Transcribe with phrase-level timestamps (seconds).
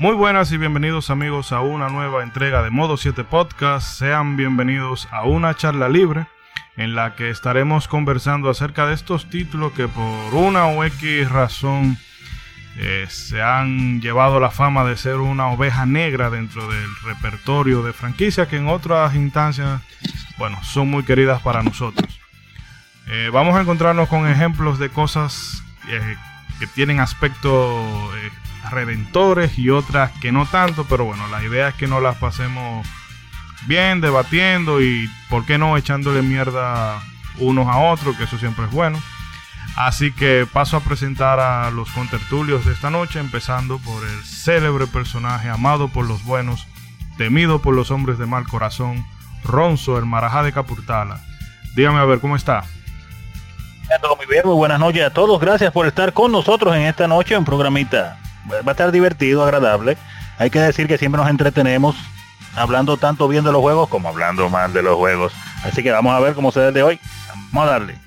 [0.00, 3.98] Muy buenas y bienvenidos amigos a una nueva entrega de Modo 7 Podcast.
[3.98, 6.26] Sean bienvenidos a una charla libre
[6.78, 11.98] en la que estaremos conversando acerca de estos títulos que por una o X razón
[12.78, 17.92] eh, se han llevado la fama de ser una oveja negra dentro del repertorio de
[17.92, 19.82] franquicias que en otras instancias,
[20.38, 22.18] bueno, son muy queridas para nosotros.
[23.06, 26.16] Eh, vamos a encontrarnos con ejemplos de cosas eh,
[26.58, 28.14] que tienen aspectos
[28.70, 32.86] redentores y otras que no tanto, pero bueno, la idea es que no las pasemos
[33.66, 37.02] bien debatiendo y, ¿por qué no?, echándole mierda
[37.38, 39.00] unos a otros, que eso siempre es bueno.
[39.76, 44.86] Así que paso a presentar a los contertulios de esta noche, empezando por el célebre
[44.86, 46.66] personaje amado por los buenos,
[47.16, 49.06] temido por los hombres de mal corazón,
[49.44, 51.20] Ronzo, el marajá de Capurtala.
[51.74, 52.64] Dígame a ver, ¿cómo está?
[54.44, 55.40] Muy buenas noches a todos.
[55.40, 59.96] Gracias por estar con nosotros en esta noche en programita va a estar divertido, agradable.
[60.38, 61.96] Hay que decir que siempre nos entretenemos
[62.56, 65.32] hablando tanto bien de los juegos como hablando mal de los juegos.
[65.64, 67.00] Así que vamos a ver cómo se ve de hoy.
[67.52, 67.98] Vamos a darle.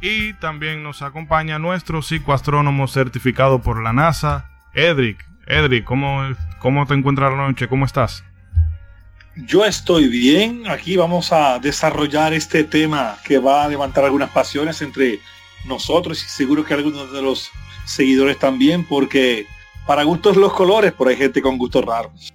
[0.00, 5.24] Y también nos acompaña nuestro psicoastrónomo certificado por la NASA, Edric.
[5.46, 6.22] Edric, ¿cómo,
[6.58, 7.68] cómo te encuentras la noche?
[7.68, 8.24] ¿Cómo estás?
[9.36, 10.68] Yo estoy bien.
[10.68, 15.20] Aquí vamos a desarrollar este tema que va a levantar algunas pasiones entre
[15.66, 17.50] nosotros y seguro que algunos de los
[17.84, 19.46] seguidores también, porque
[19.86, 22.32] para gustos los colores, pero hay gente con gustos raros.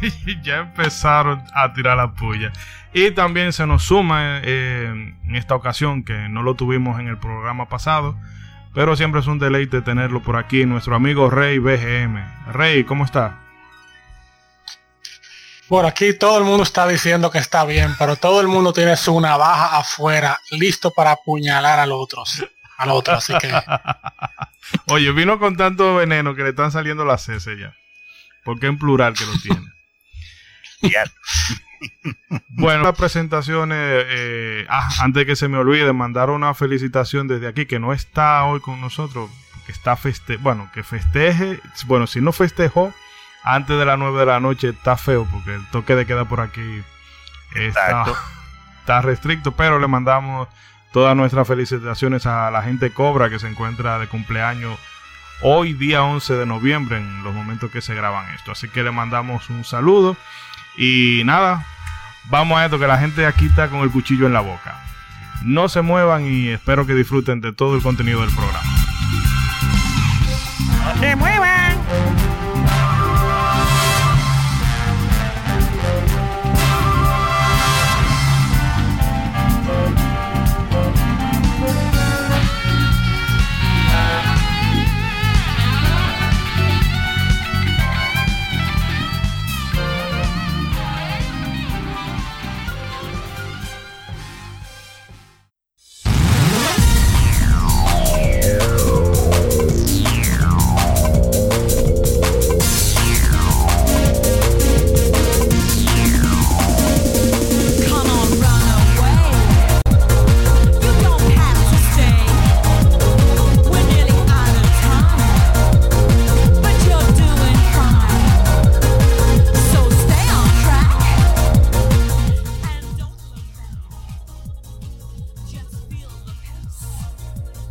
[0.42, 2.52] ya empezaron a tirar la puya.
[2.92, 4.86] Y también se nos suma eh,
[5.24, 8.16] en esta ocasión, que no lo tuvimos en el programa pasado,
[8.74, 12.52] pero siempre es un deleite tenerlo por aquí, nuestro amigo Rey BGM.
[12.52, 13.40] Rey, ¿cómo está?
[15.68, 18.96] Por aquí todo el mundo está diciendo que está bien, pero todo el mundo tiene
[18.96, 22.42] su navaja afuera, listo para apuñalar a los otros
[22.78, 23.52] al otro, así que.
[24.86, 27.74] Oye, vino con tanto veneno que le están saliendo las heces ya.
[28.44, 29.66] Porque en plural que lo tiene.
[32.48, 37.48] bueno, las presentaciones, eh, ah, antes de que se me olvide, mandar una felicitación desde
[37.48, 39.30] aquí, que no está hoy con nosotros,
[39.66, 42.94] que está feste bueno, que festeje, bueno, si no festejó
[43.42, 46.40] antes de las 9 de la noche, está feo, porque el toque de queda por
[46.40, 46.82] aquí
[47.54, 48.04] está,
[48.80, 50.48] está restricto, pero le mandamos
[50.92, 54.78] Todas nuestras felicitaciones a la gente Cobra que se encuentra de cumpleaños
[55.42, 58.52] hoy día 11 de noviembre en los momentos que se graban esto.
[58.52, 60.16] Así que le mandamos un saludo
[60.76, 61.66] y nada,
[62.30, 64.82] vamos a esto que la gente aquí está con el cuchillo en la boca.
[65.42, 68.70] No se muevan y espero que disfruten de todo el contenido del programa.
[70.84, 71.67] No se muevan.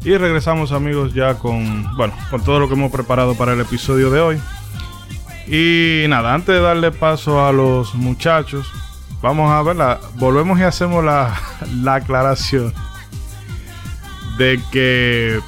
[0.07, 4.09] Y regresamos amigos ya con, bueno, con todo lo que hemos preparado para el episodio
[4.09, 4.41] de hoy.
[5.47, 8.72] Y nada, antes de darle paso a los muchachos,
[9.22, 11.37] vamos a verla, volvemos y hacemos la,
[11.81, 12.73] la aclaración
[14.37, 15.41] de que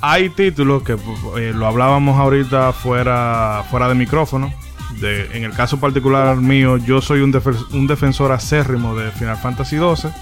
[0.00, 4.54] hay títulos que eh, lo hablábamos ahorita fuera, fuera de micrófono.
[5.00, 7.36] De, en el caso particular mío, yo soy un,
[7.72, 10.12] un defensor acérrimo de Final Fantasy XII,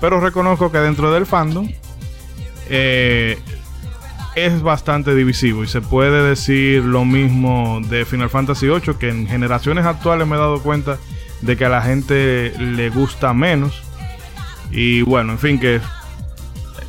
[0.00, 1.68] pero reconozco que dentro del fandom
[2.68, 3.38] eh,
[4.36, 9.26] es bastante divisivo y se puede decir lo mismo de Final Fantasy VIII, que en
[9.26, 10.98] generaciones actuales me he dado cuenta
[11.40, 13.82] de que a la gente le gusta menos.
[14.70, 15.80] Y bueno, en fin, que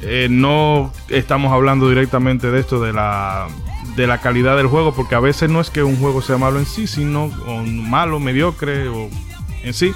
[0.02, 3.48] eh, no estamos hablando directamente de esto, de la,
[3.96, 6.60] de la calidad del juego, porque a veces no es que un juego sea malo
[6.60, 9.10] en sí, sino malo, mediocre o
[9.64, 9.94] en sí,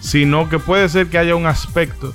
[0.00, 2.14] sino que puede ser que haya un aspecto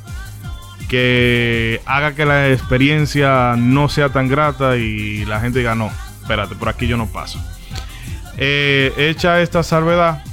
[0.90, 5.92] que haga que la experiencia no sea tan grata y la gente diga, no,
[6.22, 7.40] espérate, por aquí yo no paso.
[8.38, 10.24] Eh, hecha esta salvedad,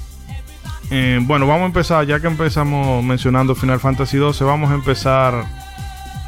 [0.91, 5.45] eh, bueno, vamos a empezar, ya que empezamos mencionando Final Fantasy XII, vamos a empezar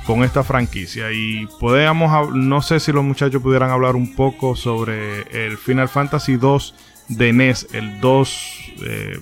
[0.05, 1.11] con esta franquicia.
[1.11, 6.37] Y podemos, no sé si los muchachos pudieran hablar un poco sobre el Final Fantasy
[6.37, 6.75] 2
[7.09, 8.49] de NES, el 2,
[8.83, 9.21] eh,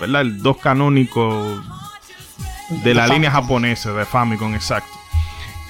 [0.00, 0.20] ¿verdad?
[0.20, 1.62] El 2 canónico
[2.68, 4.92] de la línea japonesa de Famicom, exacto.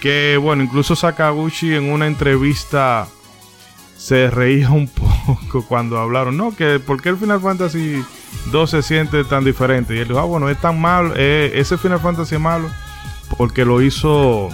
[0.00, 3.06] Que bueno, incluso Sakaguchi en una entrevista
[3.96, 4.88] se reía un
[5.26, 8.04] poco cuando hablaron, no, que por qué el Final Fantasy
[8.52, 9.94] 2 se siente tan diferente.
[9.94, 12.68] Y él dijo, ah, bueno, es tan malo, eh, ese Final Fantasy es malo
[13.36, 14.50] porque lo hizo,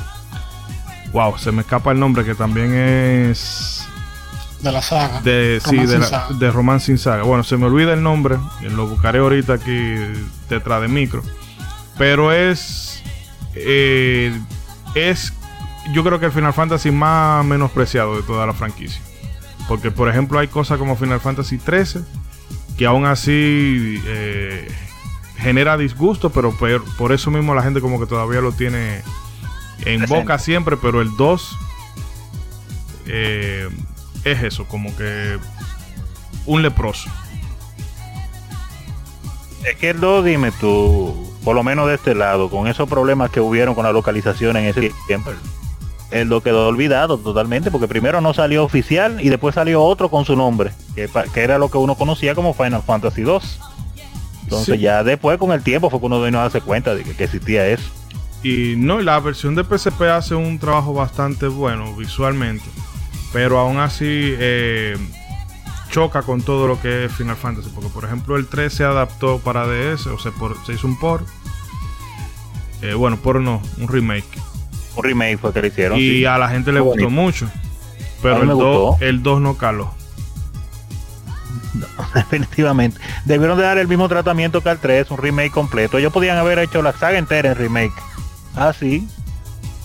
[1.13, 3.87] wow, se me escapa el nombre, que también es...
[4.61, 5.21] De la saga.
[5.23, 7.23] De, sí, de, la, de Romance sin Saga.
[7.23, 9.95] Bueno, se me olvida el nombre, lo buscaré ahorita aquí
[10.51, 11.23] detrás de micro.
[12.00, 13.02] Pero es...
[13.55, 14.32] Eh,
[14.94, 15.35] es
[15.93, 19.02] yo creo que el Final Fantasy más menospreciado de toda la franquicia.
[19.69, 22.00] Porque, por ejemplo, hay cosas como Final Fantasy 13
[22.79, 24.67] que aún así eh,
[25.37, 29.03] genera disgusto, pero por, eso mismo la gente como que todavía lo tiene
[29.85, 31.58] en boca siempre, pero el 2
[33.08, 33.69] eh,
[34.25, 35.37] es eso, como que
[36.46, 37.11] un leproso.
[39.67, 43.31] Es que el 2, dime tú, por lo menos de este lado, con esos problemas
[43.31, 45.31] que hubieron con la localización en ese tiempo,
[46.11, 50.25] él lo quedó olvidado totalmente, porque primero no salió oficial y después salió otro con
[50.25, 53.61] su nombre, que, era lo que uno conocía como Final Fantasy 2.
[54.45, 57.67] Entonces ya después con el tiempo fue cuando uno a darse cuenta de que, existía
[57.69, 57.89] eso.
[58.43, 62.65] Y no, la versión de PSP hace un trabajo bastante bueno visualmente,
[63.33, 64.97] pero aún así eh,
[65.91, 69.39] choca con todo lo que es Final Fantasy, porque por ejemplo el 3 se adaptó
[69.39, 70.33] para DS, o sea,
[70.65, 71.27] se hizo un port.
[72.83, 74.39] Eh, bueno, por no, un remake
[74.97, 75.99] un remake fue que le hicieron.
[75.99, 77.49] Y a la gente le gustó mucho.
[78.23, 79.95] Pero el 2, el 2 no caló.
[82.15, 83.01] definitivamente.
[83.25, 85.99] Debieron de dar el mismo tratamiento que al 3, un remake completo.
[85.99, 87.95] Ellos podían haber hecho la saga entera en remake.
[88.57, 89.07] Así,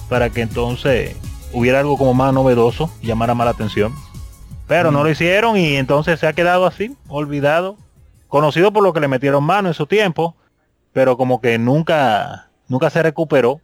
[0.09, 1.15] para que entonces
[1.53, 3.93] hubiera algo como más novedoso, llamara más la atención.
[4.67, 7.77] Pero no lo hicieron y entonces se ha quedado así, olvidado.
[8.27, 10.35] Conocido por lo que le metieron mano en su tiempo,
[10.91, 13.61] pero como que nunca, nunca se recuperó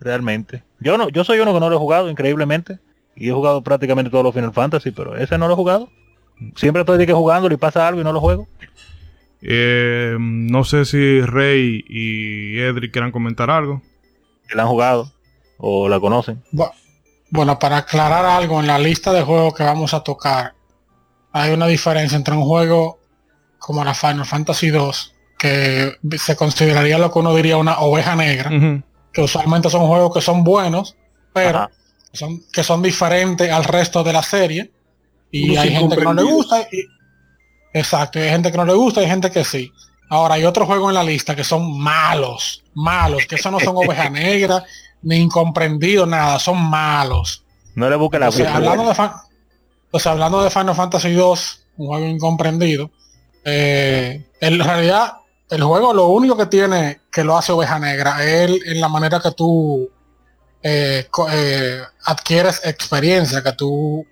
[0.00, 0.62] realmente.
[0.80, 2.78] Yo no, yo soy uno que no lo he jugado increíblemente.
[3.14, 5.90] Y he jugado prácticamente todos los Final Fantasy, pero ese no lo he jugado.
[6.56, 8.48] Siempre estoy de que jugando y pasa algo y no lo juego.
[9.42, 13.82] Eh, no sé si Rey y Edric quieran comentar algo.
[14.48, 15.12] Que la han jugado
[15.58, 16.42] o la conocen.
[16.50, 16.72] Bueno,
[17.58, 20.54] para aclarar algo en la lista de juegos que vamos a tocar,
[21.32, 22.98] hay una diferencia entre un juego
[23.58, 28.50] como la Final Fantasy 2, que se consideraría lo que uno diría una oveja negra,
[29.12, 30.96] que usualmente son juegos que son buenos,
[31.32, 31.70] pero
[32.12, 34.72] son, que son diferentes al resto de la serie.
[35.30, 36.66] Y hay gente que no le gusta.
[36.72, 36.84] Y,
[37.72, 39.72] exacto, hay gente que no le gusta y hay gente que sí.
[40.08, 43.76] Ahora hay otros juegos en la lista que son malos, malos, que eso no son
[43.76, 44.64] ovejas negras,
[45.02, 47.44] ni incomprendidos, nada, son malos.
[47.74, 52.90] No le busque la o hablando de, hablando de Final Fantasy 2, un juego incomprendido,
[53.44, 55.14] eh, en realidad
[55.48, 59.20] el juego lo único que tiene que lo hace oveja negra es en la manera
[59.20, 59.90] que tú
[60.62, 64.06] eh, eh, adquieres experiencia, que tú,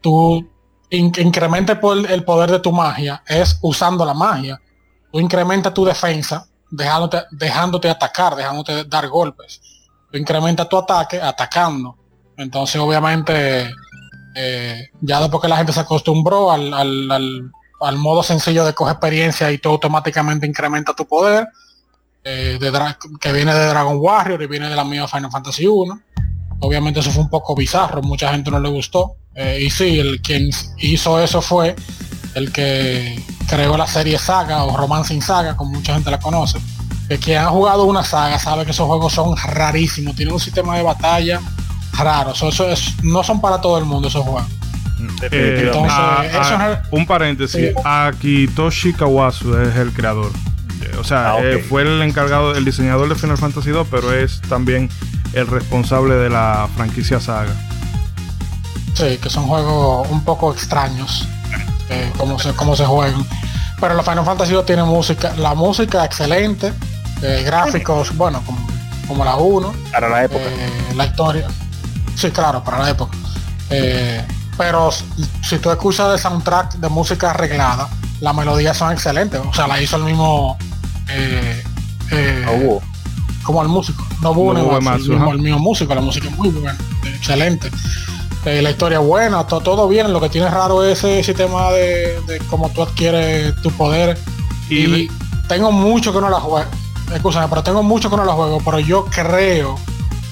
[0.00, 0.48] tú
[0.90, 1.78] incrementes
[2.08, 4.60] el poder de tu magia, es usando la magia.
[5.10, 9.60] Tú incrementas tu defensa, dejándote, dejándote atacar, dejándote dar golpes.
[10.10, 11.96] Tú incrementas tu ataque atacando.
[12.36, 13.70] Entonces, obviamente,
[14.34, 16.72] eh, ya después que la gente se acostumbró al,
[17.80, 21.48] al modo sencillo de coger experiencia y tú automáticamente incrementa tu poder,
[22.22, 26.00] eh, de que viene de Dragon Warrior y viene de la mía Final Fantasy 1.
[26.60, 29.16] Obviamente eso fue un poco bizarro, mucha gente no le gustó.
[29.34, 31.74] Eh, y sí, el quien hizo eso fue
[32.34, 36.58] el que creó la serie Saga o Romance in Saga, como mucha gente la conoce.
[37.10, 40.76] El que ha jugado una saga sabe que esos juegos son rarísimos, tienen un sistema
[40.76, 41.40] de batalla
[41.98, 42.30] raro.
[42.30, 42.48] Eso,
[43.02, 44.44] no son para todo el mundo esos juegos.
[45.32, 45.72] Eh,
[46.92, 50.30] un paréntesis, Akitoshi Kawasu es el creador.
[51.00, 54.40] O sea, ah, eh, fue el encargado, el diseñador de Final Fantasy 2, pero es
[54.42, 54.88] también
[55.32, 57.52] el responsable de la franquicia saga.
[58.94, 61.26] Sí, que son juegos un poco extraños,
[61.88, 63.26] eh, como, se, como se juegan.
[63.80, 66.72] Pero la Final Fantasy 2 tiene música, la música excelente,
[67.20, 68.66] gráficos, bueno, como,
[69.06, 69.72] como, la 1.
[69.92, 70.44] Para la época.
[70.94, 71.48] la historia.
[72.14, 73.16] Sí, claro, para la época
[74.60, 77.88] pero si tú escuchas el soundtrack de música arreglada,
[78.20, 79.40] las melodías son excelentes.
[79.42, 80.58] O sea, la hizo el mismo
[81.08, 81.64] eh,
[82.10, 82.80] eh,
[83.42, 84.06] como el músico.
[84.20, 87.70] No hubo el, mismo, músico, la música es muy buena, excelente.
[88.44, 90.12] Eh, la historia es buena, todo bien.
[90.12, 94.18] Lo que tiene raro es ese sistema de, cómo tú adquieres tu poder.
[94.68, 95.08] Y,
[95.48, 96.68] tengo mucho que no la juego.
[97.14, 98.60] Escúchame, pero tengo mucho que no la juego.
[98.64, 99.76] Pero yo creo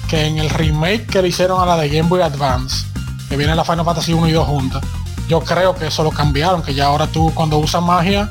[0.07, 2.85] que en el remake que le hicieron a la de Game Boy Advance,
[3.27, 4.83] que viene la Final Fantasy 1 y 2 juntas,
[5.27, 8.29] yo creo que eso lo cambiaron, que ya ahora tú cuando usas magia,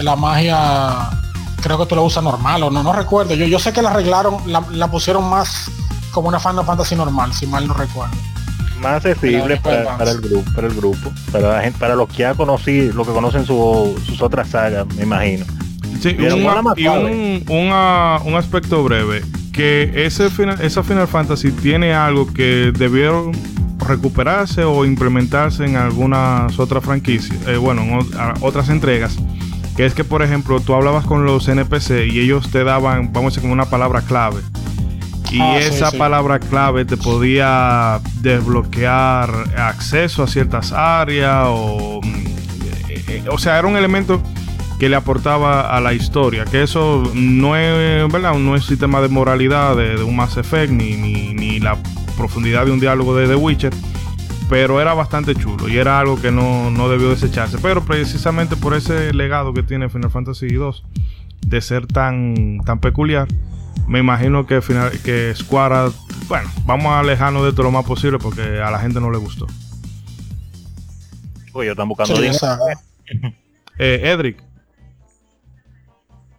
[0.00, 1.10] la magia
[1.62, 3.34] creo que tú la usas normal o no, no recuerdo.
[3.34, 5.70] Yo, yo sé que la arreglaron, la, pusieron más
[6.12, 8.14] como una Final Fantasy normal, si mal no recuerdo.
[8.80, 12.34] Más accesible para, el grupo, para el grupo, para la gente, para los que ya
[12.34, 15.46] conocí, los que conocen sus otras sagas, me imagino.
[16.00, 19.22] Sí, un, un, aspecto breve,
[19.52, 23.32] que ese final, esa Final Fantasy tiene algo que debieron
[23.78, 27.98] recuperarse o implementarse en algunas otras franquicias, eh, bueno, en
[28.40, 29.16] otras entregas,
[29.76, 33.24] que es que por ejemplo tú hablabas con los NPC y ellos te daban, vamos
[33.24, 34.40] a decir, como una palabra clave.
[35.30, 42.00] Y ah, esa palabra clave te podía desbloquear acceso a ciertas áreas o...
[42.88, 44.22] Eh, eh, o sea, era un elemento
[44.78, 46.44] que le aportaba a la historia.
[46.44, 48.34] Que eso no es, ¿verdad?
[48.34, 51.78] No es sistema de moralidad de, un Mass Effect ni, ni, la
[52.16, 53.72] profundidad de un diálogo de The Witcher.
[54.50, 57.58] Pero era bastante chulo y era algo que no, debió desecharse.
[57.62, 60.70] Pero precisamente por ese legado que tiene Final Fantasy II
[61.46, 63.28] de ser tan, tan peculiar,
[63.86, 65.92] me imagino que, final, que Square,
[66.28, 69.18] bueno, vamos a alejarnos de todo lo más posible porque a la gente no le
[69.18, 69.46] gustó.
[71.52, 72.14] Oye, están buscando
[73.78, 74.42] eh, Edric,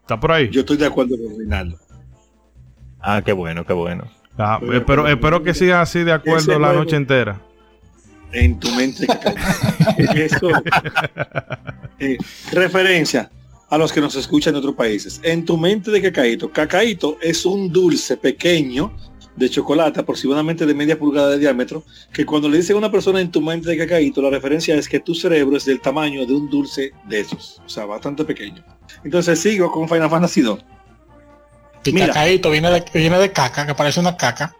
[0.05, 0.49] ¿Está por ahí?
[0.51, 1.79] Yo estoy de acuerdo con Rinaldo.
[3.01, 4.07] Ah, qué bueno, qué bueno.
[4.37, 7.41] Ah, espero, espero que siga así de acuerdo la noche entera.
[8.31, 9.07] En tu mente.
[10.15, 10.49] Eso,
[11.97, 12.19] eh,
[12.51, 13.31] referencia
[13.67, 15.19] a los que nos escuchan en otros países.
[15.23, 16.51] En tu mente de cacaíto.
[16.51, 18.95] Cacaíto es un dulce pequeño
[19.35, 23.19] de chocolate aproximadamente de media pulgada de diámetro, que cuando le dicen a una persona
[23.19, 26.33] en tu mente de cacaíto, la referencia es que tu cerebro es del tamaño de
[26.33, 28.63] un dulce de esos, o sea, bastante pequeño.
[29.03, 30.59] Entonces sigo con Final Fantasy 2.
[31.85, 34.55] Y cacaíto viene de, viene de caca, que parece una caca.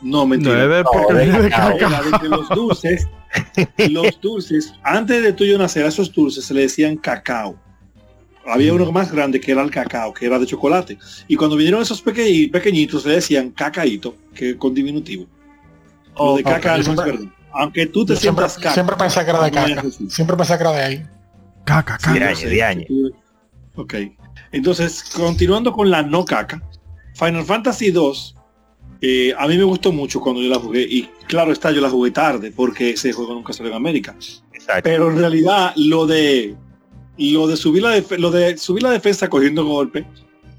[0.00, 0.54] No, mentira.
[0.54, 2.02] No, de, de caca.
[2.22, 3.08] los dulces,
[3.90, 7.58] los dulces, antes de tuyo nacer, a esos dulces se le decían cacao
[8.46, 10.98] había uno más grande que era el cacao, que era de chocolate.
[11.28, 15.26] Y cuando vinieron esos pequeñitos le decían cacaíto, que con diminutivo.
[16.14, 16.76] Oh, de caca
[17.52, 18.74] Aunque tú te sientas siempre, caca.
[18.74, 19.84] Siempre pensé que era de caca.
[20.08, 21.06] Siempre pensé que era de ahí.
[21.64, 22.34] Caca, caca.
[23.76, 23.94] Ok.
[24.52, 26.62] Entonces, continuando con la no caca,
[27.14, 28.36] Final Fantasy 2
[29.06, 31.90] eh, a mí me gustó mucho cuando yo la jugué y claro está, yo la
[31.90, 34.16] jugué tarde porque ese juego nunca salió en América.
[34.82, 36.56] Pero en realidad lo de
[37.16, 40.06] lo de subir la lo de subir la defensa cogiendo golpe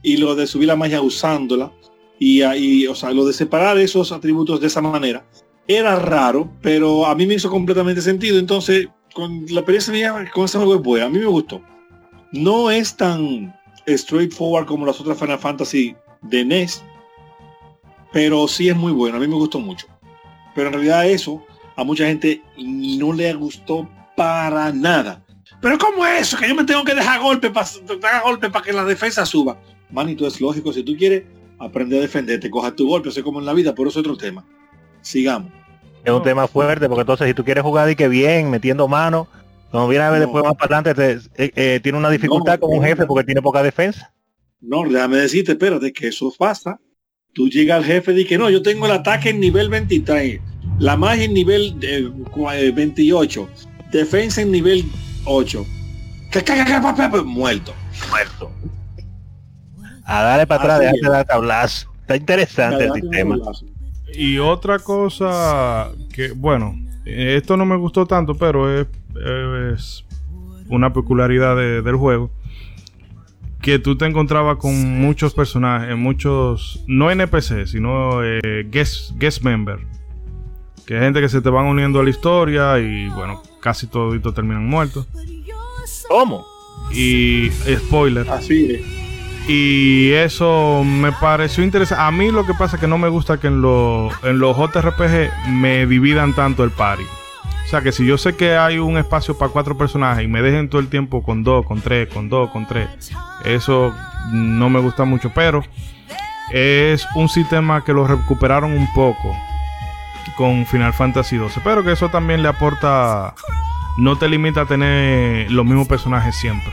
[0.01, 1.71] y lo de subir la magia usándola
[2.19, 5.25] y ahí, o sea, lo de separar esos atributos de esa manera
[5.67, 8.39] era raro, pero a mí me hizo completamente sentido.
[8.39, 11.61] Entonces, con la experiencia mía con ese juego es buena, a mí me gustó.
[12.31, 13.53] No es tan
[13.87, 16.83] straightforward como las otras Final Fantasy de NES,
[18.11, 19.87] pero sí es muy bueno, a mí me gustó mucho.
[20.53, 21.43] Pero en realidad eso
[21.75, 25.24] a mucha gente no le gustó para nada.
[25.65, 26.37] Pero ¿cómo es eso?
[26.37, 29.59] Que yo me tengo que dejar golpe para golpe para que la defensa suba.
[29.89, 30.71] Manito, es lógico.
[30.71, 31.23] Si tú quieres
[31.57, 34.15] aprender a defenderte, coja tu golpe, sé como en la vida, por eso es otro
[34.15, 34.45] tema.
[35.01, 35.51] Sigamos.
[36.03, 39.27] Es un tema fuerte, porque entonces si tú quieres jugar y que bien, metiendo mano,
[39.71, 42.83] como viene a ver después más para adelante, eh, eh, tiene una dificultad con un
[42.83, 44.13] jefe porque tiene poca defensa.
[44.61, 46.79] No, déjame decirte, espérate, que eso pasa.
[47.33, 50.39] Tú llegas al jefe y que no, yo tengo el ataque en nivel 23,
[50.77, 54.85] la magia en nivel 28, eh, defensa en nivel
[55.25, 55.65] 8.
[57.23, 57.73] Muerto.
[58.09, 58.51] Muerto.
[60.05, 61.91] A darle para atrás, de dar tablazo.
[62.01, 63.37] Está interesante el sistema.
[64.13, 70.05] Y otra cosa que, bueno, esto no me gustó tanto, pero es,
[70.69, 72.31] una peculiaridad del juego.
[73.61, 79.79] Que tú te encontrabas con muchos personajes, muchos, no NPC, sino eh, guest, guest member.
[80.85, 84.31] Que hay gente que se te van uniendo a la historia y bueno, casi toditos
[84.35, 85.07] terminan muertos.
[86.07, 86.45] ¿Cómo?
[86.91, 88.29] Y spoiler.
[88.29, 88.79] Así
[89.47, 92.03] Y eso me pareció interesante.
[92.03, 95.49] A mí lo que pasa es que no me gusta que en, en los JRPG
[95.49, 97.05] me dividan tanto el party.
[97.65, 100.43] O sea que si yo sé que hay un espacio para cuatro personajes y me
[100.43, 102.87] dejen todo el tiempo con dos, con tres, con dos, con tres,
[103.45, 103.91] eso
[104.31, 105.31] no me gusta mucho.
[105.33, 105.63] Pero
[106.53, 109.35] es un sistema que lo recuperaron un poco
[110.37, 111.61] con Final Fantasy XII.
[111.63, 113.35] Pero que eso también le aporta.
[113.97, 116.71] No te limita a tener los mismos personajes siempre.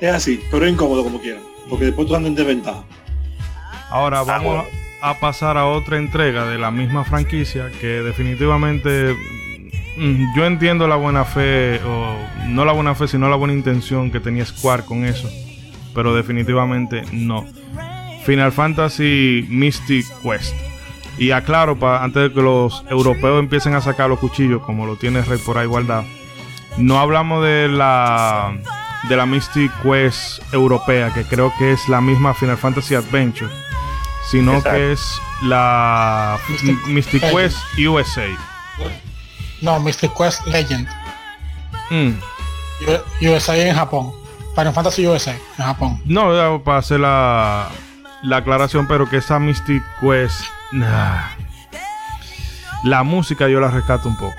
[0.00, 1.42] Es así, pero es incómodo como quieran.
[1.68, 2.84] Porque después tú andas en desventaja.
[3.90, 4.66] Ahora vamos
[5.02, 9.14] a pasar a otra entrega de la misma franquicia que definitivamente
[9.96, 14.10] mm, yo entiendo la buena fe, o no la buena fe, sino la buena intención
[14.10, 15.28] que tenía Square con eso,
[15.94, 17.46] pero definitivamente no.
[18.24, 20.54] Final Fantasy Mystic Quest.
[21.18, 24.96] Y aclaro, pa, antes de que los europeos empiecen a sacar los cuchillos, como lo
[24.96, 26.04] tiene Rey por ahí guardado,
[26.78, 28.52] no hablamos de la
[29.08, 33.50] de la Mystic Quest europea, que creo que es la misma Final Fantasy Adventure,
[34.30, 34.78] sino Exacto.
[34.78, 38.26] que es la Mystic- Mystic Quest USA.
[39.62, 40.86] No, Mystic Quest Legend.
[41.90, 42.12] Mm.
[43.22, 44.12] USA en Japón.
[44.54, 46.00] Final Fantasy USA en Japón.
[46.04, 47.68] No, ya para hacer la,
[48.22, 51.20] la aclaración, pero que esa Mystic Quest, nah.
[52.84, 54.34] la música yo la rescato un poco.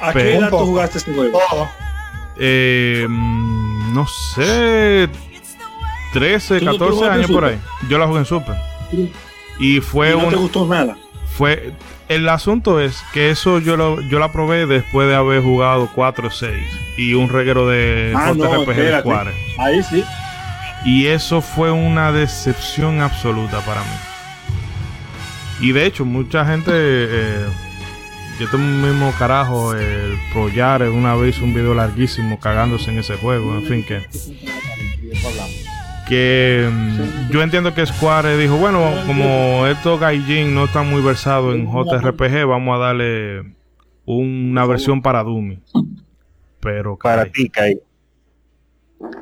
[0.00, 1.38] ¿A Pero- qué edad tú jugaste este juego?
[1.50, 1.68] Todo.
[2.38, 5.08] Eh, mm, no sé,
[6.12, 7.58] 13, ¿Tú- tú 14 jugaste en años por ahí.
[7.88, 8.54] Yo la jugué en Super.
[9.58, 10.96] Y fue ¿Y no un, te gustó nada?
[11.36, 11.72] fue
[12.08, 16.28] el asunto es que eso yo lo, yo la probé después de haber jugado 4
[16.28, 16.54] o 6
[16.96, 19.00] y un reguero de Ah, no, JRPG de.
[19.00, 19.34] Square.
[19.58, 20.02] Ahí sí.
[20.84, 23.96] Y eso fue una decepción absoluta para mí.
[25.60, 26.70] Y de hecho, mucha gente.
[26.74, 27.46] eh,
[28.38, 29.74] yo tengo un mismo carajo.
[29.74, 33.56] El Pro Yare una vez un video larguísimo cagándose en ese juego.
[33.56, 34.02] En fin, que.
[36.08, 41.54] Que mm, yo entiendo que Square dijo: Bueno, como estos Gaijin no están muy versados
[41.54, 43.42] en JRPG, vamos a darle
[44.04, 45.58] una versión para Dummy.
[46.60, 47.78] Pero Para ti, Kai.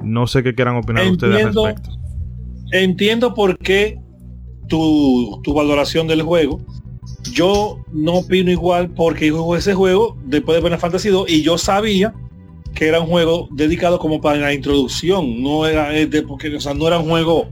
[0.03, 1.67] No sé qué quieran opinar ustedes al Entiendo.
[1.67, 1.91] respecto.
[2.73, 3.99] Entiendo por qué
[4.69, 6.61] tu, tu valoración del juego.
[7.33, 11.59] Yo no opino igual porque jugué ese juego después de Final Fantasy 2 y yo
[11.59, 12.15] sabía
[12.75, 16.75] que era un juego dedicado como para la introducción, no era de, porque, o sea,
[16.75, 17.49] no era un juego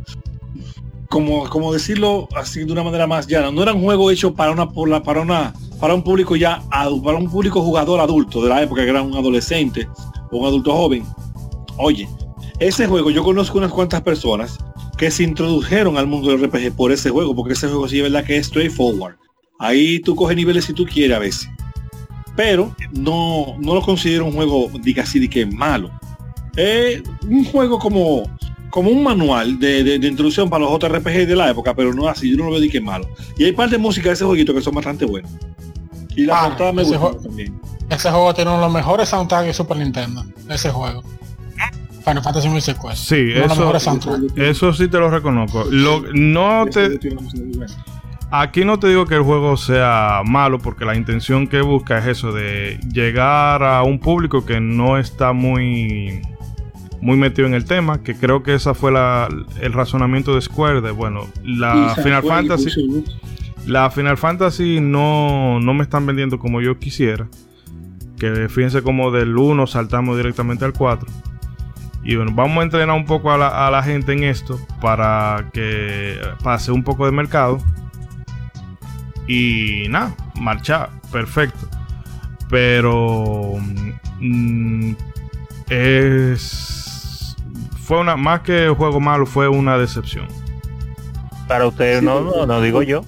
[1.08, 4.50] como, como decirlo así de una manera más llana, no era un juego hecho para
[4.52, 8.48] una por la- para una para un público ya para un público jugador adulto de
[8.48, 9.86] la época que era un adolescente
[10.30, 11.04] o un adulto joven.
[11.76, 12.08] Oye,
[12.60, 14.58] ese juego yo conozco unas cuantas personas
[14.96, 18.02] que se introdujeron al mundo del RPG por ese juego, porque ese juego sí es
[18.04, 19.16] verdad que es straightforward.
[19.58, 21.48] Ahí tú coges niveles si tú quieres a veces.
[22.36, 25.90] Pero no, no lo considero un juego, diga así, de que es malo.
[26.56, 28.22] Es un juego como,
[28.70, 32.08] como un manual de, de- de introducción para los JRPG de la época, pero no
[32.08, 33.08] así, yo no lo veo de que es malo.
[33.38, 35.30] Y hay parte de música de ese jueguito que son bastante buenos.
[36.16, 37.60] Y la Ah, portada me gusta también.
[37.90, 40.24] Ese juego tiene uno de los mejores soundtracks de Super Nintendo.
[40.48, 41.02] Ese juego.
[42.04, 43.08] Final Fantasy Music Quest.
[43.08, 43.72] Sí, eso-.
[44.36, 45.64] Eso sí te lo reconozco.
[45.70, 46.98] Lo, no te,
[48.30, 52.06] aquí no te digo que el juego sea malo porque la intención que busca es
[52.06, 56.22] eso de llegar a un público que no está muy
[57.00, 59.28] muy metido en el tema, que creo que esa fue la,
[59.60, 62.70] el razonamiento de Square de bueno, la Final Fantasy
[63.66, 67.28] la Final Fantasy no, no me están vendiendo como yo quisiera.
[68.18, 71.08] Que fíjense como del 1 saltamos directamente al 4.
[72.04, 75.48] Y bueno, vamos a entrenar un poco a la, a la gente en esto para
[75.52, 77.58] que pase un poco de mercado.
[79.26, 81.66] Y nada, marchar, perfecto.
[82.50, 83.54] Pero
[84.20, 84.92] mm,
[85.70, 87.36] es
[87.82, 90.26] fue una más que juego malo, fue una decepción.
[91.48, 93.04] Para usted, Sí, no, pero- no, no digo yo.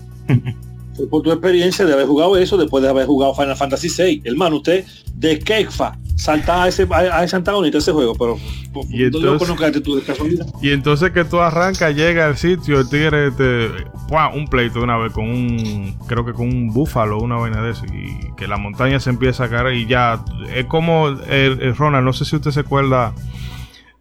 [0.96, 4.22] Fue por tu experiencia de haber jugado eso después de haber jugado Final Fantasy VI.
[4.24, 8.38] Hermano, usted de Kekfa salta a ese, a, ese antagonista ese juego, pero
[8.72, 10.46] pues, Y no entonces- lo conozcaste tú de casualidad.
[10.62, 13.68] Y entonces que tú arrancas, llega al sitio, el tigre te
[14.08, 14.28] ¡pua!
[14.30, 17.72] un pleito de una vez con un, creo que con un búfalo, una vaina de
[17.72, 20.24] eso, y que la montaña se empieza a caer y ya,
[20.54, 23.12] es como el, el Ronald, no sé si usted se acuerda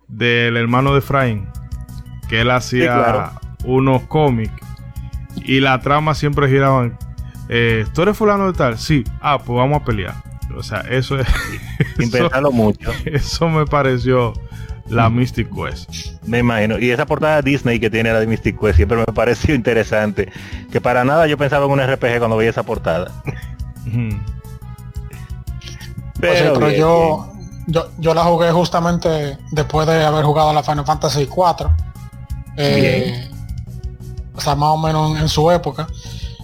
[0.08, 1.48] del hermano de Efraín,
[2.30, 3.32] que él hacía claro.
[3.66, 4.54] unos cómics
[5.44, 6.98] y la trama siempre giraban,
[7.50, 8.78] eh, ¿tú eres fulano de tal?
[8.78, 10.16] Sí, ah, pues vamos a pelear.
[10.58, 11.28] O sea, eso es...
[11.98, 12.92] Sin eso- pensarlo mucho.
[13.06, 14.34] eso me pareció
[14.90, 15.90] la Mystic Quest.
[16.28, 16.78] Me imagino.
[16.80, 20.32] Y esa portada Disney que tiene la de Mystic Quest siempre me pareció interesante.
[20.72, 23.12] Que para nada yo pensaba en un RPG cuando veía esa portada.
[26.20, 27.28] Pues pero bien, yo,
[27.68, 31.72] yo, yo la jugué justamente después de haber jugado la Final Fantasy 4.
[32.58, 33.30] Eh,
[34.34, 35.88] o sea, más o menos en, en su época.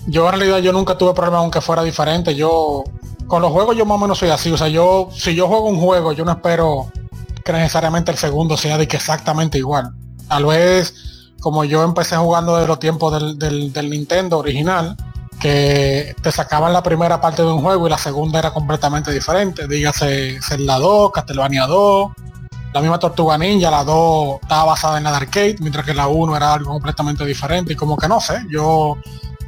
[0.07, 2.35] Yo en realidad yo nunca tuve problema aunque fuera diferente.
[2.35, 2.83] Yo
[3.31, 4.51] con los juegos yo más o menos soy así.
[4.51, 6.91] O sea, yo si yo juego un juego, yo no espero
[7.45, 9.93] que necesariamente el segundo sea de que exactamente igual.
[10.27, 14.97] Tal vez como yo empecé jugando de los tiempos del, del, Nintendo original,
[15.39, 19.65] que te sacaban la primera parte de un juego y la segunda era completamente diferente.
[19.65, 22.11] Dígase Zelda 2, Castlevania 2,
[22.73, 26.09] la misma Tortuga Ninja, la 2 estaba basada en la de arcade, mientras que la
[26.09, 27.71] 1 era algo completamente diferente.
[27.71, 28.97] Y como que no sé, yo,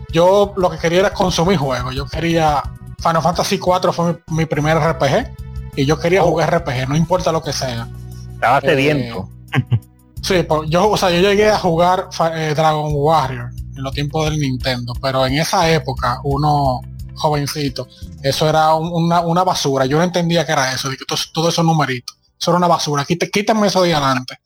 [0.09, 1.93] yo lo que quería era consumir juegos.
[1.93, 2.63] Yo quería.
[2.99, 5.35] Final Fantasy 4 fue mi, mi primer RPG
[5.75, 7.87] y yo quería jugar RPG, no importa lo que sea.
[8.33, 9.29] Estaba Eh, sediento.
[10.23, 14.23] Sí, pues yo, o sea, yo llegué a jugar eh, Dragon Warrior en los tiempos
[14.23, 16.79] del Nintendo, pero en esa época, uno
[17.15, 17.89] jovencito,
[18.21, 19.85] eso era una, basura.
[19.85, 22.17] Yo no entendía que era eso, de que todo, esos numeritos.
[22.39, 23.03] Eso era una basura.
[23.05, 24.39] quítame eso de adelante.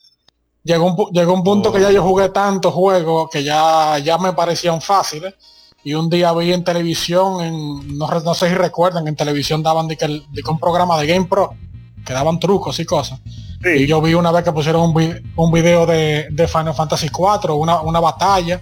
[0.64, 4.34] Llegó un, llegó un punto que ya yo jugué tantos juegos que ya, ya me
[4.34, 5.36] parecían fáciles.
[5.88, 9.88] Y un día vi en televisión, en, no, no sé si recuerdan, en televisión daban
[9.88, 11.54] de que, de que un programa de Game Pro,
[12.06, 13.22] que daban trucos y cosas.
[13.64, 18.02] Y yo vi una vez que pusieron un, video de, Final Fantasy 4, una, una
[18.02, 18.60] batalla,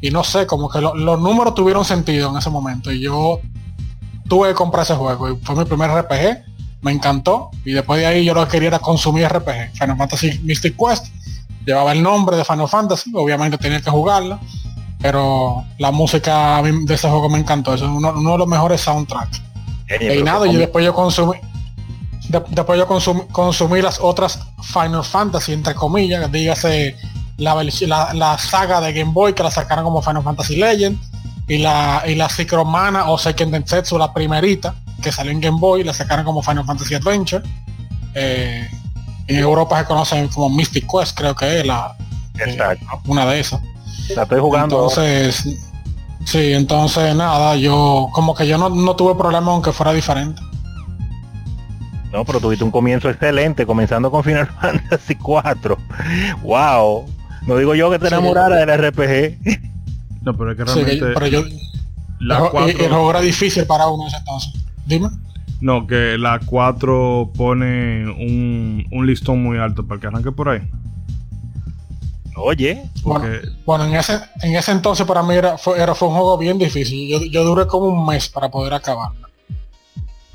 [0.00, 2.92] y no sé, como que los números tuvieron sentido en ese momento.
[2.92, 3.40] Y yo
[4.28, 5.28] tuve que comprar ese juego.
[5.28, 6.44] Y fue mi primer RPG,
[6.82, 7.50] me encantó.
[7.64, 9.72] Y después de ahí yo lo que quería era consumir RPG.
[9.72, 11.08] Final Fantasy Mystic Quest
[11.66, 14.38] llevaba el nombre de Final Fantasy, obviamente tenía que jugarla.
[15.00, 17.74] Pero la música de ese juego me encantó.
[17.74, 19.42] es uno, de los mejores soundtracks.
[20.00, 21.36] y nada, y después yo consumí
[22.30, 22.86] después yo
[23.32, 26.96] consumí, las otras Final Fantasy, entre comillas, dígase
[27.36, 30.98] la, la, saga de Game Boy que la sacaron como Final Fantasy Legend
[31.48, 32.28] y la, y la
[32.64, 36.64] Mana o Seiken Densetsu, la primerita, que salió en Game Boy, la sacaron como Final
[36.64, 37.42] Fantasy Adventure.
[38.14, 38.68] Eh,
[39.26, 41.96] en Europa se conocen como Mystic Quest, creo que es la
[42.38, 43.60] eh, una de esas.
[44.16, 44.76] La estoy jugando.
[44.76, 45.58] Entonces,
[46.24, 50.42] sí, entonces nada, yo como que yo no, no tuve problema aunque fuera diferente.
[52.12, 55.78] No, pero tuviste un comienzo excelente, comenzando con Final Fantasy 4.
[56.42, 57.06] ¡Wow!
[57.46, 59.38] No digo yo que te enamorara del RPG.
[60.22, 61.06] No, pero es que realmente...
[61.14, 61.42] pero yo,
[62.18, 64.52] la el, juego era difícil para uno ese entonces.
[64.86, 65.08] Dime.
[65.60, 70.60] No, que la 4 pone un, un listón muy alto para que arranque por ahí.
[72.42, 72.90] Oye.
[73.64, 76.58] Bueno, en, ese, en ese entonces para mí era, fue, era, fue un juego bien
[76.58, 77.08] difícil.
[77.08, 79.10] Yo, yo duré como un mes para poder acabar.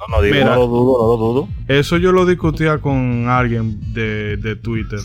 [0.08, 1.50] No, digo, no lo dudo, no lo dudo.
[1.68, 5.00] Eso yo lo discutía con alguien de, Twitter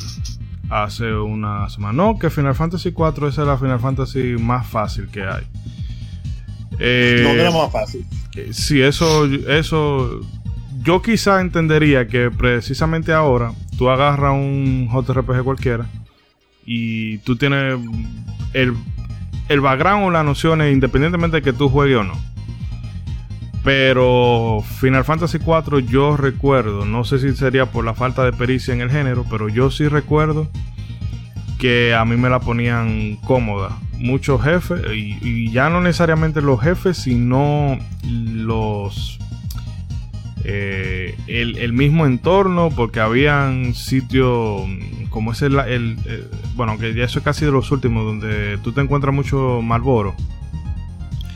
[0.69, 1.93] hace una semana.
[1.95, 5.45] No, que Final Fantasy 4 es la Final Fantasy más fácil que hay.
[6.79, 8.05] Eh, no era más fácil.
[8.37, 10.21] Eh, sí, eso, eso.
[10.83, 15.87] Yo quizá entendería que precisamente ahora tú agarras un JRPG cualquiera
[16.73, 17.81] y tú tienes
[18.53, 18.75] el,
[19.49, 22.15] el background o las nociones independientemente de que tú juegues o no.
[23.65, 28.73] Pero Final Fantasy IV yo recuerdo, no sé si sería por la falta de pericia
[28.73, 30.49] en el género, pero yo sí recuerdo
[31.59, 33.77] que a mí me la ponían cómoda.
[33.99, 39.19] Muchos jefes, y, ya no necesariamente los jefes, sino los...
[40.45, 44.63] Eh, el, mismo entorno, porque habían sitios
[45.11, 48.73] como ese, el, el, bueno, que ya eso es casi de los últimos, donde tú
[48.73, 50.15] te encuentras mucho Malboro.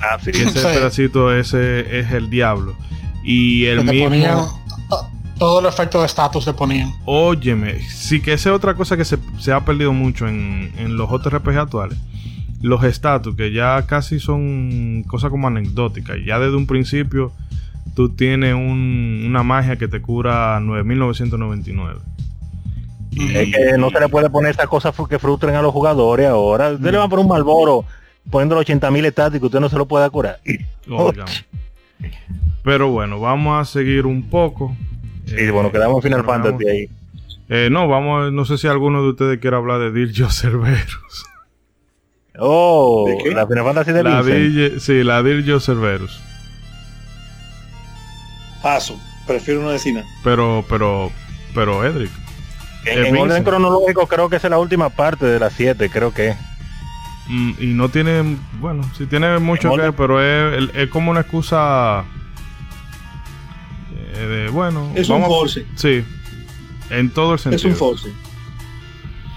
[0.00, 2.76] Ah, ese pedacito ese es el diablo.
[3.22, 4.60] Y el mismo.
[5.38, 6.92] todo el efecto de estatus le ponían.
[7.04, 9.18] Óyeme, sí que esa es otra cosa que se,
[9.52, 11.98] ha perdido mucho en, los JRPG actuales.
[12.60, 16.16] Los estatus, que ya casi son cosas como anecdóticas.
[16.24, 17.32] Ya desde un principio
[17.94, 22.00] tú tienes una magia que te cura 9999.
[23.10, 23.36] Y...
[23.36, 26.70] Es que no se le puede poner estas cosas que frustren a los jugadores ahora.
[26.70, 27.84] Usted le van por un Malboro
[28.30, 30.40] poniendo los 80.000 estáticos, usted no se lo puede curar.
[32.62, 34.74] Pero bueno, vamos a seguir un poco.
[35.26, 36.88] Sí, bueno, quedamos en Final Fantasy ahí.
[37.48, 41.26] Eh, no, vamos, no sé si alguno de ustedes quiere hablar de Dirjo Cerberus.
[42.38, 44.22] Oh, la Final Fantasy de la
[44.78, 46.20] Sí, la Dirjo Cerberus.
[48.64, 48.98] Paso,
[49.28, 50.02] prefiero una decina.
[50.24, 51.12] Pero, pero,
[51.54, 52.10] pero, Edric.
[52.84, 56.34] En, orden cronológico creo que es la última parte de las 7, creo que
[57.26, 62.04] Mm, y no tiene, bueno, sí tiene mucho que ver, pero es, como una excusa
[64.14, 64.92] eh, de, bueno.
[64.94, 65.64] Es un force.
[65.74, 66.04] Sí,
[66.90, 67.56] en todo el sentido.
[67.56, 68.12] Es un force.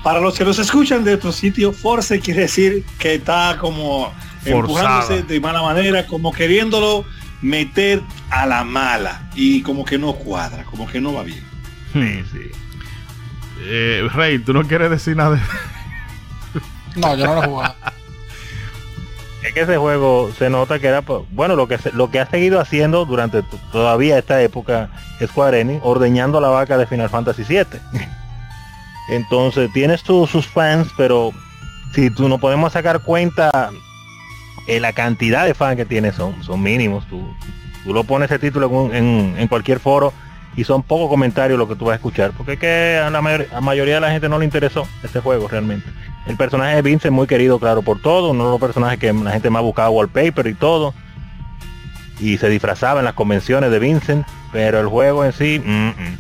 [0.04, 4.12] Para los que nos escuchan de otro sitio, force quiere decir que está como
[4.46, 7.06] empujándose de mala manera, como queriéndolo
[7.42, 11.44] meter a la mala y como que no cuadra, como que no va bien.
[11.94, 12.52] Sí, sí.
[13.62, 15.42] Eh, Rey, tú no quieres decir nada.
[16.96, 17.76] No, yo no lo he jugado.
[19.44, 22.60] Es que ese juego se nota que era, bueno, lo que lo que ha seguido
[22.60, 24.90] haciendo durante todavía esta época
[25.24, 27.80] Square Enix, ordeñando la vaca de Final Fantasy VII.
[29.10, 31.32] Entonces tienes sus fans, pero
[31.94, 33.72] si tú no podemos sacar cuenta
[34.68, 37.08] eh, la cantidad de fans que tiene son, son mínimos.
[37.08, 37.34] Tú,
[37.84, 40.14] tú lo pones ese título en, en cualquier foro
[40.56, 43.22] y son pocos comentarios lo que tú vas a escuchar, porque es que a la,
[43.62, 45.88] mayoría de la gente no le interesó este juego realmente.
[46.26, 49.14] El personaje de Vince es muy querido, claro, por todo, uno de los personajes que
[49.14, 50.96] la gente más buscaba wallpaper y todo,
[52.20, 56.18] y se disfrazaba en las convenciones de Vincent, pero el juego en sí, mm, mm.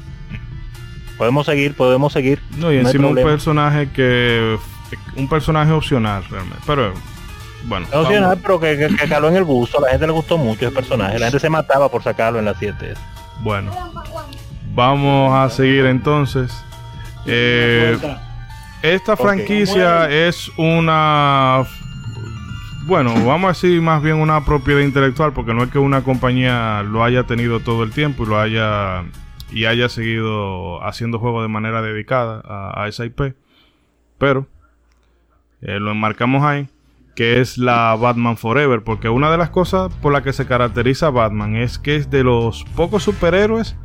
[1.17, 2.39] Podemos seguir, podemos seguir.
[2.57, 4.57] No, y encima un personaje que.
[5.15, 6.61] Un personaje opcional, realmente.
[6.67, 6.93] Pero.
[7.65, 7.87] Bueno.
[7.91, 9.79] Opcional, pero que, que, caló en el busto.
[9.79, 11.19] A la gente le gustó mucho ese personaje.
[11.19, 12.93] La gente se mataba por sacarlo en las 7.
[13.41, 13.71] Bueno.
[14.73, 16.53] Vamos a seguir entonces.
[17.25, 17.97] Eh,
[18.81, 21.65] esta franquicia es una
[22.87, 26.83] bueno, vamos a decir más bien una propiedad intelectual, porque no es que una compañía
[26.83, 29.03] lo haya tenido todo el tiempo y lo haya
[29.51, 33.35] y haya seguido haciendo juegos de manera dedicada a, esa IP,
[34.17, 34.47] pero
[35.61, 36.69] eh, lo enmarcamos ahí,
[37.17, 41.09] que es la Batman Forever, porque una de las cosas por las que se caracteriza
[41.09, 43.75] Batman es que es de los pocos superhéroes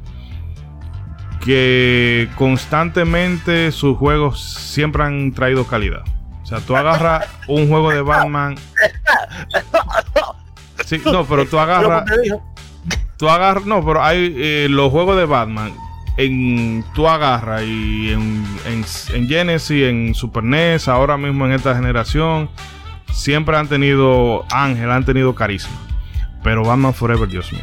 [1.42, 6.02] que constantemente sus juegos siempre han traído calidad.
[6.42, 8.56] O sea, tú agarras un juego de Batman.
[10.84, 12.04] Sí, no, pero tú agarras.
[13.16, 13.64] Tú agarras.
[13.64, 15.72] No, pero hay eh, los juegos de Batman.
[16.18, 21.74] En, tú agarras y en, en, en Genesis, en Super NES, ahora mismo en esta
[21.74, 22.50] generación,
[23.12, 25.76] siempre han tenido ángel, han tenido carisma.
[26.42, 27.62] Pero Batman Forever, Dios mío.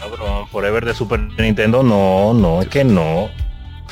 [0.00, 3.28] No, pero Batman Forever de Super Nintendo, no, no, es que no.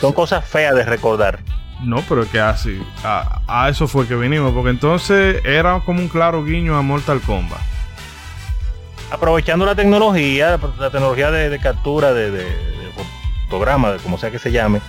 [0.01, 1.41] Son cosas feas de recordar.
[1.83, 6.09] No, pero es que así, a, eso fue que vinimos, porque entonces era como un
[6.09, 7.61] claro guiño a Mortal Kombat.
[9.11, 12.47] Aprovechando la tecnología, la tecnología de, captura de, de,
[13.45, 14.81] fotograma, de como sea que se llame,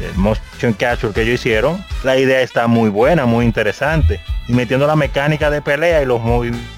[0.00, 4.20] el motion capture que ellos hicieron, la idea está muy buena, muy interesante.
[4.46, 6.74] Y metiendo la mecánica de pelea y los movimientos.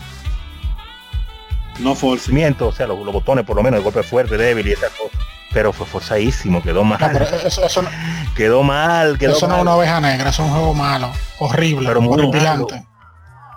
[1.79, 4.73] No forcimientos, o sea, los, los, botones por lo menos, el golpe fuerte, débil y
[4.73, 5.19] esas cosas
[5.53, 7.01] pero fue forzadísimo, quedó mal.
[7.45, 7.83] eso,
[8.37, 12.01] quedó mal, quedó Eso no es una oveja negra, es un juego malo, horrible, pero
[12.01, 12.87] muy horripilante.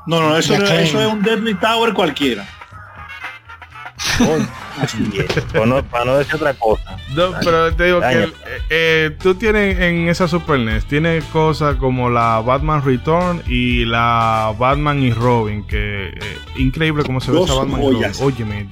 [0.05, 2.45] No, no, eso, no, eso es un Deadly Tower cualquiera.
[5.51, 6.97] Para, no, para no decir otra cosa.
[7.15, 8.33] No, pero te digo que eh,
[8.69, 14.53] eh, tú tienes en esa Super NES, tienes cosas como la Batman Return y la
[14.57, 18.11] Batman y Robin, que eh, increíble como se ve esa Batman y Robin.
[18.21, 18.67] Óyeme,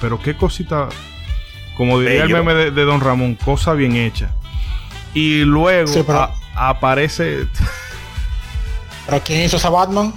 [0.00, 0.88] pero qué cosita
[1.76, 4.30] como diría el meme de, Don Ramón, cosa bien hecha.
[5.14, 5.92] Y luego
[6.54, 7.46] aparece.
[9.06, 10.14] ¿Pero quién hizo esa Batman?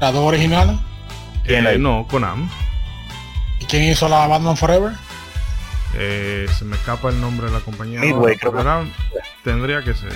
[0.00, 0.76] ¿La dos originales?
[1.44, 2.48] Eh, no, Konami.
[3.70, 4.94] ¿Y quién hizo la Batman Forever?
[5.94, 8.00] Eh, se me escapa el nombre de la compañía.
[9.44, 10.12] Tendría que ser.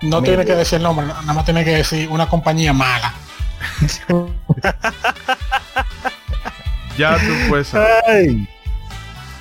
[0.00, 3.12] No tiene que decir el nombre, nada más tiene que decir una compañía mala.
[6.96, 7.70] ya tú puedes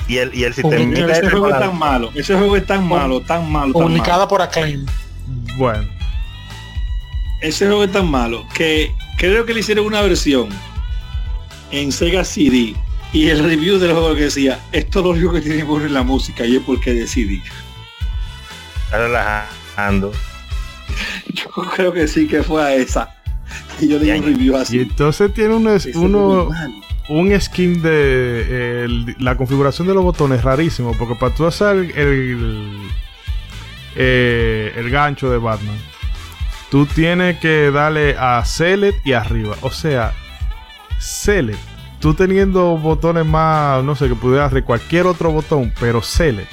[0.10, 0.76] y el, y el sistema.
[0.76, 3.72] Ese juego es tan malo, ese juego es tan malo, tan malo.
[3.72, 4.86] Publicada por Acclaim.
[5.56, 5.88] Bueno.
[7.40, 10.50] Ese juego es tan malo que creo que le hicieron una versión
[11.72, 12.76] en Sega CD
[13.14, 15.92] y el review del juego que decía, esto es lo único que tiene que poner
[15.92, 17.42] la música y es porque decidí.
[18.86, 20.12] Está relajando.
[21.34, 23.14] Yo creo que sí que fue a esa.
[23.80, 24.78] Y yo le di un review así.
[24.78, 26.50] Y entonces tiene uno, uno,
[27.10, 32.90] un skin de la configuración de los botones rarísimo, porque para tú hacer el,
[33.96, 35.78] eh, el, gancho de Batman,
[36.70, 39.56] tú tienes que darle a Select y arriba.
[39.62, 40.14] O sea,
[41.00, 41.60] Select,
[42.00, 46.52] tú teniendo botones más, no sé, que pudieras de cualquier otro botón, pero Select.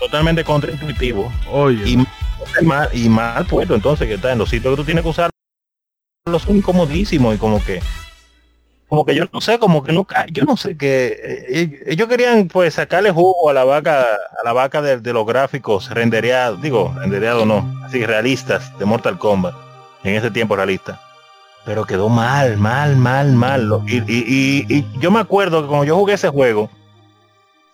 [0.00, 1.32] Totalmente contraintuitivo.
[1.50, 1.90] Oye.
[1.90, 5.10] Y mal, y mal puesto, entonces, que está en los sitios que tú tienes que
[5.10, 5.30] usar,
[6.26, 7.80] los son incomodísimos y como que
[8.88, 12.46] como que yo no sé, como que nunca, yo no sé que eh, ellos querían
[12.46, 17.46] pues sacarle jugo a la vaca, a la vaca de, los gráficos rendereados, digo, rendereados
[17.46, 19.54] no, así realistas de Mortal Kombat,
[20.04, 21.00] en ese tiempo realista.
[21.66, 23.82] Pero quedó mal, mal, mal, mal.
[23.88, 26.70] Y, y, yo me acuerdo que cuando yo jugué ese juego,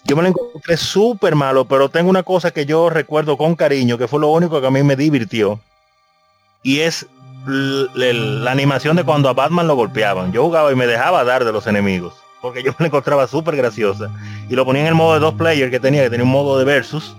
[0.04, 3.98] yo me lo encontré súper malo, pero tengo una cosa que yo recuerdo con cariño,
[3.98, 5.60] que fue lo único que a mí me divirtió.
[6.62, 7.06] Y es
[7.46, 10.32] la animación de cuando a Batman lo golpeaban.
[10.32, 12.14] Yo jugaba y me dejaba dar de los enemigos.
[12.40, 14.10] Porque yo me la encontraba súper graciosa.
[14.48, 16.58] Y lo ponía en el modo de dos players que tenía, que tenía un modo
[16.58, 17.14] de versus.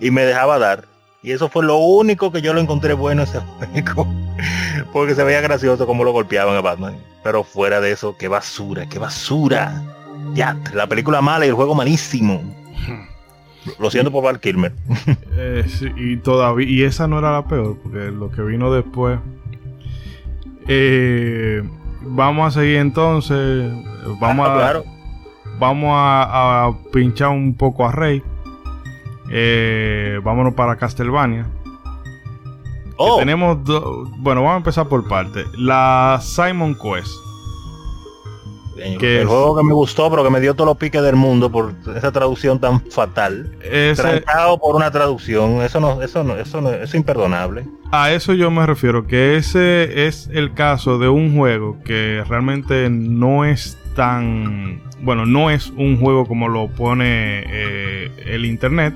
[0.00, 0.87] Y me dejaba dar.
[1.22, 3.40] Y eso fue lo único que yo lo encontré bueno ese
[3.82, 4.06] juego.
[4.92, 6.96] Porque se veía gracioso como lo golpeaban a Batman.
[7.24, 9.82] Pero fuera de eso, qué basura, qué basura.
[10.34, 12.42] Ya, la película mala y el juego malísimo.
[13.78, 14.72] Lo siento por Val Kilmer.
[15.40, 15.64] Eh,
[15.96, 19.20] y todavía, y esa no era la peor, porque lo que vino después
[20.68, 21.62] eh,
[22.02, 23.72] vamos a seguir entonces.
[24.20, 24.82] Vamos ah, a,
[25.58, 28.22] vamos a, pinchar un poco a Rey.
[29.30, 31.46] Eh, vámonos para Castlevania.
[32.96, 33.18] Oh.
[33.18, 33.58] Tenemos
[34.18, 35.44] bueno, vamos a empezar por parte.
[35.56, 37.12] La Simon Quest.
[38.76, 41.74] el juego que me gustó, pero que me dio todos los piques del mundo por
[41.94, 43.56] esa traducción tan fatal.
[43.62, 47.66] Ese, Trancado por una traducción, eso no, eso no, eso no, es imperdonable.
[47.92, 52.90] A eso yo me refiero, que ese es el caso de un juego que realmente
[52.90, 58.94] no es tan, bueno, no es un juego como lo pone eh, el internet,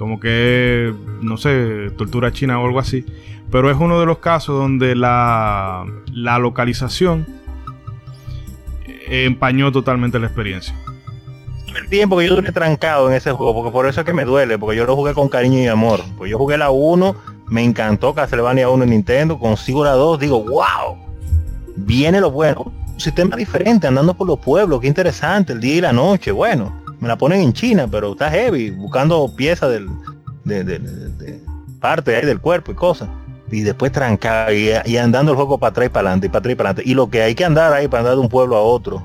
[0.00, 3.04] como que, no sé, tortura china o algo así,
[3.50, 7.26] pero es uno de los casos donde la, la localización
[9.10, 10.74] empañó totalmente la experiencia.
[11.76, 14.24] El tiempo que yo tuve trancado en ese juego, porque por eso es que me
[14.24, 16.00] duele, porque yo lo jugué con cariño y amor.
[16.16, 17.14] Pues yo jugué la 1,
[17.48, 20.96] me encantó Castlevania 1 en Nintendo, consigo la 2, digo, wow,
[21.76, 22.72] viene lo bueno.
[22.90, 26.79] Un sistema diferente, andando por los pueblos, qué interesante, el día y la noche, bueno,
[27.00, 29.88] me la ponen en China, pero está heavy, buscando piezas del,
[30.44, 31.40] de, de,
[31.80, 33.08] parte ahí del cuerpo y cosas
[33.50, 36.52] y después trancar y, andando el juego para atrás y para adelante y para atrás
[36.52, 36.90] y para adelante.
[36.90, 39.04] Y lo que hay que andar ahí para andar de un pueblo a otro.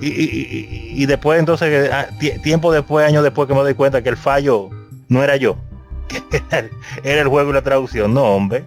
[0.00, 2.08] Y, después entonces, ah,
[2.42, 4.68] tiempo después, años después que me doy cuenta que el fallo
[5.08, 5.56] no era yo.
[7.04, 8.12] era el juego y la traducción.
[8.12, 8.64] No, hombre.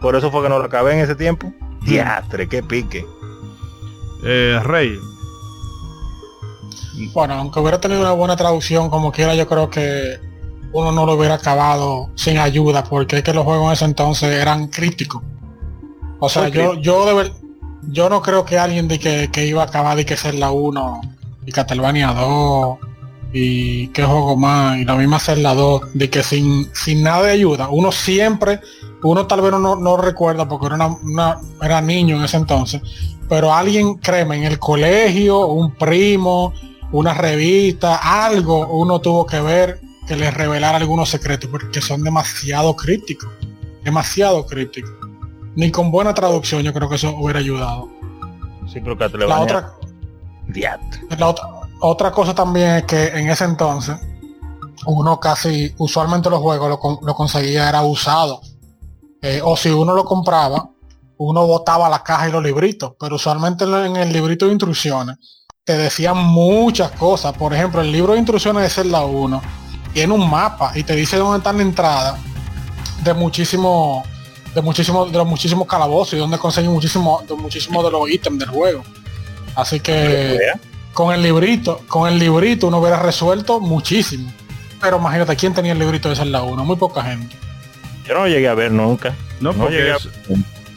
[0.00, 1.52] Por eso fue que no lo acabé en ese tiempo.
[1.86, 3.04] Teatre, qué pique.
[4.24, 4.98] Eh, Rey.
[7.12, 10.18] Bueno, aunque hubiera tenido una buena traducción, como quiera, yo creo que
[10.72, 14.40] uno no lo hubiera acabado sin ayuda, porque es que los juegos en ese entonces
[14.40, 15.22] eran críticos.
[16.18, 17.32] O sea, yo, yo de
[17.88, 21.00] yo no creo que alguien de que, iba a acabar de que ser la 1
[21.46, 22.78] y Castlevania 2
[23.32, 27.24] y qué juego más y la misma ser la 2 de que sin, sin nada
[27.24, 28.60] de ayuda uno siempre
[29.02, 32.80] uno tal vez no, no recuerda porque era una, era niño en ese entonces
[33.28, 36.52] pero alguien créeme en el colegio un primo
[36.94, 42.76] una revista algo uno tuvo que ver que les revelara algunos secretos porque son demasiado
[42.76, 43.28] críticos.
[43.82, 44.92] Demasiado críticos.
[45.56, 47.88] Ni con buena traducción yo creo que eso hubiera ayudado.
[48.72, 49.74] Sí, pero que la otra,
[51.18, 51.44] la otra,
[51.80, 53.96] otra cosa también es que en ese entonces
[54.86, 58.40] uno casi, usualmente los juegos lo, conseguía era usado.
[59.20, 60.70] Eh, o si uno lo compraba,
[61.16, 62.92] uno botaba la caja y los libritos.
[63.00, 67.32] Pero usualmente en el librito de instrucciones te decían muchas cosas.
[67.32, 69.42] Por ejemplo, el libro de instrucciones de Zelda 1
[69.94, 72.18] tiene un mapa y te dice dónde está la entrada
[73.02, 74.04] de muchísimo
[74.54, 78.38] de muchísimo de los muchísimos calabozos y dónde conseguir muchísimo de muchísimos de los ítems
[78.38, 78.84] del juego.
[79.56, 80.38] Así que
[80.92, 84.30] con el librito con el librito uno hubiera resuelto muchísimo.
[84.80, 87.36] Pero imagínate quién tenía el librito de la 1 muy poca gente.
[88.06, 89.14] Yo no lo llegué a ver nunca.
[89.40, 89.92] No, porque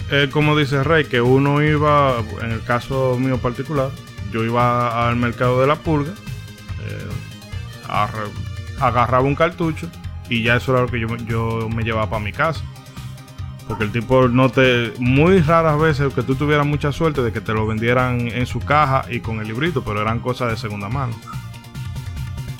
[0.10, 3.89] es, como dice Rey que uno iba en el caso mío particular
[4.31, 6.13] yo iba al mercado de la pulga
[6.87, 7.07] eh,
[8.79, 9.89] agarraba un cartucho
[10.29, 12.61] y ya eso era lo que yo, yo me llevaba para mi casa.
[13.67, 14.93] Porque el tipo no te.
[14.97, 18.59] Muy raras veces que tú tuvieras mucha suerte de que te lo vendieran en su
[18.61, 21.13] caja y con el librito, pero eran cosas de segunda mano.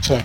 [0.01, 0.15] Sí.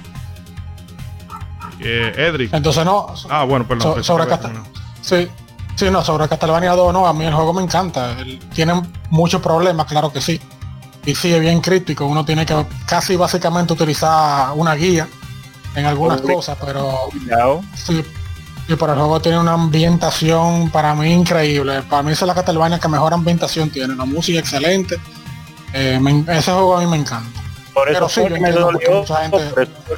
[1.78, 2.52] Eh, Edric.
[2.52, 3.14] Entonces no.
[3.30, 4.02] Ah, bueno, perdón.
[4.02, 4.62] sobre Castlevania.
[5.00, 5.28] Sí.
[5.76, 8.16] Sí, no, sobre Castlevania 2, no, a mí el juego me encanta.
[8.52, 10.40] tiene muchos problemas, claro que sí.
[11.04, 12.06] Y sí, es bien crítico.
[12.06, 12.54] Uno tiene que
[12.86, 15.08] casi básicamente utilizar una guía
[15.74, 17.10] en algunas cosas, pero
[17.74, 18.04] sí,
[18.68, 21.82] y por el juego tiene una ambientación para mí increíble.
[21.82, 25.00] Para mí es la Castlevania que mejor ambientación tiene, la música excelente.
[25.72, 27.40] Eh, ese juego a mí me encanta.
[27.74, 29.04] Por eso sí, me dolió,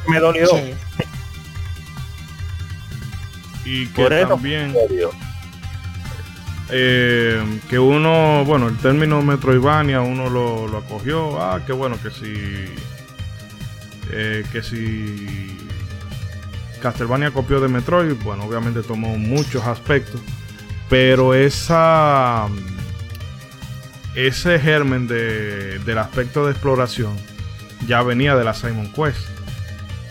[0.06, 0.48] me dolió.
[3.64, 4.74] Y que también
[6.70, 11.40] eh, que uno, bueno, el término Metroidvania uno lo, lo acogió.
[11.42, 12.66] Ah, qué bueno que si
[14.10, 15.58] eh, que si
[16.80, 20.20] Castlevania copió de Metroid, bueno, obviamente tomó muchos aspectos,
[20.88, 22.46] pero esa
[24.14, 27.16] ese germen del aspecto de exploración
[27.86, 29.26] ya venía de la Simon Quest,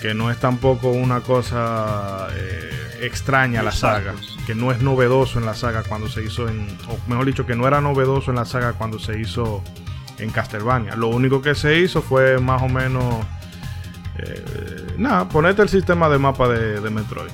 [0.02, 4.14] que no es tampoco una cosa eh, extraña a la saga,
[4.46, 7.56] que no es novedoso en la saga cuando se hizo en, o mejor dicho, que
[7.56, 9.64] no era novedoso en la saga cuando se hizo
[10.20, 10.96] en Castlevania.
[10.96, 13.26] Lo único que se hizo fue más o menos
[14.18, 17.32] eh, nada, ponete el sistema de mapa de, Metroid.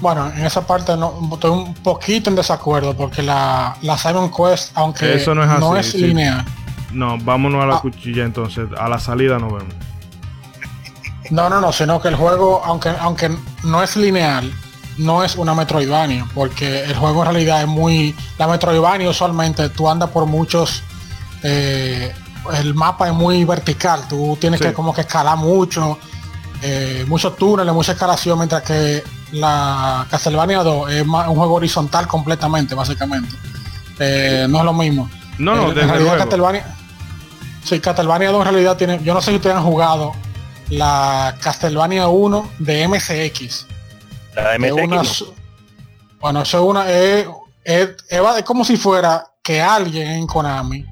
[0.00, 4.72] Bueno, en esa parte no, estoy un poquito en desacuerdo porque la, la Simon Quest,
[4.74, 6.44] aunque Eso no es, lineal.
[6.90, 7.80] No, vámonos a la ah.
[7.80, 8.68] cuchilla entonces.
[8.76, 9.74] A la salida nos vemos.
[11.30, 13.30] No, no, no, sino que el juego, aunque, aunque
[13.62, 14.52] no es lineal,
[14.98, 18.14] no es una Metroidvania, porque el juego en realidad es muy...
[18.38, 20.82] La Metroidvania usualmente tú andas por muchos
[21.42, 22.14] eh,
[22.54, 25.98] el mapa es muy vertical, tú tienes que como que escalar mucho,
[26.60, 32.74] eh, muchos túneles, mucha escalación, mientras que la Castlevania 2 es un juego horizontal completamente,
[32.74, 33.34] básicamente.
[33.98, 35.08] Eh, no es lo mismo.
[35.38, 36.18] No, no, en desde realidad luego.
[36.18, 36.76] Castlevania,
[37.64, 40.12] sí, Castlevania 2 en realidad tiene, yo no sé si ustedes han jugado
[40.68, 43.66] la Castlevania 1 de MSX.
[44.34, 45.02] La de MSX, una
[46.20, 47.26] bueno, eso es una, es,
[47.64, 50.84] es- es va- es como si fuera que alguien en Konami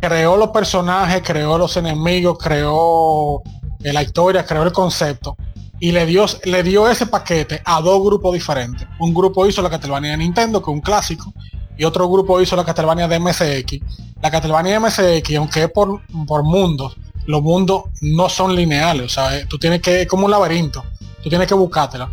[0.00, 3.42] creó los personajes, creó los enemigos, creó
[3.82, 5.36] eh, la historia, creó el concepto
[5.80, 8.86] y le dio, le dio ese paquete a dos grupos diferentes.
[9.00, 11.32] Un grupo hizo la Castlevania de Nintendo, que es un clásico,
[11.76, 13.80] y otro grupo hizo la Castlevania de MSX.
[14.22, 19.08] La Castlevania de MSX, aunque es por, por mundos, los mundos no son lineales, o
[19.08, 20.84] sea, eh, tú tienes que, es como un laberinto,
[21.22, 22.10] tú tienes que buscártela.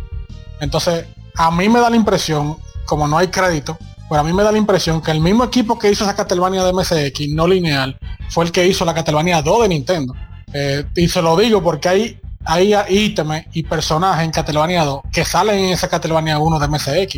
[0.62, 2.56] Entonces, a mí me da la impresión,
[2.86, 3.76] como no hay crédito,
[4.08, 6.62] pero a mí me da la impresión que el mismo equipo que hizo esa Castlevania
[6.62, 7.98] de MSX no lineal
[8.30, 10.14] fue el que hizo la Castlevania 2 de Nintendo.
[10.52, 15.24] Eh, y se lo digo porque hay, hay ítems y personajes en Castlevania 2 que
[15.24, 17.16] salen en esa Castlevania 1 de MSX.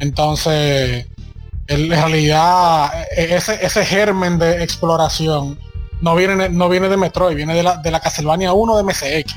[0.00, 1.06] Entonces,
[1.68, 5.60] en realidad, e- ese, ese germen de exploración
[6.00, 9.36] no viene, no viene de Metroid, viene de la, de la Castlevania 1 de MSX.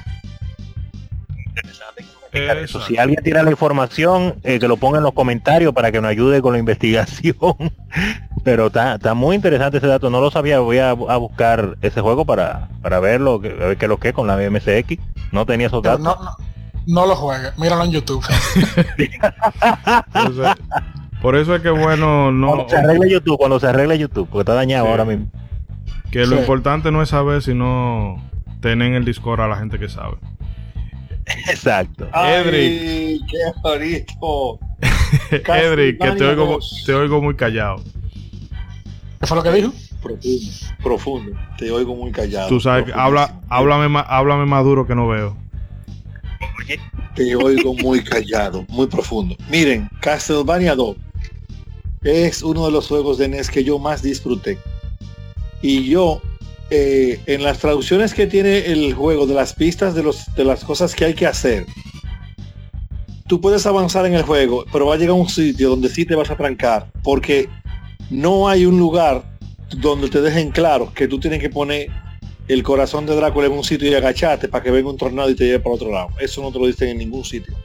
[2.34, 2.82] Eso.
[2.82, 6.10] Si alguien tiene la información, eh, que lo ponga en los comentarios para que nos
[6.10, 7.36] ayude con la investigación.
[8.44, 12.02] Pero está, está muy interesante ese dato, no lo sabía, voy a, a buscar ese
[12.02, 14.98] juego para, para verlo, que- a ver qué es lo que es con la MSX.
[15.32, 16.02] No tenía esos datos.
[16.04, 16.32] no, no,
[16.88, 18.24] no lo juegues, míralo en YouTube.
[21.22, 24.42] Por eso es que bueno, no, Cuando se arregle YouTube, cuando se arregle YouTube, porque
[24.42, 24.92] está dañado Sí.
[24.92, 25.28] ahora mismo.
[26.12, 26.42] que lo Sí.
[26.42, 28.22] importante no es saber, sino
[28.62, 30.18] tener en el Discord a la gente que sabe.
[31.26, 32.10] Exacto.
[32.12, 34.60] Ay, qué bonito.
[35.32, 36.84] Edric, que te oigo, 2.
[36.86, 37.78] te oigo muy callado.
[39.20, 39.74] ¿Qué fue lo que dijo?
[40.02, 41.32] Profundo, profundo.
[41.58, 42.50] Te oigo muy callado.
[42.50, 45.38] Tú sabes, que habla, háblame, más, háblame más duro que no veo.
[47.16, 49.36] Te oigo muy callado, muy profundo.
[49.50, 50.98] Miren, Castlevania 2
[52.04, 54.58] es uno de los juegos de NES que yo más disfruté.
[55.62, 56.22] Y yo,
[56.70, 60.64] eh, en las traducciones que tiene el juego, de las pistas de, los, de las
[60.64, 61.66] cosas que hay que hacer,
[63.28, 66.06] tú puedes avanzar en el juego, pero va a llegar a un sitio donde sí
[66.06, 67.50] te vas a trancar, porque
[68.10, 69.24] no hay un lugar
[69.78, 71.90] donde te dejen claro que tú tienes que poner
[72.48, 75.36] el corazón de Drácula en un sitio y agacharte para que venga un tornado y
[75.36, 76.10] te lleve para otro lado.
[76.20, 77.56] Eso no te lo dicen en ningún sitio.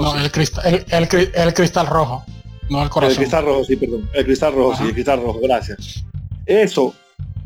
[0.00, 2.24] No, el cristal, el, el el cristal rojo,
[2.70, 3.16] no el El corazón.
[3.16, 4.08] cristal rojo, sí, perdón.
[4.14, 4.82] El cristal rojo, Ajá.
[4.82, 6.04] sí, el cristal rojo, gracias.
[6.46, 6.94] Eso.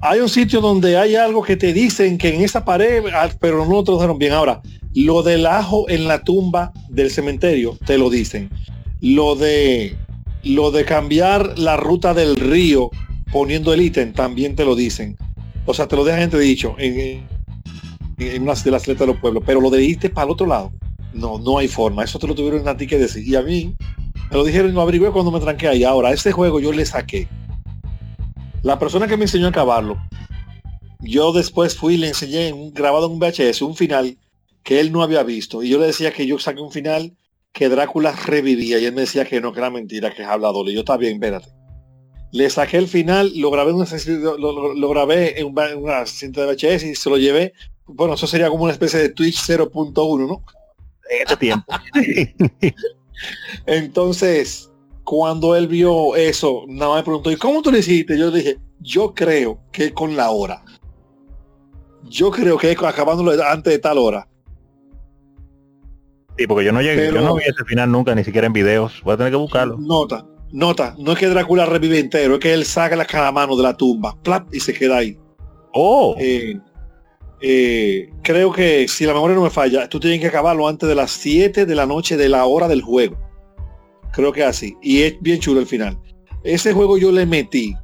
[0.03, 3.66] Hay un sitio donde hay algo que te dicen que en esa pared, ah, pero
[3.66, 4.32] no te lo dijeron bien.
[4.32, 4.62] Ahora,
[4.94, 8.48] lo del ajo en la tumba del cementerio, te lo dicen.
[9.01, 9.96] Lo de
[10.42, 12.90] lo de cambiar la ruta del río
[13.30, 15.18] poniendo el ítem, también te lo dicen.
[15.66, 17.26] O sea, te lo dejan dicho en,
[18.40, 19.42] una de las letras de los pueblos.
[19.46, 20.72] Pero lo de irte para el otro lado,
[21.12, 22.05] no, no hay forma.
[22.05, 23.26] Eso te lo tuvieron a ti que decir.
[23.28, 23.74] Y a mí,
[24.30, 25.84] me lo dijeron y lo averigué cuando me tranqué ahí.
[25.84, 27.28] Ahora, este juego yo le saqué.
[28.62, 29.96] La persona que me enseñó a acabarlo,
[31.00, 34.18] yo después fui y le enseñé en grabado en un VHS un final
[34.62, 35.62] que él no había visto.
[35.62, 37.16] Y yo le decía que yo saqué un final
[37.52, 38.78] que Drácula revivía.
[38.78, 40.68] Y él me decía que no, que era mentira, que es hablador.
[40.68, 41.48] Y yo, está bien, espérate.
[42.32, 45.78] Le saqué el final, lo grabé en una, lo, lo- lo grabé en, un- en
[45.78, 47.54] una cinta de VHS y se lo llevé.
[47.86, 50.44] Bueno, eso sería como una especie de Twitch 0.1, ¿no?
[51.11, 51.72] En este tiempo.
[53.66, 54.70] Entonces,
[55.11, 58.16] cuando él vio eso, nada más me preguntó, ¿y cómo tú lo hiciste?
[58.16, 60.62] Yo dije, yo creo que con la hora.
[62.04, 64.28] Yo creo que acabándolo antes de tal hora.
[66.38, 68.52] Sí, porque yo no llegué, Pero- yo no vi ese final nunca, ni siquiera en
[68.52, 69.02] videos.
[69.02, 69.78] Voy a tener que buscarlo.
[69.80, 73.56] Nota, nota, no es que Drácula revive entero, es que él saca la cada mano
[73.56, 75.18] de la tumba, plap, y se queda ahí.
[75.72, 76.56] Oh, Eh,
[77.40, 80.94] eh, creo que si la memoria no me falla, tú tienes que acabarlo antes de
[80.94, 83.28] las 7 de la noche de la hora del juego.
[84.12, 84.76] Creo que así.
[84.82, 85.98] Y es bien chulo el final.
[86.44, 87.74] Ese juego yo le metí.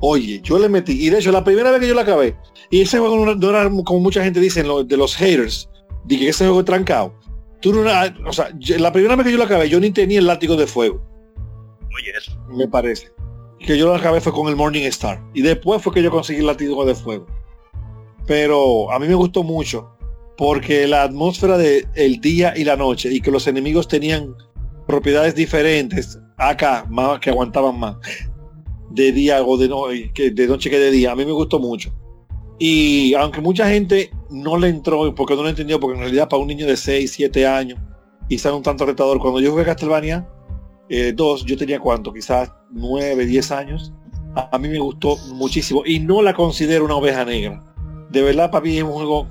[0.00, 0.92] Oye, yo le metí.
[1.06, 2.36] Y de hecho, la primera vez que yo lo acabé,
[2.70, 5.68] y ese juego no, no era como mucha gente dice, de los haters,
[6.04, 7.14] de que ese juego es trancado.
[7.60, 10.18] Tú no, era- o sea, la primera vez que yo lo acabé, yo ni tenía
[10.18, 11.02] el látigo de fuego
[11.94, 12.32] oye, eso.
[12.48, 13.10] me parece.
[13.58, 15.22] Que yo lo acabé fue con el Morning Star.
[15.34, 17.26] Y después fue que yo conseguí el látigo de fuego.
[18.26, 19.90] Pero a mí me gustó mucho.
[20.38, 24.34] Porque la atmósfera de el día y la noche y que los enemigos tenían
[24.90, 27.96] propiedades diferentes acá, más que aguantaban más.
[28.90, 29.68] De día o de,
[30.34, 31.12] de noche que de día.
[31.12, 31.92] A mí me gustó mucho.
[32.58, 36.42] Y aunque mucha gente no le entró porque no lo entendió, porque en realidad para
[36.42, 37.78] un niño de 6, 7 años,
[38.28, 39.20] quizás un tanto retador.
[39.20, 40.28] Cuando yo jugué Castlevania,
[40.88, 43.92] eh, dos, yo tenía cuánto, quizás nueve, diez años.
[44.34, 47.62] A, a mí me gustó muchísimo y no la considero una oveja negra.
[48.10, 49.28] De verdad, para mí es un juego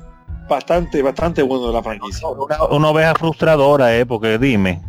[0.50, 2.28] bastante, bastante bueno de la franquicia.
[2.28, 4.82] Una, una oveja frustradora, eh, porque dime,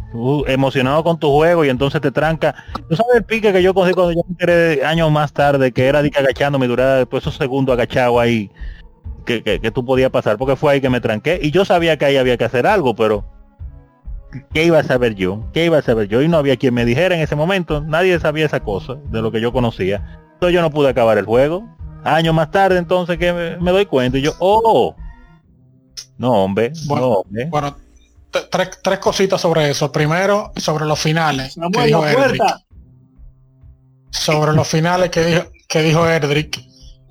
[0.49, 2.55] emocionado con tu juego y entonces te tranca.
[2.89, 6.03] Tú sabes el pique que yo cogí cuando yo me años más tarde, que era
[6.03, 8.51] de agachando me duraba después esos segundos agachado ahí,
[9.25, 11.39] que, que, que tú podías pasar, porque fue ahí que me tranqué.
[11.41, 13.25] Y yo sabía que ahí había que hacer algo, pero
[14.53, 15.45] ¿qué iba a saber yo?
[15.53, 16.23] ¿Qué iba a saber yo?
[16.23, 19.31] Y no había quien me dijera en ese momento, nadie sabía esa cosa de lo
[19.31, 20.19] que yo conocía.
[20.35, 21.69] Entonces yo no pude acabar el juego.
[22.03, 24.97] Años más tarde entonces que me, me doy cuenta y yo, oh,
[26.21, 27.47] no hombre, Bueno, no hombre.
[27.47, 27.77] Bueno,
[28.51, 29.91] tres, tres cositas sobre eso.
[29.91, 31.57] Primero, sobre los finales.
[31.73, 32.43] que dijo Erdrick.
[34.11, 36.61] sobre los finales que dijo, que dijo Erdrick,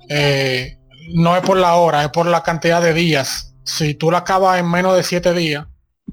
[0.08, 0.78] eh,
[1.12, 3.52] no es por la hora, es por la cantidad de días.
[3.64, 5.66] Si tú la acabas en menos de 7 días,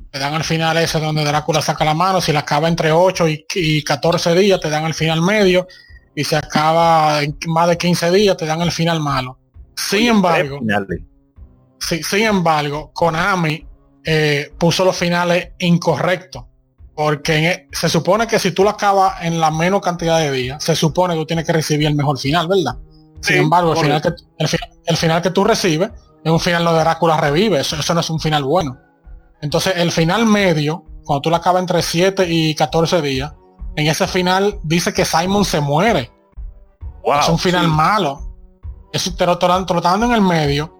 [0.09, 2.19] te dan el final ese donde Drácula saca la mano.
[2.19, 5.67] Si la acaba entre 8 y, y 14 días, te dan el final medio.
[6.15, 9.37] Y si acaba en más de 15 días, te dan el final malo.
[9.75, 10.59] Sin embargo,
[11.79, 13.65] Sin embargo, Konami
[14.03, 16.45] eh, puso los finales incorrectos.
[16.95, 20.63] Porque e- se supone que si tú lo acabas en la menos cantidad de días,
[20.63, 22.75] se supone que tú tienes que recibir el mejor final, ¿verdad?
[23.21, 24.09] Sin embargo, el final, que,
[24.39, 25.91] el, fi- el final que tú recibes
[26.23, 27.59] es un final donde Drácula revive.
[27.59, 28.77] Eso, eso no es un final bueno.
[29.41, 33.33] Entonces, el final medio, cuando tú lo acabas entre 7 y 14 días,
[33.75, 36.11] en ese final dice que Simon se muere
[37.03, 37.19] Wow.
[37.19, 37.71] es un final sí.
[37.71, 38.35] malo.
[38.91, 40.76] Eso te lo te lo te lo en el medio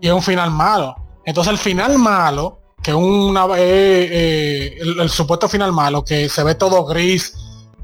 [0.00, 0.96] y es un final malo.
[1.24, 6.54] Entonces el final malo, que una eh, eh, el, supuesto final malo, que se ve
[6.54, 7.34] todo gris,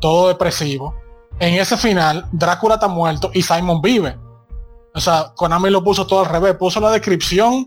[0.00, 0.94] todo depresivo,
[1.38, 4.16] en ese final Drácula está muerto y Simon vive.
[4.94, 7.66] O sea, Konami lo puso todo al revés, puso la descripción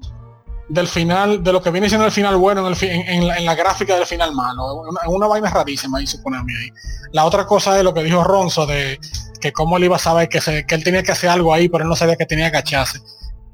[0.70, 3.96] del final, de lo que viene siendo el final bueno en, el en la gráfica
[3.96, 4.76] del final malo.
[4.76, 6.70] Una, una vaina rarísima hizo Konami ahí.
[7.12, 9.00] La otra cosa es lo que dijo Ronzo de
[9.42, 11.68] que cómo él iba a saber que, se, que él tenía que hacer algo ahí,
[11.70, 13.00] pero él no sabía que tenía que agacharse.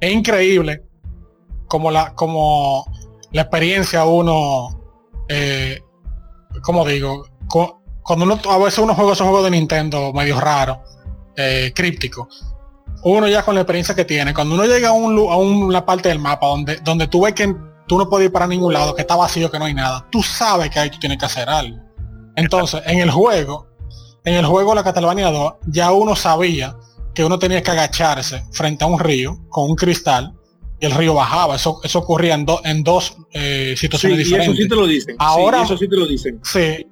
[0.01, 0.83] Es increíble
[1.67, 2.85] como la, como
[3.31, 4.81] la experiencia uno,
[5.29, 5.79] eh,
[6.63, 10.81] como digo, cu- cuando uno, a veces uno juega esos juegos de Nintendo medio raro,
[11.37, 12.27] eh, críptico,
[13.03, 16.09] uno ya con la experiencia que tiene, cuando uno llega a, un, a una parte
[16.09, 17.55] del mapa donde, donde tú ves que
[17.87, 20.21] tú no puedes ir para ningún lado, que está vacío, que no hay nada, tú
[20.23, 21.77] sabes que ahí tú tienes que hacer algo.
[22.35, 23.67] Entonces, en el juego,
[24.25, 26.75] en el juego la Castlevania 2, ya uno sabía
[27.13, 30.33] que uno tenía que agacharse frente a un río con un cristal
[30.79, 31.55] y el río bajaba.
[31.55, 34.63] Eso, eso ocurría en, do- en dos eh, Sí, situaciones y eso diferentes.
[34.63, 35.15] sí te lo dicen.
[35.19, 36.39] Ahora- Sí, eso sí te lo dicen.
[36.43, 36.85] Sí.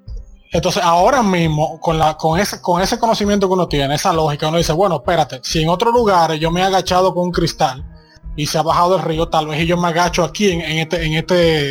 [0.52, 4.48] Entonces ahora mismo, con la, con ese, con ese conocimiento que uno tiene, esa lógica,
[4.48, 7.86] uno dice, bueno, espérate, si en otros lugares yo me he agachado con un cristal
[8.36, 11.06] y se ha bajado el río, tal vez yo me agacho aquí en, en este,
[11.06, 11.70] en este,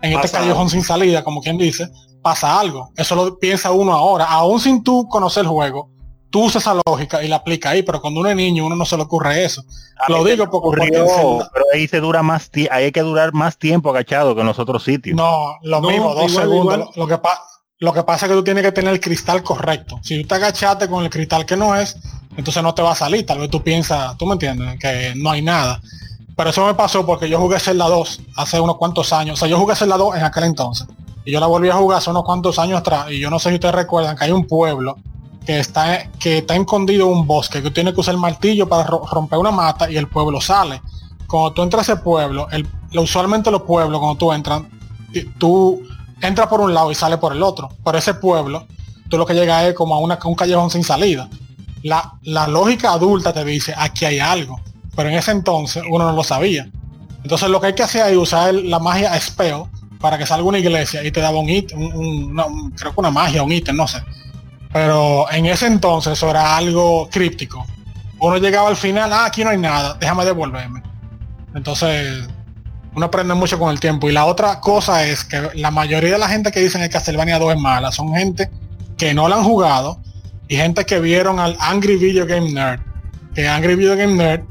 [0.00, 0.70] en este callejón algo.
[0.70, 1.88] sin salida, como quien dice,
[2.22, 2.90] pasa algo.
[2.96, 5.90] Eso lo piensa uno ahora, aún sin tú conocer el juego,
[6.34, 8.84] tú usas esa lógica y la aplica ahí, pero cuando uno es niño, uno no
[8.84, 9.62] se le ocurre eso.
[10.04, 10.56] A Lo digo porque-
[10.90, 11.06] ocurrió,
[11.52, 14.58] pero ahí se dura más ahí hay que durar más tiempo agachado que en los
[14.58, 15.14] otros sitios.
[15.16, 16.74] No, lo No, mismo, dos igual, segundos.
[16.74, 16.80] igual.
[16.96, 17.28] Lo, lo que
[17.78, 20.00] lo que pasa es que tú tienes que tener el cristal correcto.
[20.02, 21.96] Si tú te agachaste con el cristal que no es,
[22.36, 23.24] entonces no te va a salir.
[23.24, 25.80] Tal vez tú piensas, tú me entiendes, que no hay nada.
[26.36, 29.34] Pero eso me pasó porque yo jugué Zelda 2 hace unos cuantos años.
[29.34, 30.88] O sea, yo jugué Zelda 2 en aquel entonces.
[31.24, 33.06] Y yo la volví a jugar hace unos cuantos años atrás.
[33.12, 34.96] Y yo no sé si ustedes recuerdan que hay un pueblo
[35.46, 38.68] que está, que está escondido en un bosque, que tú tienes que usar el martillo
[38.68, 40.80] para ro- romper una mata y el pueblo sale.
[41.26, 42.66] Cuando tú entras a ese pueblo, el,
[42.98, 44.62] usualmente los pueblos, cuando tú entras,
[45.38, 45.82] tú
[46.20, 47.68] entras por un lado y sales por el otro.
[47.82, 48.66] Por ese pueblo,
[49.08, 51.28] tú lo que llegas es como a una- un callejón sin salida.
[51.82, 54.60] La, la lógica adulta te dice, aquí hay algo.
[54.96, 56.70] Pero en ese entonces uno no lo sabía.
[57.22, 59.64] Entonces lo que hay que hacer es usar la magia spell
[60.00, 61.78] para que salga una iglesia y te daba un ítem,
[62.76, 63.98] creo que una magia, un ítem, no sé.
[64.74, 67.64] Pero en ese entonces eso era algo críptico.
[68.18, 70.82] Uno llegaba al final, ah, aquí no hay nada, déjame devolverme.
[71.54, 72.28] Entonces,
[72.92, 74.10] uno aprende mucho con el tiempo.
[74.10, 77.38] Y la otra cosa es que la mayoría de la gente que dicen que Castlevania
[77.38, 78.50] 2 es mala son gente
[78.96, 80.00] que no la han jugado
[80.48, 82.80] y gente que vieron al Angry Video Game Nerd.
[83.32, 84.42] Que Angry Video Game Nerd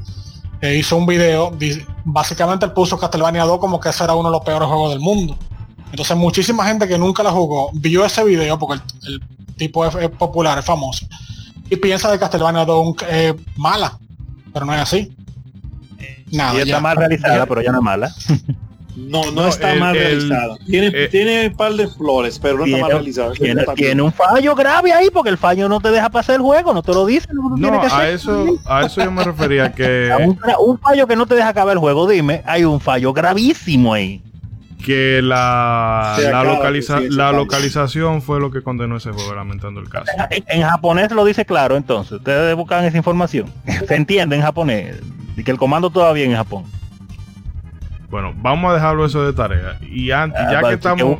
[0.62, 1.54] eh, hizo un video,
[2.06, 5.36] básicamente puso Castlevania 2 como que ese era uno de los peores juegos del mundo.
[5.90, 9.20] Entonces muchísima gente que nunca la jugó vio ese video porque el
[9.56, 11.06] tipo es, es popular, es famoso.
[11.70, 13.98] Y piensa de Castlevania 2 es mala.
[14.52, 15.14] Pero no es así.
[16.30, 16.80] Nada, y está ya.
[16.80, 18.14] mal realizada, pero ya no es mala.
[18.96, 20.54] No, no, No, está el- mal el- realizada.
[20.66, 23.32] Tiene, eh, tiene un par de flores, pero no está mal realizada.
[23.32, 23.88] tiene, Está bien.
[23.88, 26.80] tiene un fallo grave ahí porque el fallo no te deja pasar el juego, no
[26.80, 27.26] te lo dice.
[27.32, 28.14] No, que a hacer.
[28.14, 30.12] eso, a eso yo me refería que,
[30.64, 34.22] un fallo que no te deja acabar el juego, dime, hay un fallo gravísimo ahí.
[34.84, 39.88] Que la, la, acaba, localiza- la localización fue lo que condenó ese juego, lamentando el
[39.88, 40.12] caso.
[40.30, 43.50] En, en japonés lo dice claro, entonces, ustedes buscan esa información.
[43.88, 45.00] Se entiende en japonés.
[45.36, 46.64] Y que el comando todavía en Japón.
[48.10, 49.78] Bueno, vamos a dejarlo eso de tarea.
[49.82, 51.18] Y antes, Ah, ya vale, que estamos,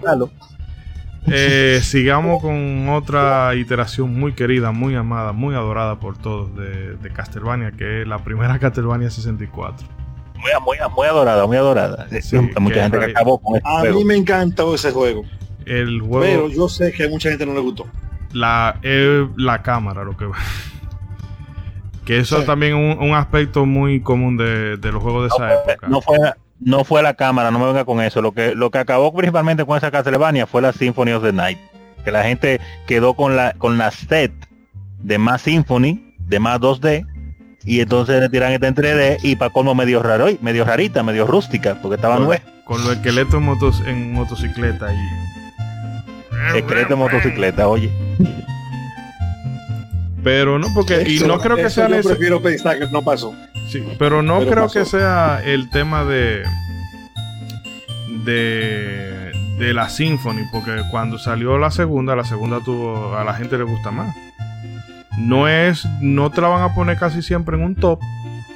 [1.27, 7.11] eh, sigamos con otra iteración muy querida, muy amada, muy adorada por todos de, de
[7.11, 9.87] Castlevania, que es la primera Castlevania 64.
[10.35, 12.07] Muy, muy, muy adorada, muy adorada.
[12.21, 13.99] Sí, Hay mucha gente que acabó con este A juego.
[13.99, 15.23] mí me encantó ese juego,
[15.65, 17.87] El pero juego, yo sé que a mucha gente no le gustó.
[18.33, 20.27] la, es la cámara, lo que
[22.05, 22.47] Que eso Sí.
[22.47, 25.89] también es un, un aspecto muy común de, de los juegos de esa época.
[25.89, 26.19] No fue,
[26.61, 28.21] no fue la cámara, no me venga con eso.
[28.21, 31.59] Lo que, lo que acabó principalmente con esa Castlevania fue la Symphony of the Night.
[32.05, 34.33] Que la gente quedó con la, con la set
[34.99, 37.07] de más Symphony, de más 2D,
[37.65, 41.27] y entonces le tiran esta en 3D y para colmo medio raro, medio rarita, medio
[41.27, 42.43] rústica, porque estaba nueva.
[42.65, 46.59] Con los esqueletos en, motos, en motocicleta y...
[46.59, 47.91] Esqueleto de motocicleta, oye.
[50.23, 51.05] Pero no, porque...
[51.07, 53.35] Y Eso- no creo que eso sea Yo prefiero pensar que no pasó.
[53.71, 54.79] Sí, pero no Pero creo pasó.
[54.81, 56.43] que sea el tema de
[58.25, 63.57] de de la Symphony, porque cuando salió la segunda, la segunda tuvo a la gente
[63.57, 64.15] le gusta más.
[65.19, 68.01] No es no te la van a poner casi siempre en un top,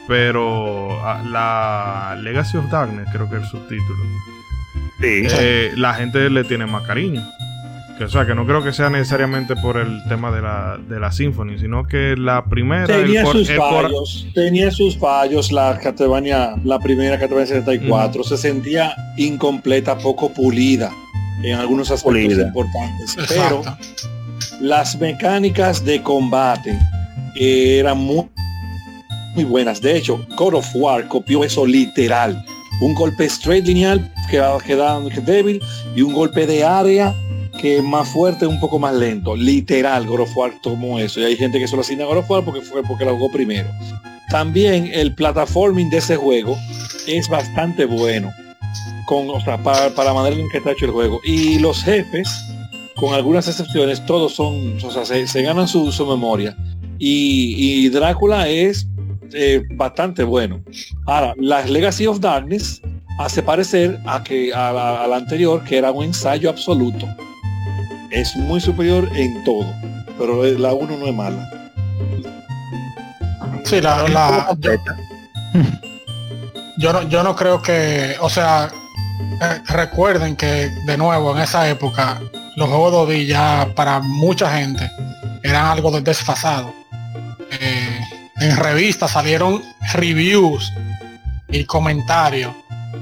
[0.07, 3.99] pero a- la Legacy of Darkness, creo que es el subtítulo.
[5.01, 5.27] Sí.
[5.31, 7.23] eh, la gente le tiene más cariño.
[7.99, 11.01] Que, o sea, que no creo que sea necesariamente por el tema de la, de
[11.01, 12.87] la Symphony, sino que la primera...
[12.87, 18.37] Tenía por- sus por- fallos, tenía sus fallos la Castlevania, la primera Castlevania 74, se
[18.37, 20.93] sentía incompleta, poco pulida
[21.43, 22.47] en algunos aspectos Pulida.
[22.47, 23.63] importantes, pero.
[24.61, 26.79] Las mecánicas de combate
[27.35, 28.27] eran muy,
[29.45, 29.81] buenas.
[29.81, 32.45] De hecho, God of War copió eso literal.
[32.81, 35.61] Un golpe straight lineal que, que da que débil
[35.95, 37.15] y un golpe de área
[37.61, 39.37] que es más fuerte, un poco más lento.
[39.37, 41.21] Literal, God of War tomó eso.
[41.21, 43.31] Y hay gente que solo asigna a God of War porque fue porque lo jugó
[43.31, 43.69] primero.
[44.31, 46.57] También el platforming de ese juego
[47.07, 48.31] es bastante bueno.
[49.07, 51.21] Con, o sea, para, para la manera en que está hecho el juego.
[51.25, 52.29] Y los jefes,
[52.99, 56.57] con algunas excepciones, todos son, o sea, se, se ganan su, su memoria.
[56.99, 58.87] Y, y Drácula es
[59.33, 60.61] eh, bastante bueno.
[61.07, 62.81] Ahora, la Legacy of Darkness
[63.19, 67.07] hace parecer a que a la, a la anterior, que era un ensayo absoluto.
[68.11, 69.67] Es muy superior en todo,
[70.19, 71.51] pero la 1 no es mala.
[73.65, 74.57] Sí, la, la-
[76.79, 78.71] yo no, yo no creo que, o sea,
[79.43, 82.21] eh, recuerden que de nuevo en esa época
[82.59, 84.91] los juegos de OD ya para mucha gente
[85.45, 86.75] eran algo de- desfasado.
[87.53, 88.01] Eh,
[88.41, 89.63] en revistas salieron
[89.95, 90.73] reviews
[91.49, 92.53] y comentarios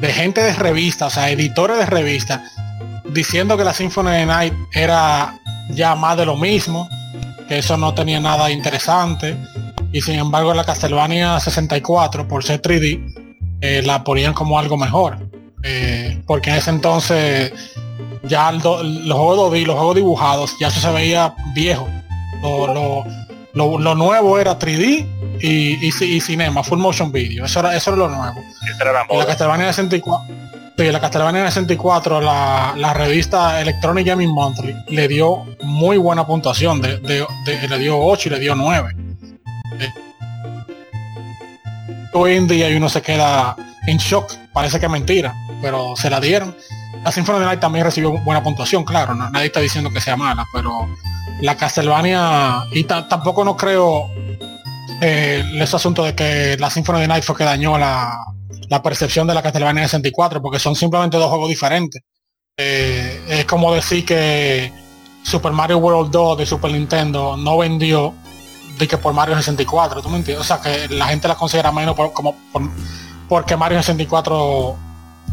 [0.00, 2.40] de gente de revistas, o sea, editores de revistas,
[3.12, 5.38] diciendo que la Symphony of Night era
[5.70, 6.86] ya más de lo mismo,
[7.48, 9.36] que eso no tenía nada interesante,
[9.90, 13.00] y sin embargo la Castlevania 64, por ser 3D,
[13.62, 15.18] eh, la ponían como algo mejor.
[15.62, 17.52] Eh, porque en ese entonces
[18.28, 21.88] ya do- los juegos 2D, los juegos dibujados, ya eso se veía viejo.
[22.42, 23.04] Lo, lo-
[23.54, 25.06] lo- lo nuevo era 3D
[25.40, 27.44] y, y, y cinema, full motion video.
[27.46, 28.40] Eso era, eso era lo nuevo.
[28.80, 29.26] Era la la.
[29.26, 30.26] Castlevania 64,
[30.76, 36.26] sí, en la Castlevania 64, la, la revista Electronic Gaming Monthly le dio muy buena
[36.26, 38.94] puntuación, de, de- de- le dio 8 y le dio 9.
[39.80, 39.90] Eh,
[42.12, 43.56] hoy en día y uno se queda
[43.86, 46.54] en shock, parece que es mentira, pero se la dieron.
[47.06, 50.16] La Symphony of the Night también recibió buena puntuación, claro, nadie está diciendo que sea
[50.16, 50.88] mala, pero
[51.40, 54.10] la Castlevania, y ta- tampoco no creo
[55.00, 58.18] eh, ese asunto de que la Symphony of the Night fue que dañó la,
[58.82, 62.02] percepción de la Castlevania 64, porque son simplemente dos juegos diferentes.
[62.58, 64.72] Eh, es como decir que
[65.22, 68.14] Super Mario World 2 de Super Nintendo no vendió
[68.80, 70.44] de que por Mario 64, ¿tú me entiendes?
[70.44, 72.68] O sea, que la gente la considera menos por, como por-
[73.28, 74.76] porque Mario 64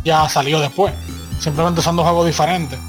[0.04, 0.94] ya salió después.
[1.44, 2.80] Simplemente son dos juegos diferentes.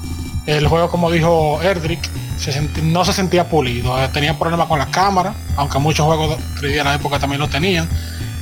[0.45, 1.99] El juego, como dijo Erdrick,
[2.37, 4.01] se no se sentía pulido.
[4.01, 7.41] eh, tenía problemas con la cámara, aunque muchos juegos de 3D en la época también
[7.41, 7.89] lo tenían.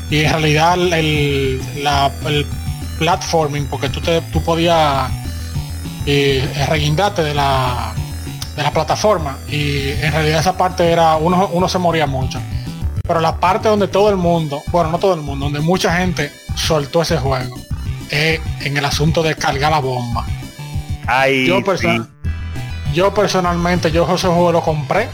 [0.09, 2.11] Y en realidad el, la-
[2.99, 5.09] platforming, porque tú, te, tú podías
[6.05, 7.93] eh, reguindarte de la,
[8.55, 12.39] de la plataforma y en realidad esa parte era, uno, uno se moría mucho.
[13.05, 16.31] Pero la parte donde todo el mundo, bueno, no todo el mundo, donde mucha gente
[16.55, 17.55] soltó ese juego,
[18.13, 20.25] es en el asunto de cargar la bomba.
[21.07, 21.63] Ay, Yo, sí.
[21.63, 22.07] person-
[22.93, 25.09] yo personalmente, yo ese juego lo compré,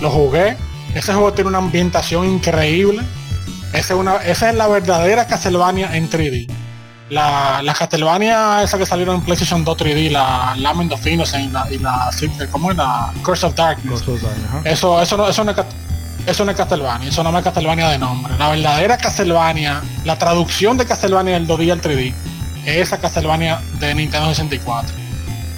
[0.00, 0.56] lo jugué.
[0.94, 3.02] Ese juego tiene una ambientación increíble.
[3.72, 6.48] Esa es, una, esa es la verdadera Castlevania en 3D.
[7.10, 11.48] La, la Castlevania esa que salieron en PlayStation 2 3D, la Lament of Innocence y
[11.52, 12.10] la, y la
[12.50, 12.76] ¿cómo es?
[12.76, 14.02] La Curse of Darkness.
[14.64, 15.56] Eso, eso no, eso no es,
[16.26, 18.34] eso no es Castlevania, eso no es Castlevania de nombre.
[18.38, 22.14] La verdadera Castlevania, la traducción de Castlevania del 2D al 3D,
[22.66, 24.94] esa Castlevania de Nintendo 64.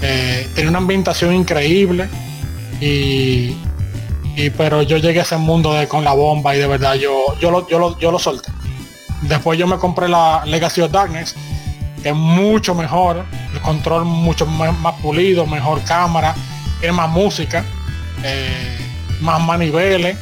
[0.02, 2.08] Eh, tenía una ambientación increíble
[2.80, 3.54] y,
[4.56, 7.50] pero yo llegué a ese mundo de, con la bomba y de verdad yo, yo,
[7.50, 8.50] lo, yo, lo, yo lo solté.
[9.22, 11.34] Después yo me compré la Legacy of Darkness,
[12.02, 16.34] que es mucho mejor, el control mucho más, más pulido, mejor cámara,
[16.80, 17.64] tiene más música,
[18.22, 18.78] eh,
[19.20, 20.16] más maniveles.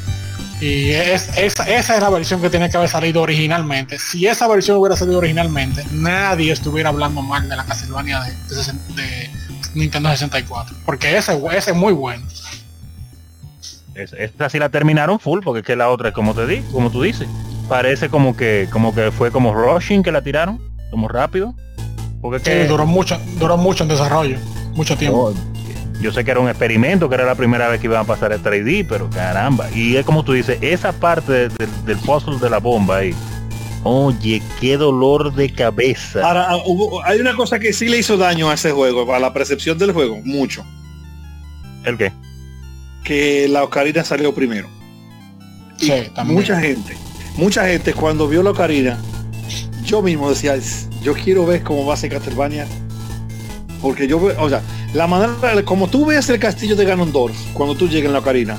[0.61, 3.99] Y es, esa, esa es la versión que tiene que haber salido originalmente.
[3.99, 9.03] Si esa versión hubiera salido originalmente, nadie estuviera hablando mal de la Castlevania de, de,
[9.03, 9.31] de
[9.75, 10.77] Nintendo 64.
[10.85, 12.27] Porque ese, ese es muy bueno.
[13.95, 16.91] Es, esta sí la terminaron full, porque es que la otra, como te di, como
[16.91, 17.29] tú dices,
[17.69, 21.55] parece como que, como que fue como rushing que la tiraron, como rápido.
[22.21, 24.39] Porque sí, que, duró mucho, duró mucho en desarrollo,
[24.75, 25.33] mucho tiempo.
[25.33, 25.58] Oh,
[26.01, 28.33] yo sé que era un experimento, que era la primera vez que iban a pasar
[28.33, 29.69] el 3D, pero caramba.
[29.75, 33.15] Y es como tú dices, esa parte de, de, del puzzle de la bomba ahí.
[33.85, 36.27] Oye, qué dolor de cabeza.
[36.27, 39.33] Ahora, hubo, hay una cosa que sí le hizo daño a ese juego, a la
[39.33, 40.65] percepción del juego, mucho.
[41.85, 42.13] ¿El qué?
[43.05, 44.69] Que la Ocarina salió primero.
[45.79, 46.41] Sí, también.
[46.41, 46.97] Mucha gente,
[47.37, 48.99] mucha gente cuando vio la Ocarina,
[49.85, 50.57] yo mismo decía,
[51.03, 52.67] yo quiero ver cómo va a ser Castlevania.
[53.81, 54.63] Porque yo, o sea,
[54.95, 58.57] la manera, como tú ves el castillo de Ganondorf, cuando tú llegas en la Ocarina,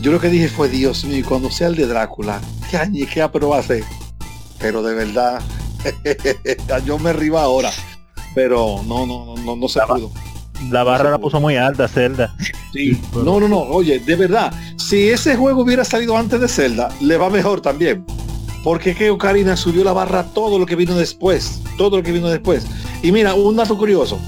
[0.00, 2.40] yo lo que dije fue, Dios mío, cuando sea el de Drácula,
[2.70, 3.84] qué añe, qué pero va a ser.
[4.58, 5.40] Pero de verdad,
[6.84, 7.70] yo me arriba ahora.
[8.34, 10.10] Pero no, no, no, no se pudo.
[10.70, 12.34] La barra la puso muy alta, Zelda.
[12.72, 16.90] Sí, no, no, no, oye, de verdad, si ese juego hubiera salido antes de Zelda,
[17.00, 18.04] le va mejor también.
[18.64, 22.28] Porque que Ocarina subió la barra todo lo que vino después, todo lo que vino
[22.28, 22.66] después.
[23.02, 24.18] Y mira, un dato curioso,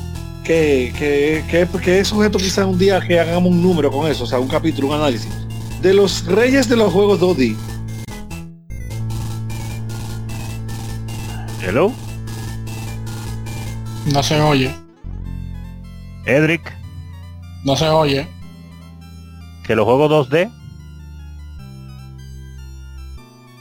[0.51, 4.25] que, que, que, que es sujeto quizá un día que hagamos un número con eso,
[4.25, 5.31] o sea, un capítulo, un análisis.
[5.81, 7.57] De los reyes de los juegos 2D.
[11.63, 11.93] Hello.
[14.13, 14.75] No se oye.
[16.27, 16.63] Edric.
[17.65, 18.27] No se oye.
[19.63, 20.51] Que los juegos 2D.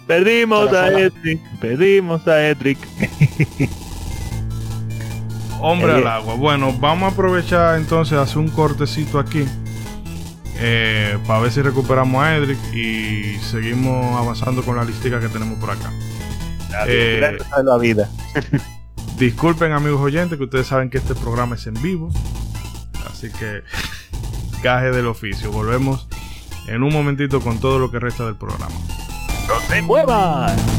[0.08, 1.40] Perdimos a Edric.
[1.60, 2.80] Perdimos a Edric.
[5.60, 6.36] Hombre al agua.
[6.36, 9.46] Bueno, vamos a aprovechar entonces hacer un cortecito aquí.
[10.62, 15.58] Eh, para ver si recuperamos a Edric y seguimos avanzando con la listica que tenemos
[15.58, 15.92] por acá.
[16.88, 18.10] Eh, la vida.
[19.18, 22.10] disculpen amigos oyentes que ustedes saben que este programa es en vivo.
[23.10, 23.64] Así que
[24.62, 25.52] caje del oficio.
[25.52, 26.08] Volvemos
[26.68, 28.76] en un momentito con todo lo que resta del programa.
[29.48, 30.79] ¡No se muevan!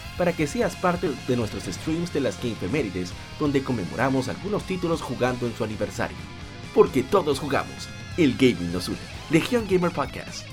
[0.17, 5.47] para que seas parte de nuestros streams de las Gamefemérides, donde conmemoramos algunos títulos jugando
[5.47, 6.17] en su aniversario.
[6.73, 8.97] Porque todos jugamos, el gaming nos une.
[9.29, 10.50] Legion Gamer Podcast.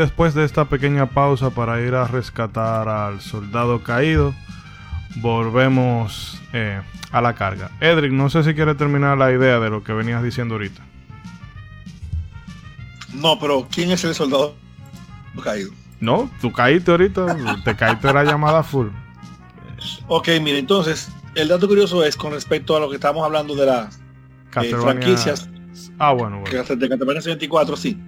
[0.00, 4.34] Después de esta pequeña pausa para ir a rescatar al soldado caído,
[5.16, 6.80] volvemos eh,
[7.12, 7.70] a la carga.
[7.80, 10.82] Edric, no sé si quieres terminar la idea de lo que venías diciendo ahorita.
[13.14, 14.54] No, pero ¿quién es el soldado
[15.44, 15.70] caído?
[16.00, 18.88] No, tú caíste ahorita, te caíste la llamada full.
[20.08, 23.66] Ok, mire, entonces, el dato curioso es con respecto a lo que estamos hablando de
[23.66, 24.00] las
[24.62, 25.48] eh, franquicias
[25.98, 26.64] Ah, bueno, bueno.
[26.66, 27.98] que de Castlevania 64, sí.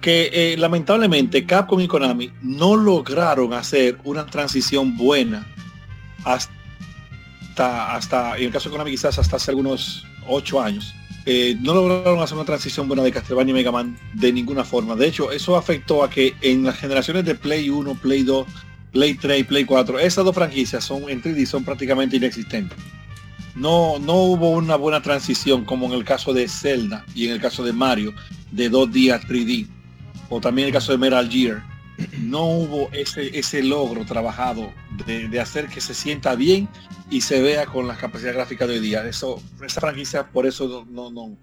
[0.00, 5.46] Que eh, lamentablemente Capcom y Konami no lograron hacer una transición buena
[6.24, 10.94] hasta, hasta, en el caso de Konami quizás hasta hace algunos 8 años,
[11.30, 14.96] eh, no lograron hacer una transición buena de Castlevania y Mega Man de ninguna forma.
[14.96, 18.46] De hecho, eso afectó a que en las generaciones de Play 1, Play 2,
[18.92, 22.78] Play 3 y Play 4, esas dos franquicias son en 3D son prácticamente inexistentes.
[23.54, 27.40] No, no hubo una buena transición como en el caso de Zelda y en el
[27.40, 28.14] caso de Mario
[28.52, 29.66] de 2D a 3D.
[30.28, 31.62] O también el caso de Metal Gear.
[32.18, 34.72] No hubo ese, ese logro trabajado
[35.04, 36.68] de, de hacer que se sienta bien
[37.10, 39.04] y se vea con las capacidades gráficas de hoy día.
[39.06, 41.36] Eso, esa franquicia por eso no, no,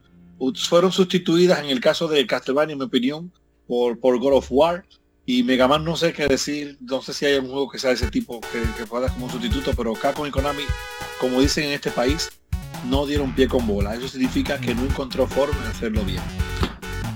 [0.70, 3.32] fueron sustituidas en el caso de Castlevania, en mi opinión,
[3.68, 4.86] por, por God of War.
[5.26, 7.90] Y Mega Man no sé qué decir, no sé si hay un juego que sea
[7.90, 10.64] de ese tipo que, que pueda como sustituto, pero Capcom y Konami,
[11.20, 12.30] como dicen en este país,
[12.88, 13.96] no dieron pie con bola.
[13.96, 16.22] Eso significa que no encontró forma de hacerlo bien.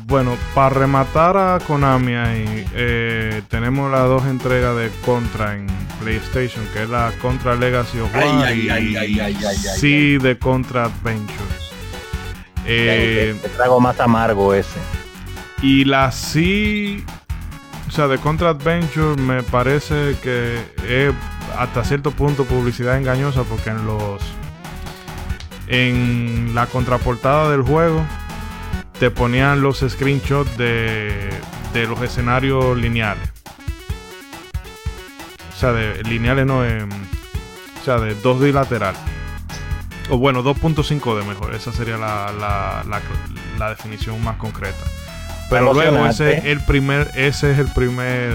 [0.09, 5.67] Bueno, para rematar a Konami ahí, eh, tenemos las dos entregas de Contra en
[6.01, 9.57] PlayStation, que es la Contra Legacy of War Ay, y ay, ay, ay, ay, ay,
[9.77, 11.71] sí de Contra Adventures.
[12.65, 14.79] Eh, el trago más amargo ese.
[15.61, 17.05] y la sí,
[17.87, 20.57] o sea, de Contra Adventure me parece que
[20.87, 21.13] es
[21.55, 24.23] hasta cierto punto publicidad engañosa porque en los
[25.67, 28.03] en la contraportada del juego
[28.99, 31.29] te ponían los screenshots de,
[31.73, 33.29] de los escenarios lineales.
[35.53, 38.95] O sea, de lineales no, em, o sea, de 2D lateral.
[40.09, 41.55] O bueno, 2.5D mejor.
[41.55, 43.01] Esa sería la, la, la,
[43.57, 44.85] la definición más concreta.
[45.49, 48.33] Pero luego ese es el primer, ese es el primer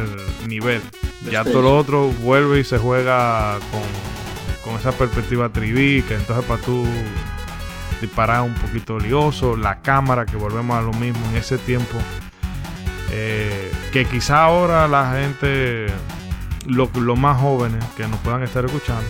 [0.49, 0.83] nivel.
[1.31, 3.83] Ya todo lo otro vuelve y se juega con,
[4.65, 6.85] con esa perspectiva 3D, que entonces para tú
[8.07, 11.99] disparar un poquito lioso, la cámara, que volvemos a lo mismo en ese tiempo.
[13.11, 15.87] eh, que quizá ahora la gente,
[16.67, 19.05] los lo más jóvenes que nos puedan estar escuchando,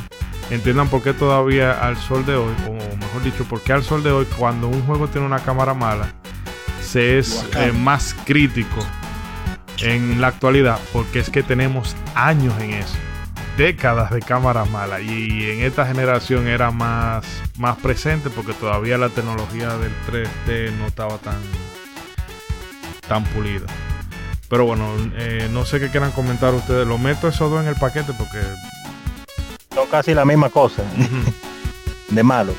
[0.51, 4.03] entiendan por qué todavía al sol de hoy, o mejor dicho, por qué al sol
[4.03, 6.13] de hoy, cuando un juego tiene una cámara mala,
[6.83, 8.85] se es eh, más crítico
[9.79, 12.97] en la actualidad, porque es que tenemos años en eso,
[13.57, 17.25] décadas de cámaras malas, y en esta generación era más,
[17.59, 21.39] más presente porque todavía la tecnología del 3D no estaba tan,
[23.09, 23.67] tan pulida.
[24.49, 24.87] Pero bueno,
[25.17, 26.87] eh, no sé qué quieran comentar ustedes.
[26.87, 28.41] Lo meto esos dos en el paquete porque
[29.75, 30.83] Son casi la misma cosa.
[32.11, 32.53] de malo.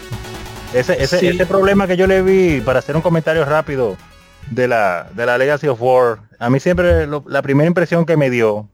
[0.74, 1.28] Ese, ese, Sí.
[1.28, 3.96] ese problema que yo le vi, para hacer un comentario rápido
[4.50, 8.18] de la, de la Legacy of War, a mí siempre lo- la primera impresión que
[8.18, 8.68] me dio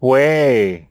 [0.00, 0.88] fue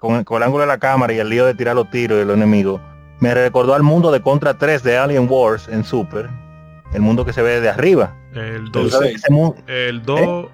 [0.00, 2.24] con, con el ángulo de la cámara y el lío de tirar los tiros de
[2.24, 2.80] los enemigos.
[3.20, 6.28] Me recordó al mundo de Contra 3 de Alien Wars en Super.
[6.94, 8.16] El mundo que se ve de arriba.
[8.34, 10.46] el Tú 2, sabes- Ese mu- el 2,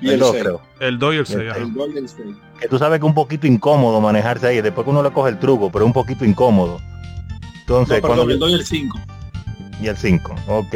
[0.00, 0.42] Y el el dos, seis.
[0.42, 0.60] creo.
[0.80, 1.38] el 2 y el 6.
[1.40, 2.36] El- El gol del seis.
[2.60, 5.30] que tú sabes que es un poquito incómodo manejarse ahí, después que uno le coge
[5.30, 6.80] el truco, pero es un poquito incómodo.
[7.60, 8.98] Entonces, No, cuando el 2 y el 5.
[9.80, 10.74] y el 5, ok.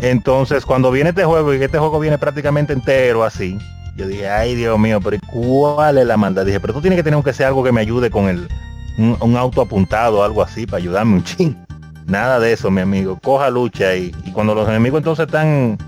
[0.00, 3.58] Entonces, cuando viene este juego y este juego viene prácticamente entero así,
[3.96, 6.44] yo dije, ay Dios mío, pero ¿y ¿cuál es la maldad?
[6.44, 8.48] Dije, pero tú tienes que tener que ser algo que me ayude con el
[8.98, 11.56] un, un auto apuntado, algo así, para ayudarme un ching.
[12.06, 13.18] Nada de eso, mi amigo.
[13.22, 15.78] Coja lucha y, y cuando los enemigos entonces están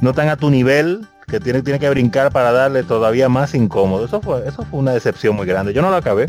[0.00, 4.04] no están a tu nivel, que tiene, tiene que brincar para darle todavía más incómodo.
[4.04, 5.72] Eso fue, eso fue una decepción muy grande.
[5.72, 6.26] Yo no lo acabé.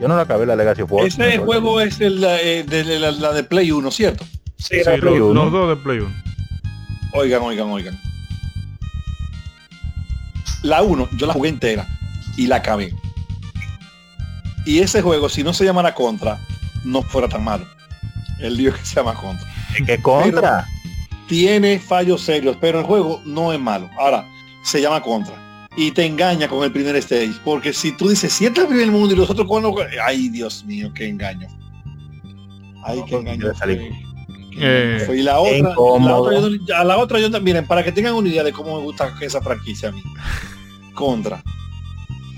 [0.00, 1.06] Yo no lo acabé la Legacy of War.
[1.06, 4.24] Ese juego es el, eh, de, la, la de Play 1, ¿cierto?
[4.56, 6.08] Sí, los dos de Play 1.
[7.14, 7.98] Oigan, oigan, oigan.
[10.62, 11.86] La 1 yo la jugué entera
[12.36, 12.94] y la acabé.
[14.66, 16.38] Y ese juego, si no se llamara Contra,
[16.84, 17.66] no fuera tan malo.
[18.38, 19.48] El lío que se llama Contra.
[19.86, 20.66] ¿Qué contra?
[21.26, 23.88] Tiene fallos serios, pero el juego no es malo.
[23.98, 24.26] Ahora,
[24.64, 25.34] se llama Contra.
[25.76, 27.34] Y te engaña con el primer stage.
[27.44, 29.74] Porque si tú dices, si este es el primer mundo y los otros cuando...
[30.04, 31.48] Ay, Dios mío, qué engaño.
[32.84, 33.52] Ay, qué engaño.
[34.60, 35.06] Eh.
[35.16, 35.74] Y la otra,
[36.08, 38.52] la otra, yo, no- a la otra yo miren, para que tengan una idea de
[38.52, 40.02] cómo me gusta esa franquicia a mí.
[40.94, 41.42] Contra.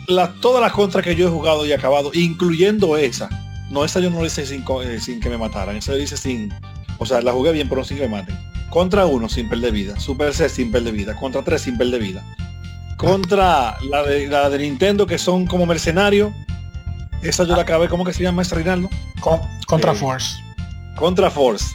[0.07, 3.29] La, todas las contras que yo he jugado y acabado, incluyendo esa.
[3.71, 5.77] No, esa yo no la hice sin, eh, sin que me mataran.
[5.77, 6.53] Esa yo hice sin.
[6.99, 8.37] O sea, la jugué bien, pero sin que me maten.
[8.71, 9.99] Contra uno sin perder vida.
[10.01, 11.15] Super C sin perder vida.
[11.17, 12.25] Contra 3 sin perder vida.
[12.97, 16.33] Contra la de, la de Nintendo que son como mercenarios.
[17.23, 18.89] Esa yo la acabé, ¿cómo que se llama esa Rinaldo?
[19.21, 20.37] Con- contra Eh, Force.
[20.97, 21.67] Contra Force.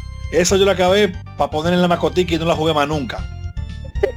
[0.42, 3.24] Esa yo la acabé para poner en la macotica y no la jugué más nunca.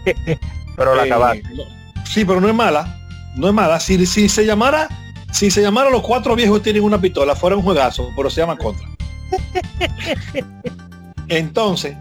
[0.76, 1.42] Pero la Eh, acabaste.
[1.54, 1.64] no-
[2.04, 2.98] Sí, pero no es mala.
[3.36, 3.78] No es mala.
[3.80, 4.88] Si, si se llamara,
[5.30, 8.56] si se llamara los cuatro viejos tienen una pistola, fuera un juegazo, pero se llama
[8.56, 8.88] Contra.
[11.28, 11.96] Entonces,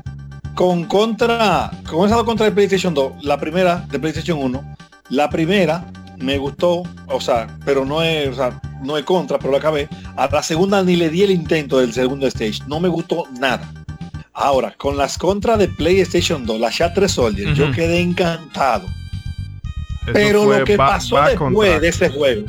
[0.56, 4.76] con Contra, con esa dos contra de PlayStation 2, la primera de PlayStation 1,
[5.10, 5.86] la primera
[6.18, 9.88] me gustó, o sea, pero no es, o sea, no es contra, pero la acabé.
[10.16, 12.60] A la segunda ni le di el intento del segundo stage.
[12.68, 13.70] No me gustó nada.
[14.40, 17.74] Ahora, con las contras de PlayStation 2, la Shattered Soldier, yo Ujú.
[17.74, 18.86] quedé encantado.
[20.04, 22.46] Eso Pero lo que pasó back después de ese juego,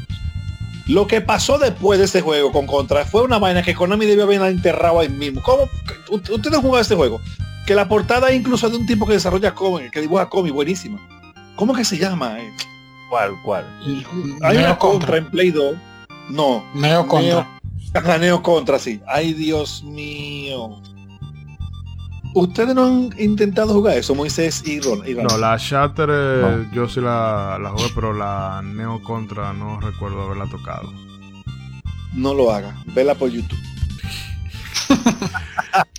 [0.87, 4.25] lo que pasó después de ese juego con Contra fue una vaina que Konami debió
[4.25, 5.43] haber enterrado ahí mismo.
[5.43, 5.67] ¿Cómo?
[6.11, 7.21] ¿Ustedes jugado este juego?
[7.67, 10.99] Que la portada incluso de un tipo que desarrolla cómic, que dibuja cómic, buenísima.
[11.57, 12.39] ¿Cómo que se llama?
[12.39, 12.51] eh?
[13.09, 13.65] ¿Cuál, cuál?
[14.43, 15.17] Hay Neo una contra Contra.
[15.17, 15.75] en Play 2.
[16.31, 16.65] No.
[16.75, 17.49] Neo Contra.
[18.21, 19.01] Neo Contra, sí.
[19.07, 20.81] Ay, Dios mío.
[22.35, 25.07] ¿Ustedes no han intentado jugar eso, Moisés y Ron?
[25.07, 25.25] y Ron?
[25.25, 30.23] No, la Shatter eh, yo sí la, la jugué, pero la Neo Contra no recuerdo
[30.23, 30.93] haberla tocado.
[32.15, 32.77] No lo haga.
[32.95, 33.59] Vela por YouTube.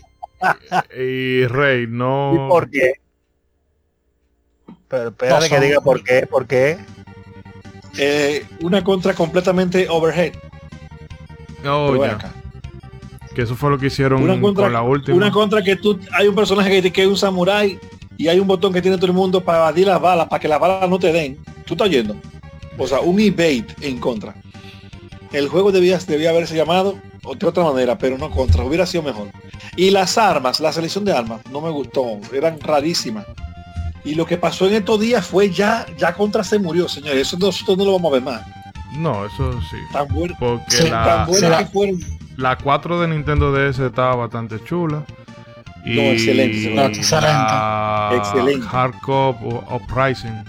[0.97, 2.33] Y Rey, no.
[2.33, 2.93] ¿Y por qué?
[4.87, 6.77] Pero espérate No que diga por qué, por qué.
[7.97, 10.31] Eh, una contra completamente overhead.
[11.65, 12.15] Oh, Pero ven ya.
[12.15, 12.33] acá.
[13.35, 15.15] Que eso fue lo que hicieron Una contra, con la última.
[15.17, 17.79] una contra que tú hay un personaje que, que es un samurái
[18.17, 20.47] y hay un botón que tiene todo el mundo para evadir las balas, para que
[20.47, 21.37] las balas no te den.
[21.65, 22.15] Tú estás yendo.
[22.77, 24.35] O sea, un evade en contra.
[25.31, 26.95] El juego debía, debía haberse llamado
[27.37, 28.63] de otra manera, pero no contra.
[28.63, 29.27] Hubiera sido mejor.
[29.75, 32.19] Y las armas, la selección de armas, no me gustó.
[32.33, 33.25] Eran rarísimas.
[34.03, 37.27] Y lo que pasó en estos días fue ya, ya contra se murió, señores.
[37.27, 38.41] Eso nosotros no lo vamos a ver más.
[38.97, 39.77] No, eso sí.
[39.93, 41.99] Tan bueno, Porque Sí, la, tan bueno sí, la- que fueron.
[42.39, 45.03] La 4 de Nintendo DS estaba bastante chula.
[45.85, 47.27] Y No, excelente, no, excelente.
[47.27, 48.65] la Excelente.
[48.65, 50.43] Hardcore o Uprising.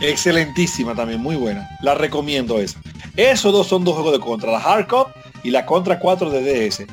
[0.00, 1.68] Excelentísima también, muy buena.
[1.82, 2.80] La recomiendo esa.
[3.16, 6.86] Esos dos son dos juegos de contra, la Hardcore y la Contra 4 de DS.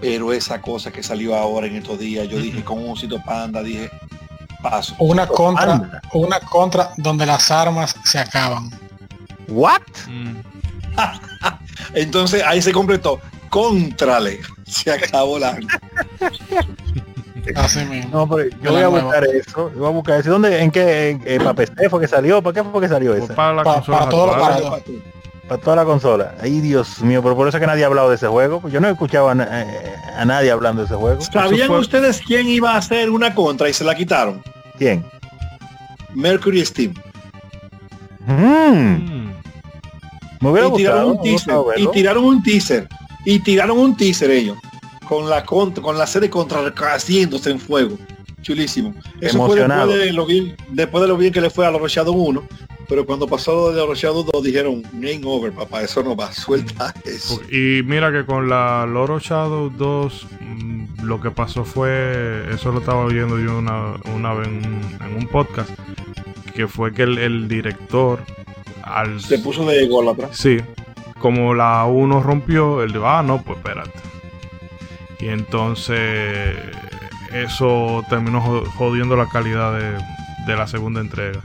[0.00, 3.62] Pero esa cosa que salió ahora en estos días, yo dije con un sitio panda,
[3.62, 3.90] dije,
[4.62, 4.94] paso.
[4.98, 8.70] Una contra, una contra donde las armas se acaban.
[9.48, 9.80] What?
[10.08, 10.36] Mm.
[11.94, 13.20] Entonces ahí se completó.
[13.56, 14.40] Contrale.
[14.66, 15.58] Se acabó la.
[17.56, 18.10] Así mismo.
[18.12, 19.02] No, pero yo De voy a nueva.
[19.04, 19.70] buscar eso.
[19.72, 20.30] Yo voy a buscar eso.
[20.30, 20.60] ¿Dónde?
[20.62, 21.10] ¿En qué?
[21.10, 22.42] En, en, ¿Para PC fue que salió?
[22.42, 23.34] ¿Para qué fue que salió esa?
[23.34, 24.30] para la Pa- consola para actual.
[24.30, 24.82] aparatos.
[25.48, 26.34] Para toda la consola.
[26.40, 28.60] Ay, Dios mío, pero por eso es que nadie ha hablado de ese juego.
[28.60, 31.20] Pues yo no he escuchado a, eh, a nadie hablando de ese juego.
[31.22, 34.42] ¿Sabían fue- ustedes quién iba a hacer una contra y se la quitaron?
[34.76, 35.04] ¿Quién?
[36.14, 36.94] Mercury Steam.
[38.26, 39.32] Mm, Mm.
[40.40, 41.62] me hubiera y tiraron gustado.
[41.62, 41.80] un teaser.
[41.80, 42.88] Y tiraron un teaser.
[43.26, 44.56] Y tiraron un teaser ellos.
[45.06, 47.98] Con la contra, con la serie contra haciéndose en fuego.
[48.40, 48.94] Chulísimo.
[49.20, 49.90] Eso Emocionado.
[49.90, 52.14] fue después de, lo bien, después de lo bien que le fue a los Shadow
[52.14, 52.42] 1.
[52.88, 56.32] Pero cuando pasó lo de los Shadow 2 dijeron, game over, papá, eso no va,
[56.32, 57.40] suelta eso.
[57.50, 62.78] Y mira que con la Loro Shadow 2 mm, lo que pasó fue, eso lo
[62.78, 65.70] estaba oyendo yo una, una vez en, en un podcast,
[66.54, 68.20] que fue que el, el director
[68.84, 69.20] al...
[69.20, 70.28] Se puso de ególatra.
[70.32, 70.58] Sí,
[71.18, 73.98] como la 1 rompió, él dijo, ah, no, pues espérate.
[75.18, 76.56] Y entonces
[77.32, 79.92] eso terminó jo- jodiendo la calidad de,
[80.46, 81.40] de la segunda entrega.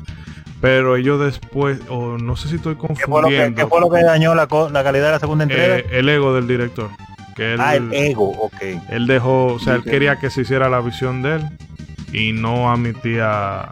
[0.59, 3.81] Pero ellos después, o no sé si estoy ¿Qué fue, lo que, confundiendo, qué fue
[3.81, 5.77] lo que dañó la, calidad de la segunda entrega?
[5.77, 6.89] eh, el ego del director.
[7.35, 8.61] Que él, ah, el ego, ok.
[8.89, 11.49] él dejó, o sea, él quería que se hiciera la visión de él
[12.13, 13.69] y no admitía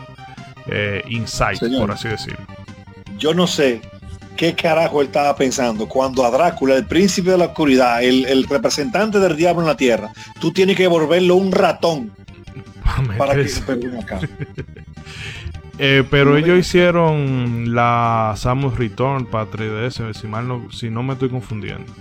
[0.68, 1.82] eh, insight, Señor.
[1.82, 2.40] por así decirlo.
[3.18, 3.82] Yo no sé
[4.40, 8.46] qué carajo él estaba pensando cuando a Drácula, el príncipe de la oscuridad, el, el
[8.46, 12.14] representante del diablo en la tierra, tú tienes que volverlo un ratón
[13.18, 13.62] para que se
[14.00, 14.22] acá.
[15.78, 21.14] Eh, pero ellos hicieron la Samus Return para 3DS, si mal no, si no me
[21.14, 21.92] estoy confundiendo.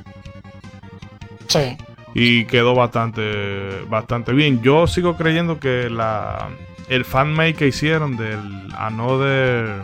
[1.49, 1.77] Sí.
[2.15, 4.63] Y quedó bastante, bastante bien.
[4.63, 6.51] Yo sigo creyendo que la
[6.89, 8.41] el fanmake que hicieron del
[8.77, 9.83] Another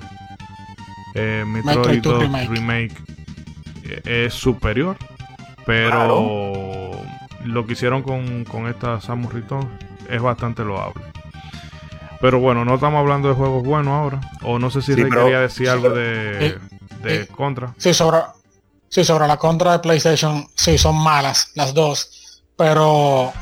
[1.15, 2.49] eh, Metroid Metroid 2 2 Remake.
[2.49, 2.93] remake,
[3.85, 4.97] eh, es superior.
[5.67, 6.91] Pero
[7.45, 9.69] lo que hicieron con, con esta Samus Return
[10.11, 11.03] es bastante loable.
[12.21, 14.21] Pero bueno, no estamos hablando de juegos buenos ahora.
[14.43, 16.59] O no sé si Sí, Rey pero- quería decir algo de, Eh,
[17.03, 17.75] de eh, contra.
[17.79, 18.19] Sí, sobre,
[18.89, 22.43] sí, sobre la contra de PlayStation, sí, son malas las dos.
[22.57, 23.33] Pero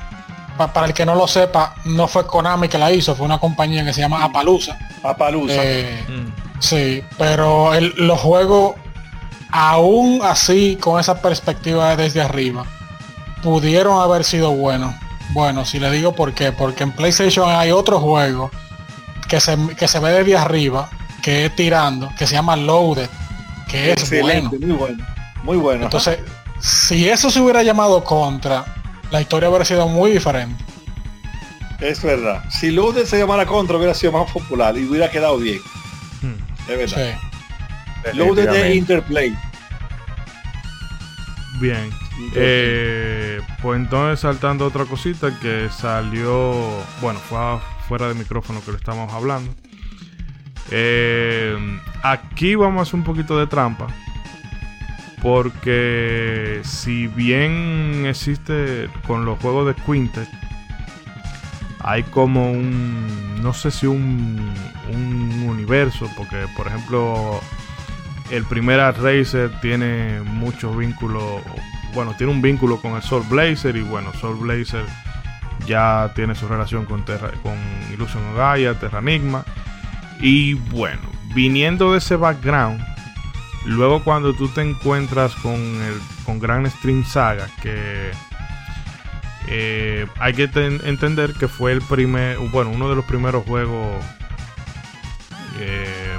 [0.56, 3.38] pa- para el que no lo sepa, no fue Konami que la hizo, fue una
[3.38, 4.78] compañía que se llama Apalusa.
[5.02, 5.54] Papalusa.
[5.58, 6.51] Eh, Mm.
[6.62, 8.76] Sí, pero el- los juegos,
[9.50, 12.64] aún así, con esa perspectiva desde arriba,
[13.42, 14.94] pudieron haber sido buenos.
[15.30, 18.50] Bueno, si le digo por qué, porque en PlayStation hay otro juego
[19.28, 20.88] que se, que se ve desde arriba,
[21.22, 23.08] que es tirando, que se llama Loaded,
[23.68, 24.28] que es bueno.
[24.28, 25.06] Excelente, muy bueno.
[25.42, 25.84] Muy bueno.
[25.84, 26.18] Entonces,
[26.60, 28.64] si eso se hubiera llamado Contra,
[29.10, 30.62] la historia hubiera sido muy diferente.
[31.80, 32.44] es verdad.
[32.50, 35.60] Si Loaded se llamara contra hubiera sido más popular y hubiera quedado bien.
[36.68, 37.18] Es verdad.
[38.04, 38.16] Sí.
[38.16, 38.74] Loaded de.
[38.74, 39.36] Interplay.
[41.60, 41.90] Bien.
[42.34, 46.52] Eh, pues entonces saltando otra cosita que salió,
[47.00, 47.38] bueno, fue
[47.88, 49.52] fuera de micrófono que lo estamos hablando.
[50.70, 51.56] Eh,
[52.02, 53.86] aquí vamos a hacer un poquito de trampa.
[55.20, 60.28] Porque si bien existe con los juegos de Quintet,
[61.82, 64.52] hay como un, no sé si un,
[64.92, 67.40] un universo, porque por ejemplo
[68.30, 71.42] el primer Racer tiene muchos vínculos,
[71.94, 74.84] bueno, tiene un vínculo con el Soul Blazer y bueno, Soul Blazer
[75.66, 77.54] ya tiene su relación con, Terra, con
[77.92, 79.44] Illusion Gaia, Terranigma
[80.20, 81.02] y bueno,
[81.34, 82.82] viniendo de ese background,
[83.66, 88.12] luego cuando tú te encuentras con el con Grand Stream Saga que
[89.48, 94.02] eh, hay que entender que fue el primer, bueno, uno de los primeros juegos
[95.60, 96.16] eh,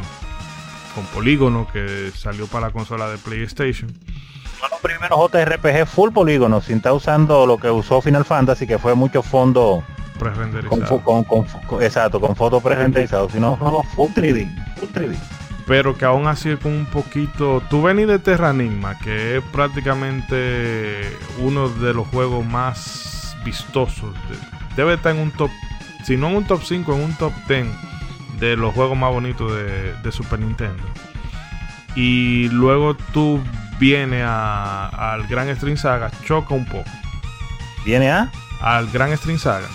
[0.96, 3.92] con polígono que salió para la consola de PlayStation.
[4.60, 8.78] Fue los primeros JRPG full polígono, sin estar usando lo que usó Final Fantasy, que
[8.78, 9.84] fue mucho fondo
[11.04, 11.46] con, con,
[11.82, 13.58] exacto, con fotos pre-renderizados, sino
[13.96, 15.18] full 3D, full 3D.
[15.66, 17.64] Pero que aún así con un poquito.
[17.70, 24.14] Tú venís de Terranigma, que es prácticamente uno de los juegos más vistosos.
[24.76, 25.52] Debe estar en un top,
[26.04, 27.68] si no en un top 5, en un top 10
[28.40, 30.84] de los juegos más bonitos de, Super Nintendo.
[31.96, 33.42] Y luego tú
[33.80, 36.90] vienes al Gran String Saga, choca un poco.
[37.86, 38.32] ¿Viene a?
[38.62, 39.68] Al Gran String Saga.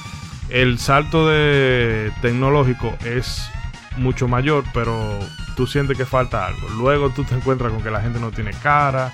[0.48, 3.50] El salto de tecnológico es
[3.96, 5.18] mucho mayor, pero
[5.58, 6.68] tú sientes que falta algo.
[6.68, 9.12] Luego tú te encuentras con que la gente no tiene cara.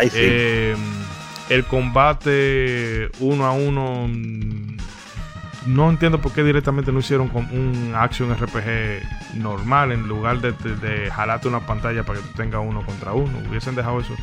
[0.00, 0.74] Eh,
[1.50, 4.08] el combate uno a uno
[5.66, 11.10] no entiendo por qué directamente no hicieron un action RPG normal en lugar de, de,
[11.10, 13.30] jalarte una pantalla para que tú tengas uno contra uno.
[13.46, 14.14] Hubiesen dejado eso,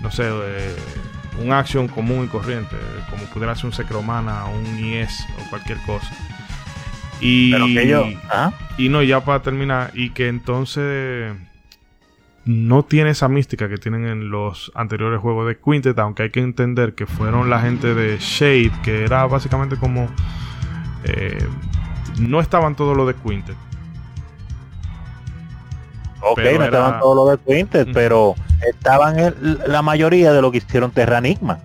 [0.00, 0.74] no sé, eh,
[1.38, 2.76] un action común y corriente,
[3.10, 6.08] como pudiera ser un Secromana, un IS o cualquier cosa.
[7.22, 7.54] Y,
[8.30, 8.52] ¿ah?
[8.76, 11.32] y no, ya para terminar, y que entonces
[12.44, 16.40] no tiene esa mística que tienen en los anteriores juegos de Quintet, aunque hay que
[16.40, 20.08] entender que fueron la gente de Shade, que era básicamente como
[21.04, 21.46] eh,
[22.18, 23.56] no estaban todos los de Quintet.
[26.20, 28.34] Ok, no estaban todos los de Quintet, pero
[28.68, 29.16] estaban
[29.66, 31.60] la mayoría de lo que hicieron Terranigma.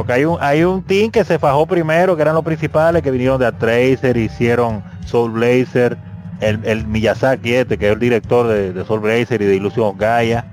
[0.00, 3.10] Porque hay un, hay un team que se fajó primero, que eran los principales, que
[3.10, 5.98] vinieron de Atracer, hicieron Soul Blazer,
[6.40, 10.46] el, el, Miyazaki este, que es el director de, Soul Blazer y de Illusion Gaia.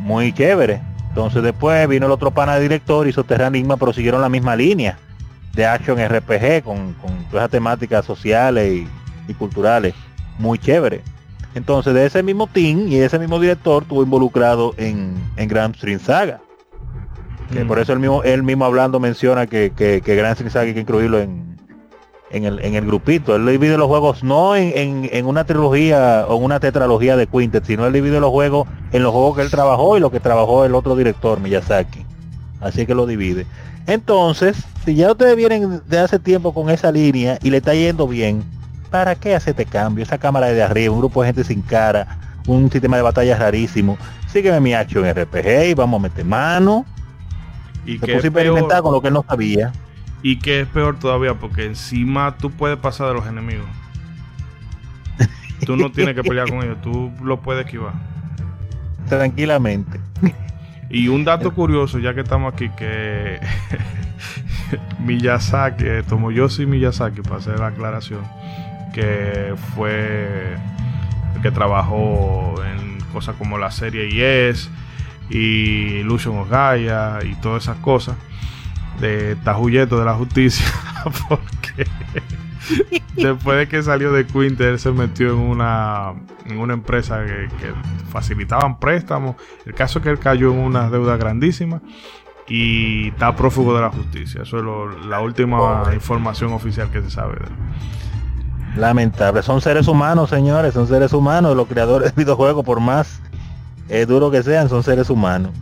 [0.00, 0.80] Muy chévere.
[1.10, 4.96] Entonces después vino el otro pana de director, hizo Terranigma, pero siguieron la misma línea
[5.52, 8.86] de action RPG con, con todas esas temáticas sociales
[9.28, 9.92] y, culturales.
[10.38, 11.02] Muy chévere.
[11.54, 16.00] Entonces de ese mismo team y ese mismo director estuvo involucrado en, en Grand Stream
[16.00, 16.40] Saga.
[17.52, 17.82] Que por mm.
[17.82, 21.18] eso él mismo, él mismo hablando menciona que, que, Grand Stream Saga hay que incluirlo
[21.18, 21.56] en,
[22.30, 23.34] en, el, en el grupito.
[23.36, 27.86] Él divide los juegos no en, en, una trilogía o una tetralogía de Quintet, sino
[27.86, 30.74] él divide los juegos en los juegos que él trabajó y lo que trabajó el
[30.74, 32.04] otro director, Miyazaki.
[32.60, 33.46] Así que lo divide.
[33.86, 38.06] Entonces, si ya ustedes vienen de hace tiempo con esa línea y le está yendo
[38.06, 38.44] bien,
[38.90, 40.02] ¿para qué hace este cambio?
[40.02, 43.96] Esa cámara de arriba, un grupo de gente sin cara, un sistema de batalla rarísimo.
[44.30, 46.84] Sígueme mi en RPG y vamos a meter mano.
[47.88, 49.72] Y que experimentar con lo que él no sabía.
[50.22, 53.66] Y que es peor todavía porque encima tú puedes pasar de los enemigos.
[55.64, 57.94] tú no tienes que pelear con ellos, tú lo puedes esquivar.
[59.08, 59.98] Tranquilamente.
[60.90, 63.40] Y un dato curioso, ya que estamos aquí, que
[64.98, 68.20] Miyazaki, Tomoyoshi Miyazaki, para hacer la aclaración,
[68.92, 70.58] que fue
[71.36, 74.70] el que trabajó en cosas como la serie Yes
[75.30, 78.16] y Illusion of Gaia y todas esas cosas,
[79.00, 80.66] de Tajuyeto de la Justicia,
[81.28, 81.86] porque
[83.16, 86.14] después de que salió de Quinter, él se metió en una,
[86.46, 87.48] en una empresa que,
[88.10, 89.36] facilitaban préstamos.
[89.66, 91.80] El caso es que él cayó en una deuda grandísima
[92.46, 94.42] y está prófugo de la justicia.
[94.42, 98.80] Eso es la última información oficial que se sabe de él.
[98.80, 99.42] Lamentable.
[99.42, 100.72] Son seres humanos, señores.
[100.74, 101.56] Son seres humanos.
[101.56, 103.20] Los creadores de videojuegos, por más
[103.88, 105.52] eh, duro que sean, son seres humanos.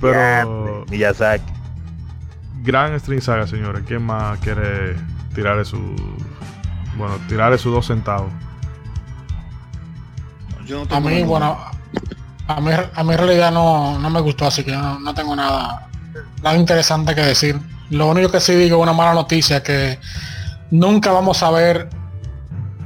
[0.00, 0.84] Pero...
[0.90, 1.44] Miyazaki.
[2.62, 3.82] Gran String Saga, señores.
[3.86, 4.96] ¿Quién más quiere
[5.34, 5.78] tirarle su
[6.96, 8.30] bueno tirarle sus dos centavos
[10.90, 11.58] a mí bueno
[12.46, 15.88] a mí, a mí en realidad no, no me gustó así que no, tengo nada
[16.42, 17.58] nada interesante que decir
[17.90, 19.98] lo único que sí digo una mala noticia que
[20.70, 21.88] nunca vamos a ver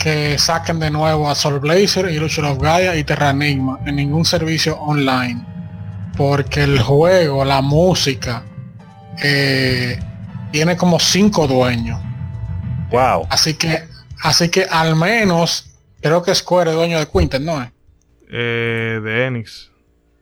[0.06, 4.24] que saquen de nuevo a Soul Blazer, Illusion of Gaia y Terra Enigma en ningún
[4.24, 5.44] servicio online
[6.16, 8.44] porque el juego, la música,
[9.20, 9.98] eh,
[10.52, 12.00] tiene como cinco dueños.
[12.92, 13.26] Wow.
[13.30, 13.82] Así que,
[14.22, 17.72] así que al menos creo que Square es dueño de Quintet, ¿no es?
[18.30, 19.72] Eh, de Enix.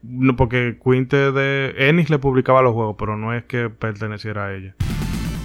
[0.01, 4.53] No, porque Quinte de Enix le publicaba los juegos, pero no es que perteneciera a
[4.55, 4.73] ella.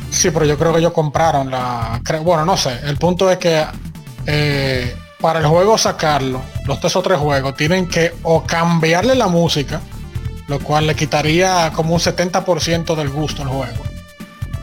[0.09, 2.01] Sí, pero yo creo que ellos compraron la.
[2.25, 2.81] Bueno, no sé.
[2.87, 3.67] El punto es que
[4.27, 9.29] eh, para el juego sacarlo, los tres o tres juegos, tienen que o cambiarle la
[9.29, 9.81] música,
[10.49, 13.85] lo cual le quitaría como un 70% del gusto al juego.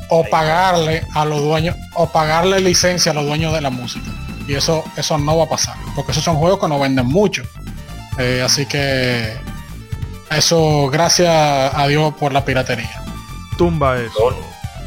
[0.10, 4.10] O pagarle a los dueños, o pagarle licencia a los dueños de la música.
[4.48, 5.76] Y eso, eso no va a pasar.
[5.96, 7.44] Porque esos son juegos que no venden mucho.
[8.18, 9.38] Eh, así que
[10.32, 13.04] eso, gracias a Dios por la piratería.
[13.58, 14.36] Tumba eso.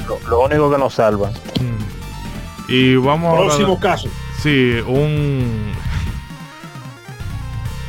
[0.08, 1.30] Lo, lo único que nos salva.
[1.60, 2.70] Mm.
[2.72, 3.80] Y vamos Próximo ahora.
[3.80, 4.08] caso.
[4.42, 5.72] Sí, un.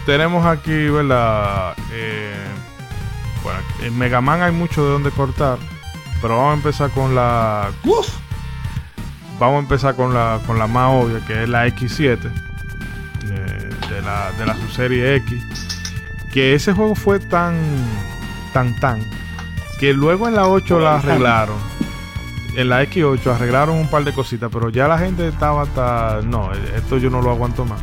[0.05, 1.75] Tenemos aquí, ¿verdad?
[1.91, 2.33] Eh,
[3.43, 5.57] bueno, en Mega Man hay mucho de donde cortar.
[6.21, 7.69] Pero vamos a empezar con la.
[7.83, 8.07] Uf,
[9.39, 12.19] Vamos a empezar con la, con la más obvia, que es la X7.
[13.31, 15.43] eh, de, la, de la subserie X.
[16.33, 17.55] Que ese juego fue tan.
[18.53, 18.99] tan tan.
[19.79, 21.55] Que luego en la 8 la arreglaron.
[22.57, 26.21] En la X8 arreglaron un par de cositas, pero ya la gente estaba hasta.
[26.23, 27.79] No, esto yo no lo aguanto más.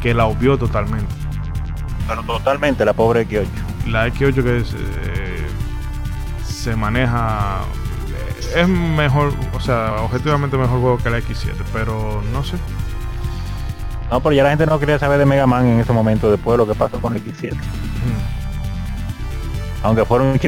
[0.00, 1.12] Que la obvió totalmente.
[2.06, 3.46] Pero totalmente la pobre X8.
[3.88, 5.46] La X8 que es, eh,
[6.46, 7.62] se maneja.
[8.54, 12.56] eh, Es mejor, o sea, objetivamente mejor juego que la X7, pero no sé.
[14.10, 16.52] No, pero ya la gente no quería saber de Mega Man en ese momento después
[16.54, 17.52] de lo que pasó con X7.
[17.54, 17.56] Mm.
[19.82, 20.38] Aunque fueron un.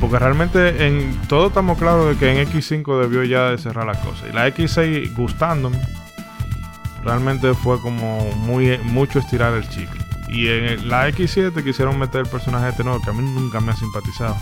[0.00, 3.98] Porque realmente en todo estamos claros de que en X5 debió ya de cerrar las
[3.98, 4.28] cosas.
[4.30, 5.78] Y la X6 gustándome.
[7.02, 10.00] Realmente fue como muy mucho estirar el chicle.
[10.28, 13.72] Y en la X7 quisieron meter el personaje este nuevo que a mí nunca me
[13.72, 14.36] ha simpatizado.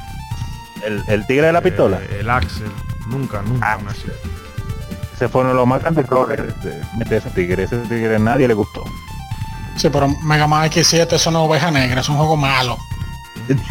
[0.85, 1.99] El, el tigre de la pistola.
[2.03, 2.70] Eh, el Axel.
[3.09, 4.37] Nunca, nunca Ah, me ha simpatizado.
[5.15, 7.62] Ese fue uno de los más grandes errores de meter ese tigre.
[7.62, 8.85] Ese tigre a nadie le gustó.
[9.77, 12.77] Sí, pero Mega Man X7 es una oveja negra, es un juego malo.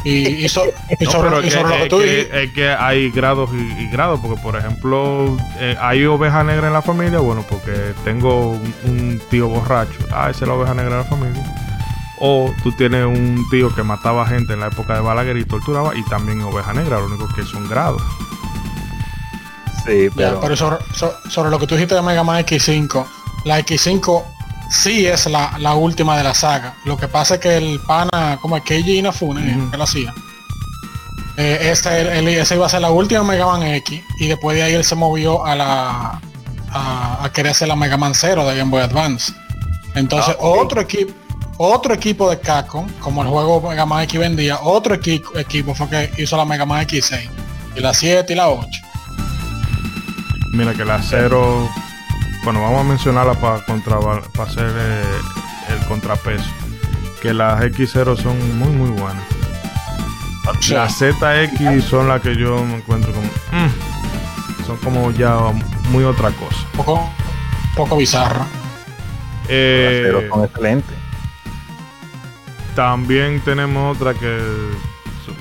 [0.03, 0.65] Y, y so-
[0.99, 2.69] y No, sobre, pero y es sobre que, lo que es tú que- es que
[2.69, 7.19] hay grados y, y grados, porque por ejemplo, eh, hay oveja negra en la familia,
[7.19, 11.09] bueno, porque tengo un, un tío borracho, ah, esa es la oveja negra de la
[11.09, 11.43] familia.
[12.19, 15.95] O tú tienes un tío que mataba gente en la época de Balaguer y torturaba,
[15.97, 17.97] y también oveja negra, lo único que es un grado.
[19.85, 23.05] Sí, ya, pero, pero sobre, so- sobre lo que tú dijiste de Mega Man X5,
[23.43, 24.23] la X5
[24.69, 26.75] sí es la, la última de la saga.
[26.85, 29.71] Lo que pasa es que el pana, como es Keiji Inafune, Ujú.
[29.71, 30.13] que lo hacía,
[31.37, 34.63] eh, ese, él- esa iba a ser la última Mega Man X y después de
[34.63, 36.21] ahí él se movió a la
[36.71, 39.33] a, a querer hacer la Mega Man 0 de Game Boy Advance.
[39.95, 41.13] Entonces Ah, otro equipo
[41.57, 45.87] otro equipo de Capcom, como el juego Mega Man X vendía, otro equipo, equipo fue
[45.89, 47.29] que hizo la Mega Man X6
[47.77, 48.67] y la 7 y la 8.
[50.53, 51.69] Mira que la cero,
[52.45, 55.03] bueno, vamos a mencionarla para hacer eh,
[55.69, 56.45] el contrapeso.
[57.19, 59.23] Que las X0 son muy, muy buenas.
[60.69, 63.25] Las ZX son las que yo me encuentro como.
[63.25, 65.39] mm, son como ya
[65.89, 66.67] muy otra cosa.
[66.77, 67.09] poco
[67.75, 68.45] poco bizarra.
[69.47, 70.95] Eh, pero son excelentes.
[72.75, 74.39] también tenemos otra que.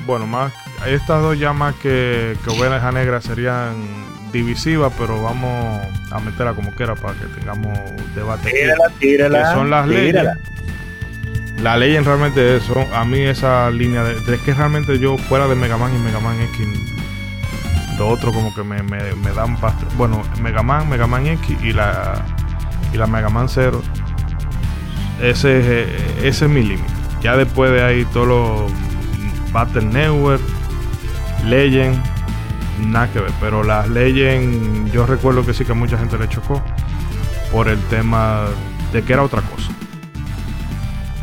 [0.07, 0.55] Bueno, más.
[0.87, 5.81] Estas dos ya más que, que Oveja Negra serían divisivas, pero vamos
[6.11, 7.79] a meterla como quiera para que tengamos
[8.15, 8.51] debate.
[8.51, 9.39] Tírala, tírala.
[9.39, 10.13] que son las leyes.
[10.13, 10.39] tírala.
[11.63, 15.47] La ley en realmente son a mí esa línea de, de que realmente yo fuera
[15.49, 16.67] de Mega Man y Mega Man X
[17.97, 21.57] lo otro como que me, me, me dan past- bueno Mega Man, Mega Man X
[21.63, 22.23] y la
[22.93, 23.81] y la Mega Man 0
[25.23, 25.89] ese es,
[26.25, 26.93] ese es mi límite
[27.23, 28.73] ya después de ahí todos los
[29.53, 30.43] Battle Network
[31.45, 31.97] Legend
[32.81, 36.63] nada que ver pero las Legend yo recuerdo que sí que mucha gente le chocó
[37.53, 38.47] por el tema
[38.93, 39.71] de que era otra cosa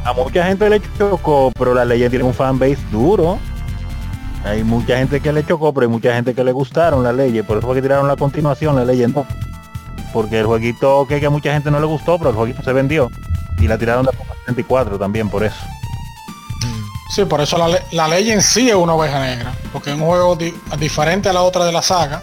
[0.04, 3.38] A mucha gente le chocó, pero la leyenda tiene un fanbase duro.
[4.44, 7.46] Hay mucha gente que le chocó, pero hay mucha gente que le gustaron las leyes.
[7.46, 9.24] Por eso fue que tiraron la continuación, la leyenda.
[10.12, 12.74] Porque el jueguito que, que a mucha gente no le gustó, pero el jueguito se
[12.74, 13.12] vendió.
[13.60, 15.62] Y la tiraron de 64 también por eso.
[17.14, 19.96] Sí, por eso la, le- la ley en sí es una oveja negra, porque es
[19.98, 22.22] un juego di- diferente a la otra de la saga,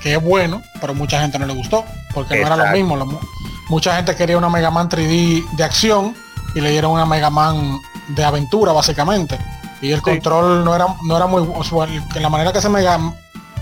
[0.00, 1.84] que es bueno, pero mucha gente no le gustó,
[2.14, 2.96] porque no era lo mismo.
[2.96, 3.20] lo
[3.68, 6.14] mucha gente quería una Mega Man 3D de acción
[6.54, 7.78] y le dieron una Mega Man
[8.08, 9.38] de aventura básicamente.
[9.80, 11.84] Y el control no era no era muy o sea,
[12.14, 12.98] en la manera que se Mega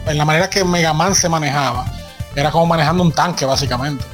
[0.06, 1.86] en la manera que Mega Man se manejaba,
[2.34, 4.04] era como manejando un tanque básicamente.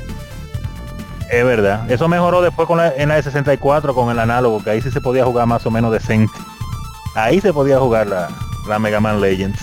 [1.30, 1.90] Es verdad.
[1.90, 4.90] Eso mejoró después con la, en la de 64 con el análogo, que ahí sí
[4.90, 6.32] se podía jugar más o menos decente.
[7.14, 8.28] Ahí se podía jugar la,
[8.68, 9.60] la Mega Man Legends.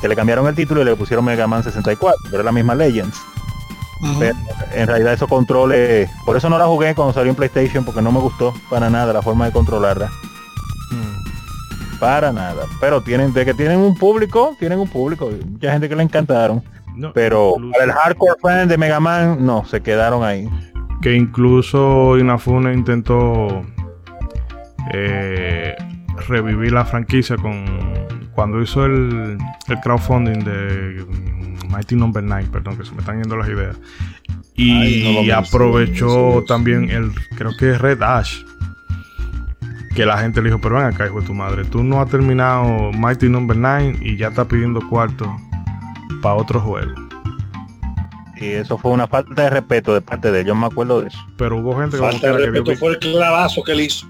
[0.00, 2.74] Que le cambiaron el título y le pusieron Mega Man 64, pero es la misma
[2.74, 3.18] Legends.
[4.18, 4.36] Pero
[4.72, 8.12] en realidad esos controles, por eso no la jugué cuando salió en PlayStation, porque no
[8.12, 10.08] me gustó para nada la forma de controlarla.
[10.90, 11.98] Mm.
[11.98, 12.66] Para nada.
[12.80, 15.30] Pero tienen, de que tienen un público, tienen un público.
[15.50, 16.62] Mucha gente que le encantaron.
[16.94, 20.48] No, Pero para el hardcore fan de Mega Man, no, se quedaron ahí.
[21.00, 23.62] que incluso Inafune intentó
[24.92, 25.76] eh,
[26.26, 27.64] revivir la franquicia con
[28.32, 29.36] cuando hizo el,
[29.68, 31.04] el crowdfunding de
[31.70, 33.76] Mighty Number 9, perdón, que se me están yendo las ideas.
[34.54, 36.44] Y Ay, no aprovechó eso.
[36.44, 38.42] también el, creo que es Red Ash.
[39.94, 42.08] Que la gente le dijo, pero ven acá, hijo de tu madre, tú no has
[42.10, 45.36] terminado Mighty Number 9 y ya estás pidiendo cuarto
[46.22, 46.92] para otro juego.
[48.36, 51.18] Y eso fue una falta de respeto de parte de ellos, me acuerdo de eso.
[51.36, 53.80] Pero hubo gente como Falta de quiera que dio respeto fue el clavazo que él
[53.80, 54.06] hizo.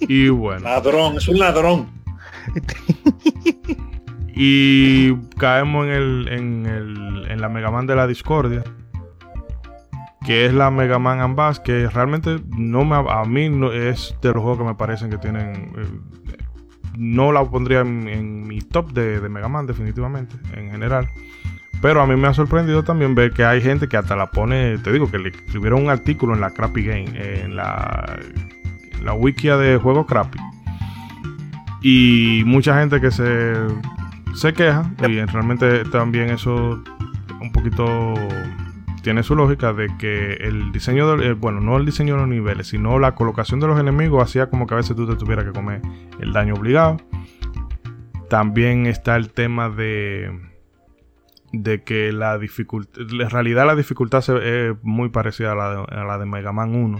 [0.00, 0.64] Y bueno.
[0.64, 1.88] Ladrón, es un ladrón.
[4.34, 8.64] Y caemos en el, en el en la Mega Man de la Discordia.
[10.26, 14.28] Que es la Mega Man Ambas, que realmente no me a mí no es de
[14.28, 15.72] los juegos que me parecen que tienen.
[15.76, 16.38] eh,
[16.98, 21.08] no la pondría en, en mi top de, de Mega Man, definitivamente, en general.
[21.80, 24.76] Pero a mí me ha sorprendido también ver que hay gente que hasta la pone,
[24.78, 28.18] te digo, que le escribieron un artículo en la Crappy Game, en la,
[29.00, 30.38] la wikia de juegos Crappy.
[31.82, 33.54] Y mucha gente que se,
[34.34, 36.82] se queja, y realmente también eso
[37.40, 38.14] un poquito
[39.02, 42.28] tiene su lógica de que el diseño, del, eh, bueno, no el diseño de los
[42.28, 45.46] niveles, sino la colocación de los enemigos hacía como que a veces tú te tuvieras
[45.46, 45.80] que comer
[46.20, 46.98] el daño obligado.
[48.28, 50.50] También está el tema de
[51.52, 56.04] de que la dificultad, en realidad la dificultad es muy parecida a la, de, a
[56.04, 56.98] la de Mega Man 1.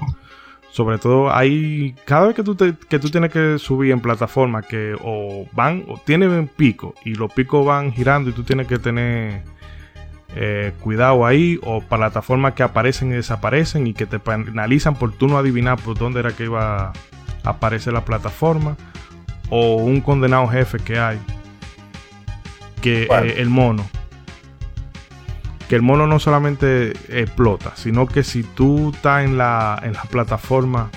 [0.72, 4.62] Sobre todo hay, cada vez que tú, te- que tú tienes que subir en plataforma
[4.62, 8.78] que o van, o tienen pico y los picos van girando y tú tienes que
[8.78, 9.42] tener
[10.36, 15.26] eh, cuidado ahí o plataformas que aparecen y desaparecen y que te penalizan por tú
[15.26, 16.92] no adivinar por dónde era que iba a
[17.42, 18.76] aparecer la plataforma
[19.48, 21.18] o un condenado jefe que hay
[22.80, 23.84] que eh, el mono
[25.70, 30.02] que el mono no solamente explota, sino que si tú estás en la, en la
[30.02, 30.90] plataforma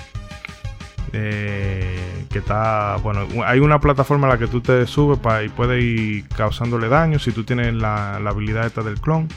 [1.12, 5.48] eh, que está, bueno, hay una plataforma a la que tú te subes pa- y
[5.48, 9.28] puedes ir causándole daño si tú tienes la, la habilidad esta del clon.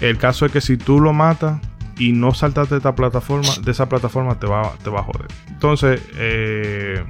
[0.00, 1.60] El caso es que si tú lo matas
[1.98, 5.26] y no saltaste de esta plataforma, de esa plataforma te va, te va a joder.
[5.48, 7.04] Entonces, eh,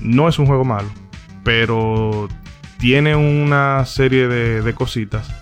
[0.00, 0.88] no es un juego malo,
[1.42, 2.28] pero
[2.78, 5.34] tiene una serie de, de cositas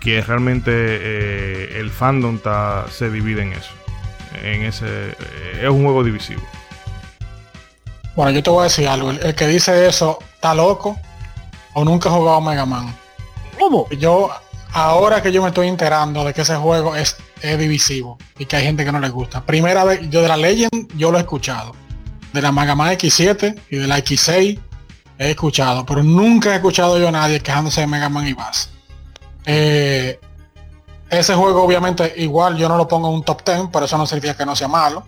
[0.00, 3.70] que realmente eh, el fandom ta- se divide en eso.
[4.42, 6.42] En ese eh, es un juego divisivo.
[8.16, 9.10] Bueno, yo te voy a decir algo.
[9.10, 10.98] El, el que dice eso está loco
[11.74, 12.94] o nunca ha jugado Mega Man.
[13.58, 13.88] ¿Cómo?
[13.90, 14.30] Yo,
[14.72, 18.56] ahora que yo me estoy enterando de que ese juego es, es divisivo y que
[18.56, 19.44] hay gente que no le gusta.
[19.44, 21.74] Primera vez, yo de la Legend, yo lo he escuchado.
[22.32, 24.58] De la Mega Man X7 y de la X6
[25.18, 28.70] he escuchado, pero nunca he escuchado yo a nadie quejándose de Mega Man y Bass.
[29.52, 30.20] Eh,
[31.10, 34.06] ese juego obviamente igual yo no lo pongo en un top 10, pero eso no
[34.06, 35.04] significa que no sea malo.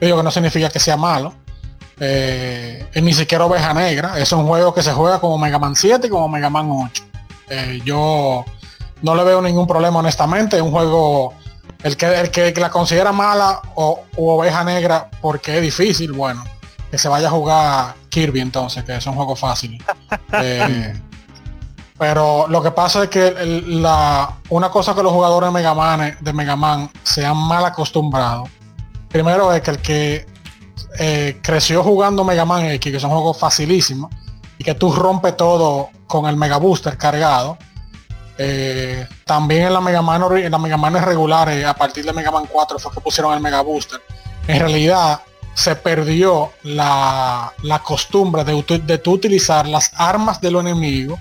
[0.00, 1.34] Yo digo que no significa que sea malo.
[2.00, 4.18] Eh, y ni siquiera Oveja Negra.
[4.18, 7.04] Es un juego que se juega como Mega Man 7 y como Mega Man 8.
[7.50, 8.44] Eh, yo
[9.02, 10.56] no le veo ningún problema honestamente.
[10.56, 11.34] Es un juego,
[11.82, 16.44] el que, el que la considera mala o u Oveja Negra porque es difícil, bueno,
[16.90, 19.82] que se vaya a jugar Kirby entonces, que es un juego fácil.
[20.32, 20.92] Eh,
[21.98, 23.34] pero lo que pasa es que
[23.66, 27.64] la, una cosa que los jugadores de Mega Man, de Mega Man se han mal
[27.64, 28.44] acostumbrado.
[29.08, 30.26] Primero es que el que
[30.98, 34.10] eh, creció jugando Mega Man X, que son juegos facilísimos,
[34.58, 37.56] y que tú rompes todo con el Mega Booster cargado.
[38.38, 42.30] eh, también en la Mega Man en la Mega Man regulares, a partir de Mega
[42.30, 44.00] Man 4 fue que pusieron el Mega Booster.
[44.46, 45.22] En realidad
[45.54, 51.18] se perdió la, la costumbre de, de tú utilizar las armas de los enemigos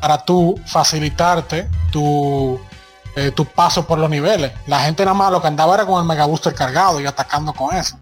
[0.00, 2.60] para tú facilitarte tu,
[3.14, 4.52] eh, tu paso por los niveles.
[4.66, 7.52] La gente nada más lo que andaba era con el Mega Booster cargado y atacando
[7.52, 7.98] con eso.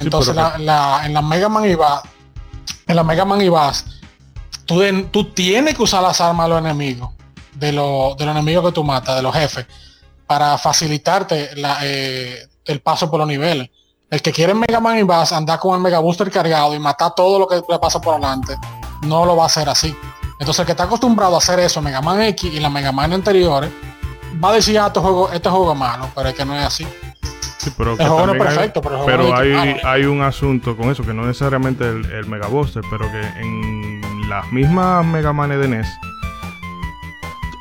[0.00, 2.02] Entonces pero la- la- en la Mega Man y Bass,
[2.86, 3.84] en la Mega Man y Bass,
[4.64, 7.10] tú, de- tú tienes que usar las armas de los enemigos,
[7.54, 9.66] de, los de los enemigos que tú matas, de los jefes,
[10.26, 13.70] para facilitarte la, eh, el paso por los niveles.
[14.10, 17.14] El que quiere Mega Man y Bass andar con el Mega Booster cargado y matar
[17.14, 18.56] todo lo que le pasa por delante,
[19.02, 19.94] no lo va a hacer así.
[20.38, 23.12] Entonces el que está acostumbrado a hacer eso Mega Man X y la Mega Man
[23.12, 23.70] anteriores,
[24.42, 26.64] va a decir, ah, este juego, este juego es malo, pero es que no es
[26.64, 26.86] así.
[27.58, 29.74] Sí, pero, El juego no es también hay- perfecto, pero el juego pero es hay,
[29.74, 29.88] malo.
[29.88, 34.28] hay un asunto con eso, que no necesariamente el, el Mega Buster, pero que en
[34.28, 35.88] las mismas Mega Man de NES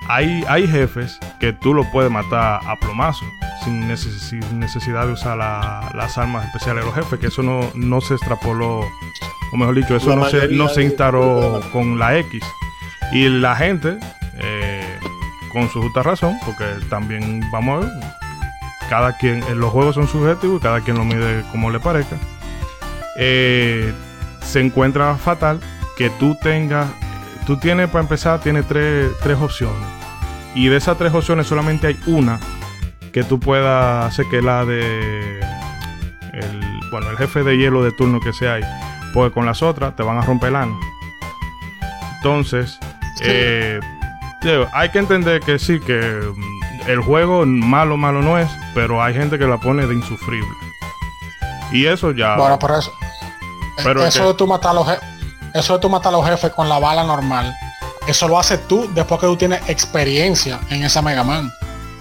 [0.10, 3.26] hay, hay jefes que tú lo puedes matar a plomazo,
[3.64, 7.42] sin, neces- sin necesidad de usar la- las armas especiales de los jefes, que eso
[7.44, 8.82] no, no se extrapoló,
[9.52, 12.44] o mejor dicho, eso La no se, no se instaló con la X.
[13.12, 13.98] Y la gente,
[14.36, 15.00] eh,
[15.52, 17.94] con su justa razón, porque también vamos a ver,
[18.90, 22.18] cada quien, eh, los juegos son subjetivos y cada quien lo mide como le parezca.
[23.18, 23.94] Eh,
[24.42, 25.60] se encuentra fatal
[25.98, 26.88] que tú tengas,
[27.46, 29.88] tú tienes para empezar, tienes tres, tres opciones.
[30.56, 32.40] Y de esas tres opciones solamente hay una
[33.12, 35.40] que tú puedas hacer que la de
[36.34, 38.64] el, bueno, el jefe de hielo de turno que sea ahí.
[39.14, 40.80] Porque con las otras te van a romper el ano.
[42.18, 42.80] Entonces,
[43.22, 43.80] eh,
[44.74, 45.94] hay que entender que sí, que
[46.36, 50.48] mm, el juego malo, malo no es, pero hay gente que la pone de insufrible.
[51.72, 52.36] Y eso ya.
[52.38, 52.92] Bueno, por eso.
[53.84, 54.88] Pero eso que- de tú matar a los
[55.54, 57.54] eso de tú matar a los jefes con la bala normal,
[58.08, 61.52] eso lo haces tú después que tú tienes experiencia en esa Mega Man.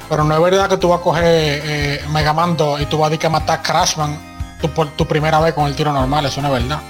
[0.09, 2.99] Pero no es verdad que tú vas a coger eh, Mega Man 2 y tú
[2.99, 4.17] vas a decir que matar Crashman
[4.61, 6.81] tu, por tu primera vez con el tiro normal, eso no es verdad.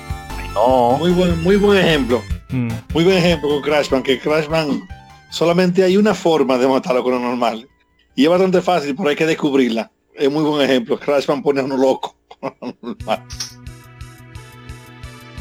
[0.52, 2.22] No, Muy buen, muy buen ejemplo.
[2.50, 4.88] Mm, Muy buen ejemplo con Crashman, que Crashman
[5.30, 7.68] solamente hay una forma de matarlo con lo normal.
[8.14, 9.90] Y es bastante fácil, pero hay que descubrirla.
[10.14, 10.98] Es muy buen ejemplo.
[10.98, 12.16] Crashman pone a uno loco.
[12.82, 13.22] normal.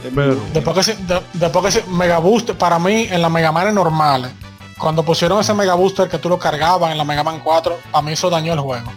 [0.05, 0.37] Es Pero-.
[0.53, 3.73] Después que, se- de- después que se- Mega Booster, para mí en la Mega Man
[3.73, 4.31] normales,
[4.77, 8.01] cuando pusieron ese Mega Booster que tú lo cargabas en la Mega Man 4, a
[8.01, 8.91] mí eso dañó el juego.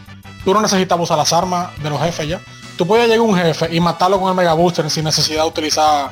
[0.45, 2.41] Tú no necesitabas usar las armas de los jefes ya.
[2.77, 5.49] Tú podías llegar a un jefe y matarlo con el Mega Booster sin necesidad de
[5.49, 6.11] utilizar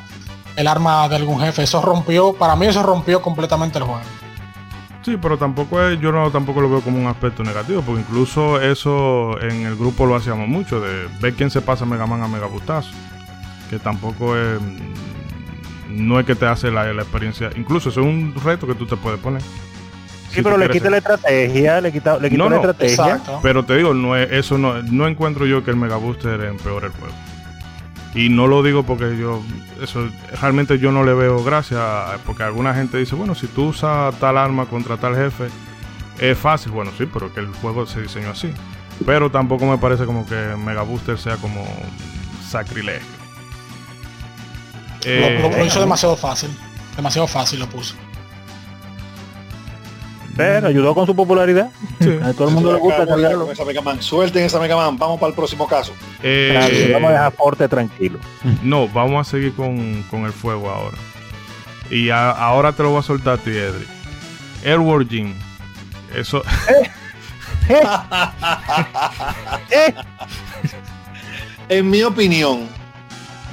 [0.57, 1.63] el arma de algún jefe.
[1.63, 4.01] Eso rompió, para mí eso rompió completamente el juego.
[5.03, 8.61] Sí, pero tampoco es, yo no tampoco lo veo como un aspecto negativo, porque incluso
[8.61, 12.29] eso en el grupo lo hacíamos mucho, de ver quién se pasa Mega Man a
[12.29, 12.91] Mega Bustazo.
[13.71, 14.59] Que tampoco es.
[15.89, 17.51] No es que te hace la, la experiencia.
[17.57, 19.43] Incluso eso es un reto que tú te puedes poner.
[20.31, 23.05] sí, pero le quita la estrategia, le quita, le quita No, la no, estrategia.
[23.05, 23.39] Exacto.
[23.43, 26.89] Pero te digo, no es, eso no, no encuentro yo que el Mega Booster empeore
[26.89, 27.15] el juego.
[28.17, 29.43] Y no lo digo porque yo,
[29.83, 30.09] eso
[30.41, 34.39] realmente yo no le veo gracia, porque alguna gente dice, bueno, si tú usas tal
[34.39, 35.49] arma contra tal jefe,
[36.19, 36.73] es fácil.
[36.73, 38.53] Bueno, sí, pero que el juego se diseñó así.
[39.05, 41.63] Pero tampoco me parece como que Mega Booster sea como
[42.49, 43.07] sacrilegio.
[45.05, 46.49] Lo, Eh, lo- lo hizo demasiado fácil.
[46.97, 47.95] Demasiado fácil lo puso.
[50.37, 51.71] Pero ayudó con su popularidad.
[52.01, 52.11] sí.
[52.23, 53.45] A todo el mundo le gusta cargarlo.
[53.45, 54.03] con esa Mega Man.
[54.03, 54.99] Suelten esa Mega Man.
[54.99, 55.93] Vamos para el próximo caso.
[56.23, 58.19] Eh, vamos a dejar Forte tranquilo.
[58.63, 60.97] No, vamos a seguir con, con el fuego ahora.
[61.91, 63.87] Y a- ahora te lo voy a soltar a ti, Edri.
[64.65, 65.35] Airworld Gym.
[66.15, 66.43] Eso.
[71.69, 72.69] En mi opinión,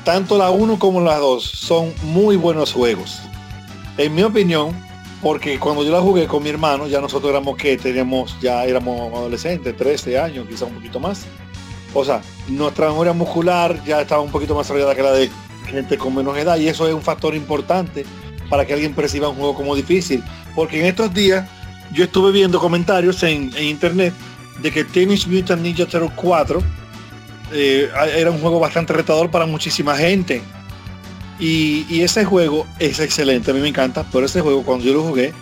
[0.03, 3.22] tanto la 1 como la 2 son muy buenos juegos.
[3.97, 4.72] En mi opinión,
[5.23, 9.13] porque cuando yo la jugué con mi hermano, ya nosotros éramos que teníamos, ya éramos
[9.13, 11.25] adolescentes, 13 años, quizá un poquito más.
[11.93, 15.31] O sea, nuestra memoria muscular ya estaba un poquito más desarrollada que la de
[15.65, 18.05] gente con menos edad y eso es un factor importante
[18.49, 20.21] para que alguien perciba un juego como difícil.
[20.55, 21.47] Porque en estos días
[21.93, 24.13] yo estuve viendo comentarios en, internet
[24.61, 26.61] de que Teenage Mutant Ninja Turtle 4
[27.53, 30.41] eh, era un juego bastante retador para muchísima gente.
[31.39, 34.93] Y, y ese juego es excelente, a mí me encanta, pero ese juego cuando yo
[34.93, 35.34] lo jugué,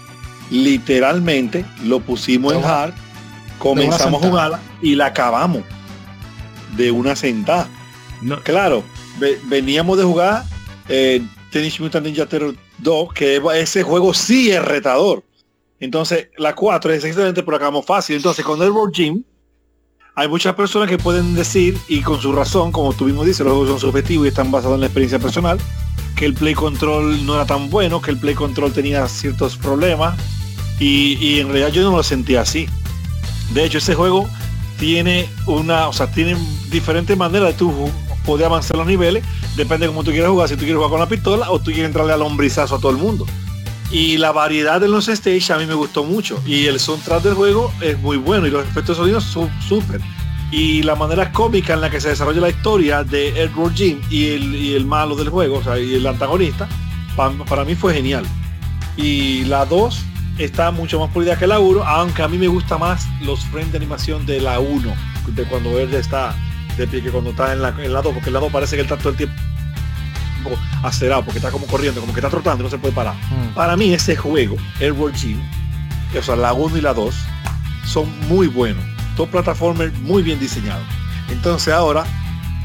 [0.50, 2.94] literalmente lo pusimos en hard,
[3.58, 5.64] comenzamos a jugarla y la acabamos
[6.78, 7.68] de una sentada.
[8.22, 8.84] No, Claro,
[9.20, 10.44] ve- veníamos de jugar
[10.88, 15.24] eh, Teenage Mutant Ninja Turtle 2, que ese juego sí es retador.
[15.80, 18.16] Entonces, la 4 es excelente, pero acabamos fácil.
[18.16, 19.24] Entonces, con el World Gym,
[20.16, 23.54] hay muchas personas que pueden decir, y con su razón, como tú mismo dices, los
[23.54, 25.60] juegos son subjetivos y están basados en la experiencia personal,
[26.16, 30.20] que el Play Control no era tan bueno, que el Play Control tenía ciertos problemas,
[30.80, 32.68] y, y en realidad yo no lo sentía así.
[33.54, 34.28] De hecho, ese juego
[34.78, 36.36] tiene una, o sea, tiene
[36.70, 37.90] diferentes maneras de tú
[38.26, 39.24] poder avanzar los niveles,
[39.56, 41.66] depende de cómo tú quieras jugar, si tú quieres jugar con la pistola o tú
[41.66, 43.26] quieres entrarle al hombrizazo a todo el mundo.
[43.92, 46.42] Y la variedad de los stage a mí me gustó mucho.
[46.46, 50.00] Y el soundtrack del juego es muy bueno y los efectos de sonido son súper.
[50.52, 54.28] Y la manera cómica en la que se desarrolla la historia de Edward Jim y
[54.28, 56.68] el, y el malo del juego, o sea, y el antagonista,
[57.16, 58.26] pa- para mí fue genial.
[58.98, 60.04] Y la 2
[60.38, 63.72] está mucho más pulida que la 1, aunque a mí me gusta más los frames
[63.72, 64.94] de animación de la 1,
[65.28, 66.36] de cuando él está
[66.78, 68.76] de pie, que cuando está en la, en la 2, porque en la 2 parece
[68.76, 69.36] que él está todo el tiempo
[70.84, 73.14] acelerado, porque está como corriendo, como que está trotando no se puede parar.
[73.16, 75.40] mm, Para mí ese juego, Airworld Gym,
[76.18, 77.16] o sea, la 1 y la 2,
[77.86, 78.84] son muy buenos.
[79.18, 80.84] Dos plataformas muy bien diseñados.
[81.30, 82.04] Entonces ahora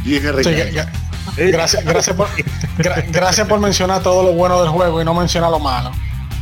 [0.05, 2.29] viene Sí, gracias, gracias, por,
[2.79, 5.91] gra- gracias por mencionar todo lo bueno del juego y no mencionar lo malo.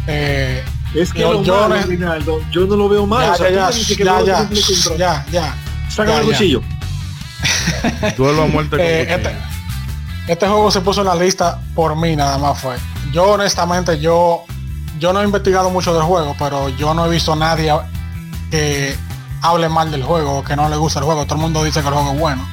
[0.06, 0.62] Eh,
[0.94, 3.26] Es que Yo- lo yo malo, no- Rinaldo, yo no lo veo mal.
[3.26, 4.46] ya, o sea, ya, ya,
[4.96, 5.54] ya, ya,
[6.20, 6.62] el cuchillo.
[8.16, 9.36] Duelo a muerte con Eh, este,
[10.26, 12.76] este juego se puso en la lista por mí nada más fue.
[13.12, 14.44] Yo honestamente yo
[14.98, 17.72] yo no he investigado mucho del juego, pero yo no he visto a nadie
[18.50, 18.96] que
[19.42, 21.24] hable mal del juego o que no le gusta el juego.
[21.24, 22.48] Todo el mundo dice que el juego es bueno.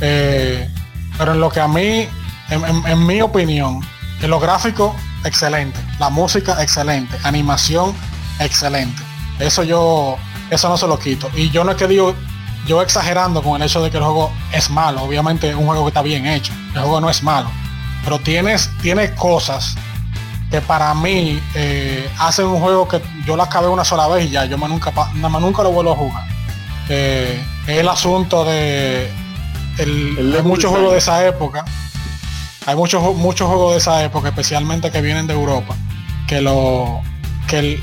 [0.00, 0.68] Eh,
[1.16, 2.08] pero en lo que a mí,
[2.48, 3.80] en, mi opinión,
[4.20, 5.78] en lo gráfico, excelente.
[5.98, 7.16] La música, excelente.
[7.22, 7.94] Animación,
[8.40, 9.02] excelente.
[9.38, 10.16] Eso yo,
[10.50, 11.30] eso no se lo quito.
[11.34, 12.14] Y yo no es que digo,
[12.70, 15.02] yo exagerando con el hecho de que el juego es malo.
[15.02, 16.52] Obviamente es un juego que está bien hecho.
[16.72, 17.50] El juego no es malo.
[18.04, 19.74] Pero tienes, tiene cosas
[20.52, 24.30] que para mí eh, hacen un juego que yo lo acabé una sola vez y
[24.30, 26.24] ya, yo más nunca, más nunca lo vuelvo a jugar.
[26.88, 29.10] Eh, el asunto de
[29.78, 31.64] el- El hay muchos juegos de esa época.
[32.66, 35.74] Hay muchos muchos juegos de esa época, especialmente que vienen de Europa,
[36.28, 37.00] que lo
[37.48, 37.82] que el-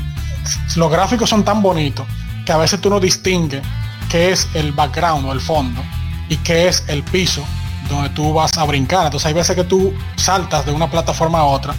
[0.77, 2.05] los gráficos son tan bonitos
[2.45, 3.61] que a veces tú no distingues
[4.09, 5.81] qué es el background o el fondo
[6.29, 7.43] y qué es el piso
[7.89, 9.05] donde tú vas a brincar.
[9.05, 11.73] Entonces hay veces que tú saltas de una plataforma a otra.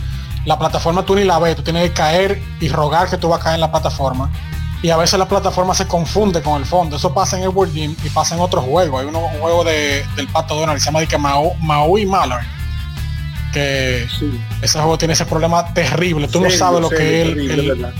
[0.47, 3.41] La plataforma tú ni la ves, tú tienes que caer y rogar que tú vas
[3.41, 4.31] a caer en la plataforma.
[4.81, 6.97] Y a veces la plataforma se confunde con el fondo.
[6.97, 9.01] Eso pasa en Edward Jim y pasa en otros juegos.
[9.03, 12.07] Hay uno- un juego de, del Pato Donald que se llama de que Mau- Maui
[12.07, 12.45] Mallard.
[13.53, 14.07] Que
[14.63, 16.29] ese juego tiene ese problema terrible.
[16.29, 17.93] Tú no sabes lo que es el- el,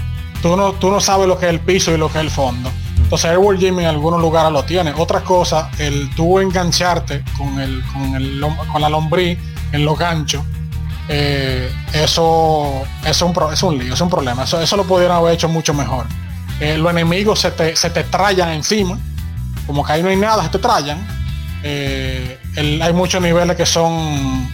[0.43, 2.31] tú no, tú no sabes lo que es el piso y lo que es el
[2.31, 2.71] fondo.
[3.03, 4.93] Entonces Airworld Gym en algunos lugares lo tiene.
[4.97, 9.39] Otra cosa, el tú engancharte con el, con el con la lombriz
[9.73, 10.43] en los ganchos,
[11.09, 14.45] eh, eso, es un es lío, es un problema.
[14.45, 16.07] Eso, eso lo pudieron haber hecho mucho mejor.
[16.61, 18.99] Eh, los enemigos se te, se te trayan encima,
[19.67, 20.99] como que ahí no hay nada, se te trayan.
[21.63, 24.49] Eh, hay muchos niveles que son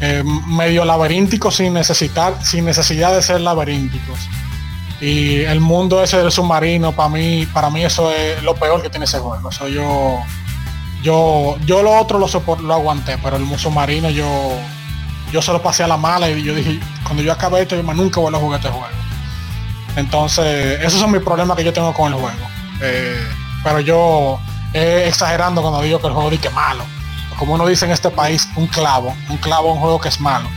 [0.00, 4.18] eh, medio laberínticos sin necesitar, sin necesidad de ser laberínticos.
[5.00, 8.88] Y el mundo ese del submarino, para mí, para mí eso es lo peor que
[8.90, 9.50] tiene ese juego.
[9.50, 10.20] Eso yo,
[11.02, 14.26] yo, yo lo otro lo, sopor- lo aguanté, pero el submarino yo,
[15.32, 17.82] yo se lo pasé a la mala y yo dije, cuando yo acabé esto, yo
[17.82, 18.86] nunca vuelvo a jugar este juego.
[19.96, 22.46] Entonces, esos son mis problemas que yo tengo con el juego.
[22.82, 23.26] Eh,
[23.64, 24.38] pero yo
[24.72, 26.84] eh, exagerando cuando digo que el juego dice malo.
[27.38, 29.14] Como uno dice en este país, un clavo.
[29.28, 30.48] Un clavo un juego que es malo.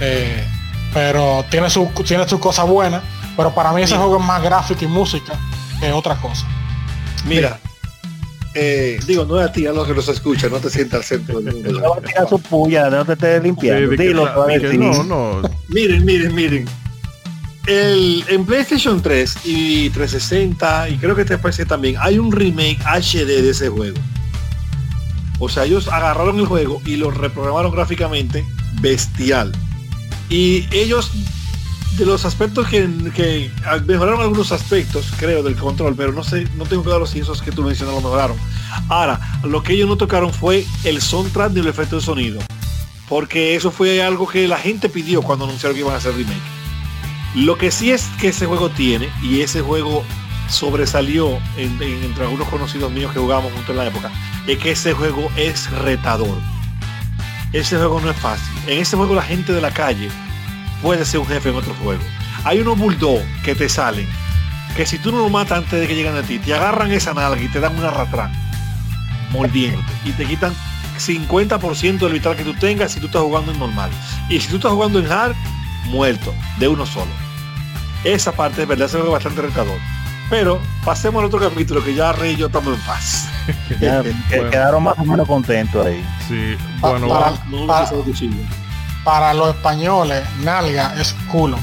[0.00, 0.46] Eh,
[0.92, 3.02] pero tiene su tiene sus cosas buenas.
[3.36, 5.38] Pero para mí ese juego es más gráfica y música
[5.80, 6.46] que otra cosa.
[7.24, 7.58] Mira,
[8.54, 11.04] eh, digo, no es a ti, a los que nos escuchan, no te sientas al
[11.04, 11.80] centro del mundo.
[11.80, 13.90] No va a tirar su puya, no te estés limpiando.
[13.90, 14.78] Dilo, te decir.
[14.78, 15.42] no, no.
[15.68, 16.68] Miren, miren, miren.
[17.66, 22.78] El, en PlayStation 3 y 360 y creo que este PC también hay un remake
[22.84, 23.98] HD de ese juego.
[25.38, 28.44] O sea, ellos agarraron el juego y lo reprogramaron gráficamente
[28.80, 29.52] bestial.
[30.28, 31.10] Y ellos,
[31.96, 33.50] de los aspectos que, que
[33.86, 37.52] mejoraron algunos aspectos, creo, del control, pero no sé, no tengo claro si esos que
[37.52, 38.36] tú mencionas lo mejoraron.
[38.88, 42.40] Ahora, lo que ellos no tocaron fue el soundtrack ni el efecto de sonido.
[43.08, 46.40] Porque eso fue algo que la gente pidió cuando anunciaron que iban a hacer remake.
[47.34, 50.02] Lo que sí es que ese juego tiene, y ese juego
[50.48, 54.10] sobresalió en- en- entre algunos conocidos míos que jugábamos juntos en la época,
[54.46, 56.38] es que ese juego es retador.
[57.52, 58.46] Ese juego no es fácil.
[58.66, 60.08] En ese juego la gente de la calle
[60.82, 62.02] puede ser un jefe en otro juego.
[62.44, 64.08] Hay unos bulldog que te salen,
[64.76, 67.14] que si tú no lo matas antes de que lleguen a ti, te agarran esa
[67.14, 68.32] nalga y te dan una ratrán,
[69.30, 70.52] mordiéndote, y te quitan
[70.98, 73.90] 50% del vital que tú tengas si tú estás jugando en normal.
[74.28, 75.34] Y si tú estás jugando en hard,
[75.86, 77.10] muerto, de uno solo.
[78.04, 79.78] Esa parte es verdad, juego es bastante retador.
[80.30, 83.28] Pero pasemos al otro capítulo que ya Rey y yo estamos en paz.
[83.80, 84.50] Ya, Bueno.
[84.50, 86.02] Quedaron más o menos contentos ahí.
[86.28, 87.66] Sí, bueno, para- vamos- No
[89.04, 91.58] Para los españoles, nalga es culo.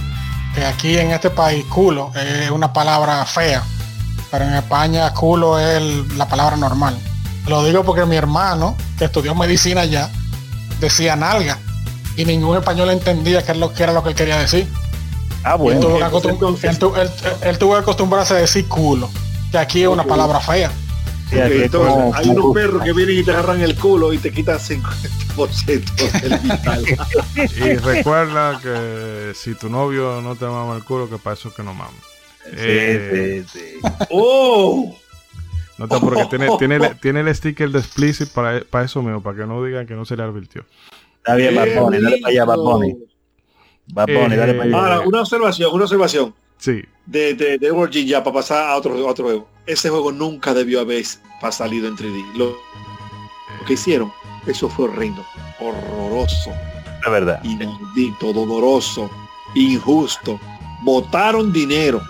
[0.53, 3.63] Que aquí en este país culo es una palabra fea.
[4.31, 6.97] Pero en España culo es el- la palabra normal.
[7.47, 10.09] Lo digo porque mi hermano, que estudió medicina allá,
[10.79, 11.57] decía nalga.
[12.17, 14.67] Y ningún español entendía qué es lo que era lo que él quería decir.
[15.43, 15.79] Ah, Él bueno.
[16.67, 17.11] él tu- él-
[17.43, 19.09] él tuvo que acostumbrarse a decir culo.
[19.51, 20.69] Que aquí es una palabra fea.
[21.29, 24.11] Sí, aquí es Entonces, como- hay unos perros que vienen y te agarran el culo
[24.13, 26.83] y te quitan 50% del vital.
[27.35, 31.55] y recuerda que si tu novio no te mama el culo, que para eso es
[31.55, 31.91] que no mama.
[32.51, 33.89] Eh, Sí, sí, sí.
[34.09, 34.97] ¡Oh!
[35.77, 39.45] No porque tiene, tiene, tiene el sticker de explicit para, para eso mismo, para que
[39.45, 40.65] no digan que no se le advirtió.
[41.17, 42.95] Está bien, Bad Bunny, dale para allá, Bad Bunny.
[43.93, 44.77] Bad Bunny, dale para allá.
[44.77, 48.93] Ahora, una observación, una observación Sí, de, de, de G ya para pasar a otro,
[49.07, 49.47] a otro juego.
[49.69, 51.05] Ese juego nunca debió haber
[51.51, 52.33] salido en 3D.
[52.33, 54.11] Lo, Lo que hicieron,
[54.47, 55.23] eso fue horrendo,
[55.59, 56.51] horroroso,
[57.05, 57.39] Es verdad.
[57.43, 59.09] inaudito, doloroso,
[59.55, 60.39] injusto.
[60.83, 62.01] Botaron dinero.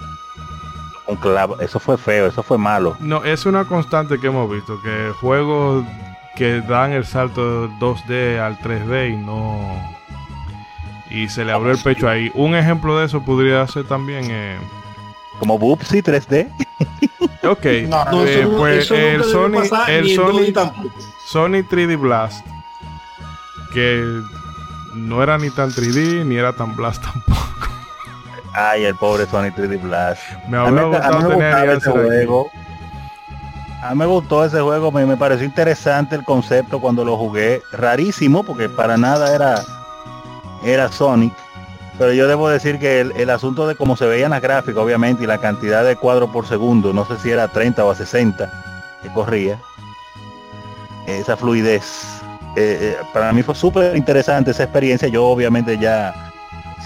[1.07, 1.60] Un clavo.
[1.60, 2.95] Eso fue feo, eso fue malo.
[2.99, 5.84] No, es una constante que hemos visto, que juegos
[6.36, 9.98] que dan el salto 2D al 3D y no...
[11.10, 12.31] Y se le abrió el pecho ahí.
[12.36, 14.26] Un ejemplo de eso podría ser también...
[14.30, 14.57] eh,
[15.40, 16.48] Como Bubsy 3D.
[17.43, 20.31] Ok, No, no, eh, eso, pues eso nunca el Sony, pasar, el ni en 2D
[20.31, 20.95] Sony, tampoco.
[21.27, 22.45] Sony 3D Blast,
[23.73, 24.22] que
[24.93, 27.39] no era ni tan 3D ni era tan Blast tampoco.
[28.53, 30.22] Ay, el pobre Sony 3D Blast.
[30.47, 32.49] Me A mí, habría gustado me tener ese juego.
[33.81, 37.61] A mí me gustó ese juego, me, me pareció interesante el concepto cuando lo jugué.
[37.72, 39.61] Rarísimo, porque para nada era,
[40.65, 41.34] era Sonic.
[42.00, 45.24] Pero yo debo decir que el, el asunto de cómo se veían las gráficas, obviamente,
[45.26, 48.50] y la cantidad de cuadros por segundo, no sé si era 30 o a 60
[49.04, 49.60] que corría,
[51.08, 52.22] esa fluidez.
[52.56, 55.08] eh, eh, para mí fue súper interesante esa experiencia.
[55.08, 56.14] Yo obviamente ya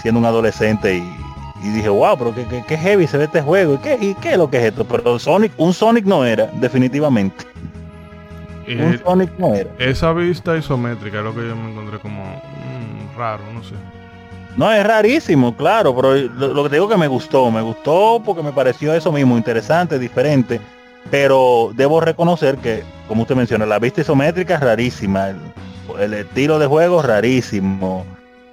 [0.00, 1.16] siendo un adolescente y,
[1.62, 3.74] y dije, wow, pero qué, qué- qué heavy se ve este juego.
[3.74, 4.84] ¿Y qué, ¿Y qué es lo que es esto?
[4.84, 7.44] Pero Sonic, un Sonic no era, definitivamente.
[8.66, 9.70] Y Un Sonic no era.
[9.78, 13.74] esa vista isométrica es lo que yo me encontré como mm, raro, no sé.
[14.56, 18.22] No, es rarísimo, claro, pero lo, lo que te digo que me gustó, me gustó
[18.24, 20.60] porque me pareció eso mismo, interesante, diferente,
[21.10, 25.38] pero debo reconocer que, como usted menciona, la vista isométrica es rarísima, el,
[26.00, 28.04] el estilo de juego es rarísimo.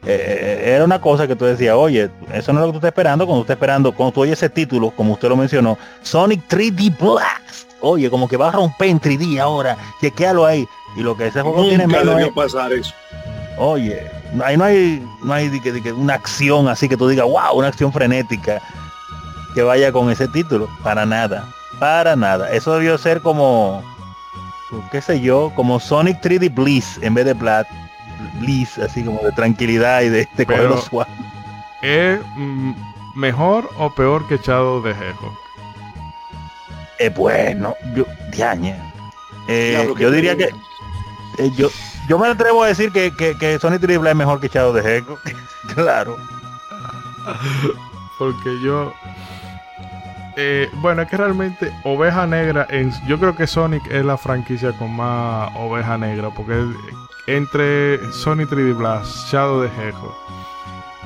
[0.04, 2.78] Eh, eh, era una cosa que tú decías, oye, eso no es lo que tú
[2.80, 5.78] estás esperando, cuando tú estás esperando, cuando tú oyes ese título, como usted lo mencionó,
[6.02, 10.66] Sonic 3D Blast, oye, como que va a romper en 3D ahora, chequealo ahí,
[10.98, 12.92] y lo que ese juego tiene Nunca menos es- debió pasar eso.
[13.64, 14.10] Oye,
[14.44, 17.28] ahí no hay, no hay de que- de que una acción así que tú digas,
[17.28, 18.60] wow, una acción frenética
[19.54, 20.68] que vaya con ese título.
[20.84, 21.48] Para nada,
[21.80, 22.50] para nada.
[22.52, 23.84] Eso debió ser como,
[24.92, 27.68] qué sé yo, como Sonic 3D Bliss en vez de Plat.
[28.40, 31.12] Bliss, así como de tranquilidad y de, Pero- cogerlo suave.
[31.84, 32.72] ¿Es mm,
[33.16, 35.34] mejor o peor que Shadow de Hedgehog?
[37.00, 38.76] Eh, bueno, yo, diañe.
[39.48, 40.50] Eh, yo diría que
[41.40, 41.70] eh, yo,
[42.08, 44.74] yo me atrevo a decir que, que, que Sonic 3D Blast es mejor que Shadow
[44.74, 45.20] de Hedgehog.
[45.76, 46.18] claro.
[48.18, 48.94] Porque yo...
[50.36, 54.72] eh, bueno, es que realmente Oveja Negra, en, yo creo que Sonic es la franquicia
[54.78, 56.66] con más Oveja Negra, porque
[57.28, 60.16] entre Sonic 3D Blast, Shadow de Hedgehog,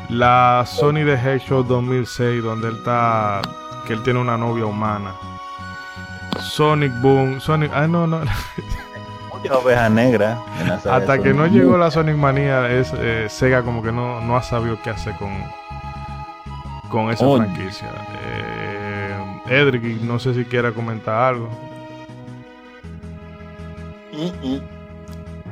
[0.09, 3.41] la Sony de Hedgehog 2006, donde él está,
[3.85, 5.13] que él tiene una novia humana,
[6.39, 8.21] Sonic Boom, Sonic, ah no, no,
[9.49, 10.37] Muchas ovejas negras.
[10.85, 11.53] hasta que no Sonic.
[11.61, 15.13] llegó la Sonic Manía, es, eh, Sega como que no, no ha sabido qué hacer
[15.15, 15.31] con,
[16.89, 17.45] con esa Oye.
[17.45, 17.87] franquicia.
[18.25, 19.15] Eh,
[19.47, 21.49] Edric, no sé si quiera comentar algo,
[24.13, 24.61] Mm, mm.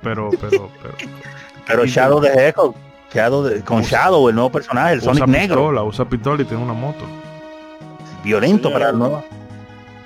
[0.01, 0.95] pero, pero, pero.
[1.67, 2.75] Pero Shadow de Hedgehog,
[3.13, 6.45] Shadow de- con Shadow, el nuevo personaje, el usa Sonic negro, pistola, usa pistola y
[6.45, 7.05] tiene una moto.
[8.21, 9.23] violento para el nuevo.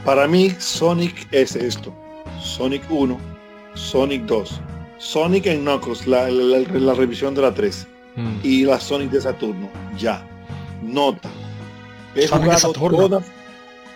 [0.05, 1.91] Para mí, Sonic es esto.
[2.39, 3.17] Sonic 1,
[3.77, 4.61] Sonic 2,
[4.97, 8.39] Sonic en Knuckles, la, la- la- la revisión de la 3 Mm.
[8.43, 9.69] y la Sonic de Saturno.
[9.97, 10.25] Ya.
[10.81, 11.29] Nota.
[12.15, 12.97] He Sonic de jugado Saturno.
[12.97, 13.25] todas.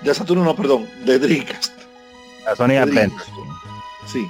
[0.03, 1.73] De Saturno no, perdón, de Dreamcast.
[2.45, 3.23] La Sonic de Adventure.
[4.05, 4.27] Sí.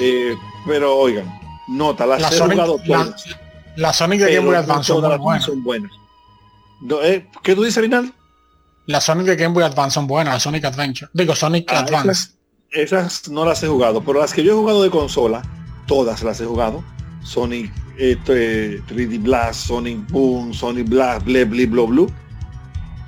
[0.00, 0.34] Eh,
[0.66, 1.26] pero oigan,
[1.68, 3.24] nota, las La he Sonic, jugado la, todas.
[3.76, 5.44] la Sonic de Game Boy Advance son todas buenas.
[5.44, 5.90] son buenas.
[6.82, 8.12] No, eh, ¿Qué tú dices, Rinaldo?
[8.86, 11.10] La Sonic de Game Boy Advance son buenas, la Sonic Adventure.
[11.12, 12.30] Digo, Sonic Ah, Advance.
[12.70, 15.42] Esas, no las he jugado, pero las que yo he jugado de consola,
[15.86, 16.82] todas las he jugado.
[17.22, 22.12] Sonic este, 3D Blast, Sonic Boom, Sonic Blast, Ble, Ble, Blo, Blue,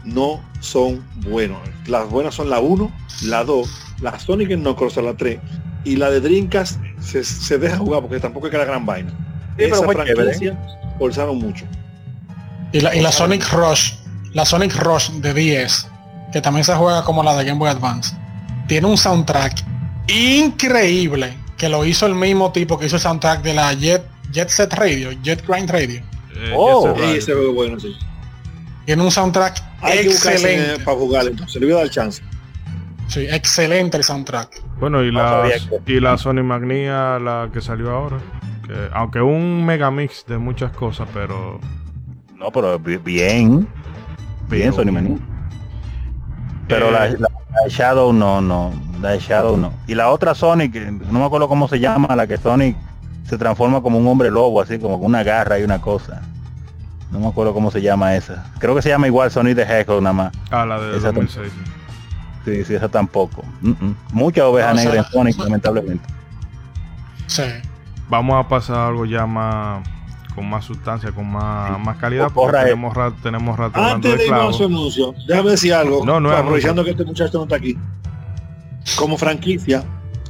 [0.04, 1.58] no son buenos.
[1.86, 2.90] Las buenas son la 1,
[3.24, 3.68] la 2,
[4.00, 5.38] la Sonic en Knuckles la 3
[5.84, 9.12] y la de Dreamcast se, se deja jugar porque tampoco es que la gran vaina.
[9.56, 10.14] pero Esa chévere.
[10.14, 10.58] franquicia
[10.98, 11.64] forzaron mucho.
[12.72, 13.94] Y la, y la Sonic Rush,
[14.32, 15.86] la Sonic Rush de 10,
[16.32, 18.14] que también se juega como la de Game Boy Advance,
[18.68, 19.64] tiene un soundtrack
[20.08, 24.48] increíble que lo hizo el mismo tipo que hizo el soundtrack de la Jet, Jet
[24.48, 26.00] Set Radio, Jet Grind Radio.
[26.36, 26.94] Eh, Oh.
[26.94, 27.18] Jet Set Radio.
[27.18, 27.96] ese bueno, sí.
[28.86, 30.84] Tiene un soundtrack Hay que excelente.
[30.84, 32.22] para jugar, entonces le voy a dar chance.
[33.08, 34.62] Sí, excelente el soundtrack.
[34.78, 35.48] Bueno, y No la,
[35.86, 38.18] y la Sony Magnia, la que salió ahora.
[38.66, 41.58] Que, aunque un megamix de muchas cosas, pero
[42.36, 43.66] No, pero bi- bien.
[44.48, 45.16] Bien, Pero- Sonic Mania.
[46.68, 48.72] Pero Eh, la, la- la de Shadow no, no.
[49.00, 49.72] La de Shadow no.
[49.86, 52.76] Y la otra Sonic, eh, no me acuerdo cómo se llama, la que Sonic
[53.28, 56.22] se transforma como un hombre lobo, así como con una garra y una cosa.
[57.10, 58.44] No me acuerdo cómo se llama esa.
[58.58, 60.32] Creo que se llama igual Sonic de Hedgehog nada más.
[60.50, 61.52] Ah, la de Esa 2006.
[62.44, 63.42] Sí, sí, esa tampoco.
[63.62, 63.96] Mm, mm.
[64.12, 66.04] Mucha oveja No, o sea, negra en Sonic, lamentablemente.
[67.26, 67.42] Sí.
[68.08, 69.86] Vamos a pasar a algo ya más
[70.38, 74.18] con más sustancia, con más, más calidad, porque porra, tenemos rato, tenemos rato Antes de
[74.18, 76.04] de irnos a su anuncio, déjame decir algo.
[76.06, 77.76] No, no aprovechando que este muchacho no está aquí.
[78.96, 79.82] Como franquicia,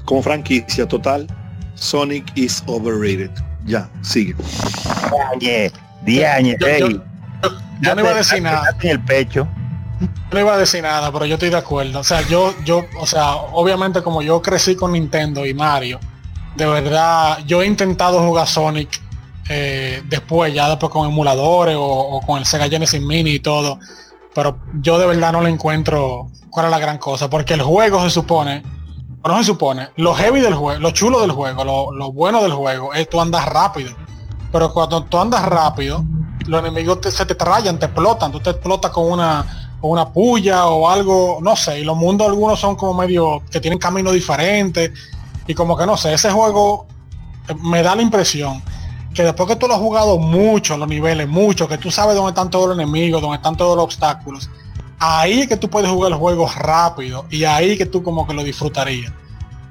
[0.06, 1.26] como franquicia total,
[1.74, 3.30] Sonic is overrated.
[3.66, 4.34] Ya, sigue.
[5.38, 5.70] Diañe,
[6.06, 6.80] diañe, Yo- ey.
[6.80, 7.50] yo-
[7.82, 8.62] Yo no iba a decir nada.
[8.80, 9.46] en el pecho.
[10.32, 11.98] no iba a decir nada, pero yo estoy de acuerdo.
[12.00, 16.00] O sea, yo, yo, o sea, obviamente como yo crecí con Nintendo y Mario,
[16.56, 19.00] de verdad, yo he intentado jugar Sonic
[19.48, 23.78] eh, después, ya después con emuladores o, o con el Sega Genesis Mini y todo,
[24.34, 28.02] pero yo de verdad no le encuentro cuál es la gran cosa, porque el juego
[28.02, 28.62] se supone,
[29.22, 32.52] o no se supone, lo heavy del juego, lo chulo del juego, lo, bueno del
[32.52, 33.92] juego es tú andas rápido.
[34.50, 36.02] Pero cuando tú andas rápido,
[36.46, 40.08] los enemigos te- se te trayan, te explotan, tú te explotas con una, con una
[40.10, 44.14] puya o algo, no sé, y los mundos algunos son como medio que tienen caminos
[44.14, 44.90] diferentes.
[45.46, 46.86] Y como que no sé, ese juego
[47.48, 48.62] eh, me da la impresión
[49.18, 52.28] que después que tú lo has jugado mucho, los niveles, mucho, que tú sabes dónde
[52.28, 54.48] están todos los enemigos, dónde están todos los obstáculos,
[55.00, 58.32] ahí es que tú puedes jugar el juego rápido y ahí que tú como que
[58.32, 59.12] lo disfrutarías.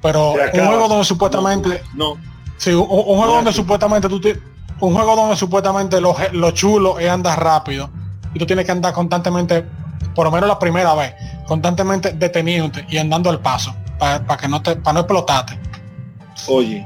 [0.01, 2.15] Pero Te un juego donde supuestamente No,
[2.57, 4.33] Sí, un, un juego No, donde supuestamente tú ti-
[4.81, 7.89] un juego donde supuestamente lo, lo chulo es andar rápido
[8.33, 9.65] y tú tienes que andar constantemente,
[10.13, 11.13] por lo menos la primera vez,
[11.47, 15.57] constantemente deteniéndote y andando al paso para que no te para no explotarte.
[16.49, 16.85] oye.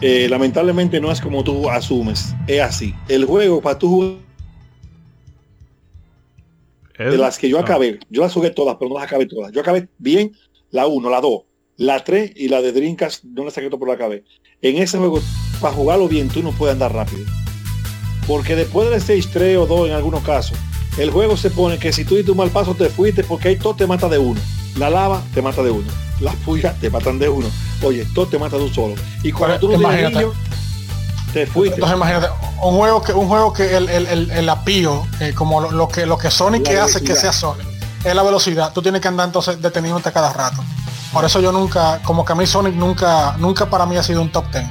[0.00, 2.34] Eh, lamentablemente no es como tú asumes.
[2.46, 2.94] Es así.
[3.08, 4.18] El juego para tú jugar
[6.98, 7.62] de las que yo Ah.
[7.62, 9.52] acabé, yo las jugué todas, pero no las acabé todas.
[9.52, 10.32] Yo acabé bien
[10.70, 11.42] la 1, la 2,
[11.76, 14.24] la 3 y la de Dreamcast, no la saqué todo por la acabé.
[14.62, 15.20] En ese juego,
[15.60, 17.24] para jugarlo bien, tú no puedes andar rápido.
[18.26, 20.58] Porque después del stage 3 o 2 en algunos casos,
[20.98, 23.56] el juego se pone que si tú diste un mal paso te fuiste porque ahí
[23.56, 24.40] todo te mata de uno.
[24.76, 25.86] La lava te mata de uno.
[26.20, 27.46] Las pulgas te matan de uno.
[27.82, 28.94] Oye, todo te mata de un solo.
[29.22, 30.32] Y cuando tú no tienes niño,
[31.32, 31.76] te fuiste.
[31.76, 32.28] Entonces imagínate,
[32.62, 35.88] un juego que un juego que el, el, el, el apío, eh, como lo, lo
[35.88, 37.66] que lo que Sonic que hace que sea Sonic,
[38.02, 38.72] es la velocidad.
[38.72, 40.62] Tú tienes que andar entonces deteniéndote cada rato.
[41.12, 44.20] Por eso yo nunca, como que a mí Sonic nunca, nunca para mí ha sido
[44.20, 44.64] un top 10.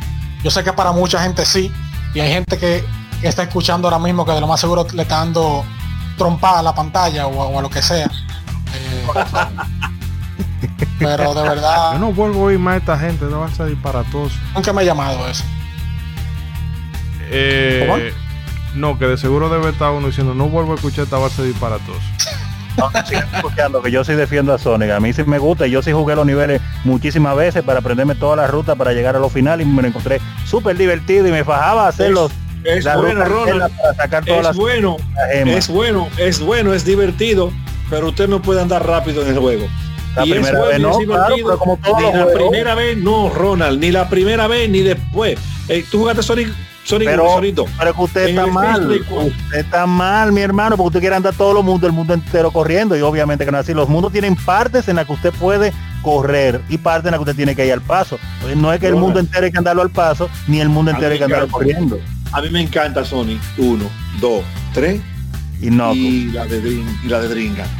[0.44, 1.72] Yo sé que para mucha gente sí,
[2.14, 2.86] y hay gente que,
[3.22, 5.66] que está escuchando ahora mismo que de lo más seguro le está dando
[6.18, 8.10] trompada a la pantalla o, a- o a lo que sea.
[8.74, 9.08] Eh,
[11.00, 13.52] pero de Yo verdad, no vuelvo a oír más a esta gente, no va a
[13.52, 14.36] ser disparatoso.
[14.56, 15.44] nunca me ha llamado eso.
[17.30, 18.14] Eh,
[18.76, 22.02] no, que de seguro debe estar uno diciendo, no vuelvo a escuchar esta base disparatosa.
[22.78, 24.92] No, sigan escuchando que yo sí defiendo a Sonic.
[24.92, 28.14] A mí sí me gusta y yo sí jugué los niveles muchísimas veces para aprenderme
[28.16, 31.32] toda la ruta para llegar a los finales y me lo encontré súper divertido y
[31.32, 32.32] me fajaba a hacer los
[32.68, 33.72] Es la bueno, Ronald.
[33.78, 34.98] para sacar todas Es las bueno.
[35.46, 37.52] Es bueno, es bueno, es divertido,
[37.90, 39.68] pero usted no puede andar rápido en el juego.
[40.16, 41.48] La Y primera vez no, claro, divertido.
[41.48, 42.34] pero como todos ni la juegos.
[42.34, 45.38] primera vez, no, Ronald, ni la primera vez ni después.
[45.70, 46.50] Eh, Tú jugaste Sonic,
[46.84, 47.70] Sonic Pero- 1, Sonic 2.
[47.78, 49.28] Pero que usted está mal, Play 4.
[49.28, 52.50] usted está mal, mi hermano, porque usted quiere andar todo el mundo, el mundo entero
[52.52, 53.74] corriendo y obviamente que no es así.
[53.76, 55.72] Los mundos tienen partes en las que usted puede
[56.02, 58.18] correr y partes en las que usted tiene que ir al paso.
[58.36, 60.90] Entonces, no es que el mundo entero hay que andarlo al paso, ni el mundo
[60.92, 62.00] entero hay que andarlo corriendo.
[62.38, 63.84] A mí me encanta Sonic 1,
[64.22, 64.44] 2,
[64.74, 65.02] 3
[65.60, 67.72] Y no, y la de Dream, y la de Dreamcast.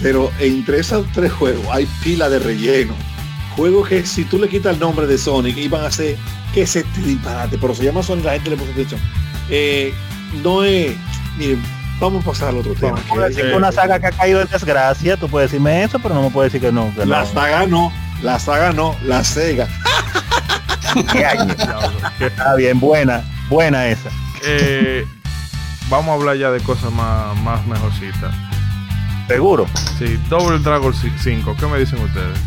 [0.00, 2.94] Pero entre esos tres juegos hay pila de relleno.
[3.54, 6.16] Juegos que si tú le quitas el nombre de Sonic iban a ser
[6.54, 9.00] que se disparate, pero se llama Sonic, la gente le puso atención.
[9.50, 9.92] Eh,
[10.42, 10.96] no es,
[11.36, 11.62] miren,
[12.00, 12.96] vamos a pasar al otro tema.
[13.10, 15.82] puedo que decir es- que una saga que ha caído en desgracia, tú puedes decirme
[15.84, 16.94] eso, pero no me puedes decir que no.
[16.94, 17.26] Que la no.
[17.26, 19.68] saga no, la saga no, la Sega.
[21.12, 21.54] Qué año.
[22.20, 24.10] Está bien, buena, buena esa.
[24.44, 25.04] eh,
[25.88, 28.34] vamos a hablar ya de cosas más, más mejorcitas.
[29.26, 29.66] Seguro.
[29.98, 32.38] Sí, Double Dragon 5, ¿qué me dicen ustedes?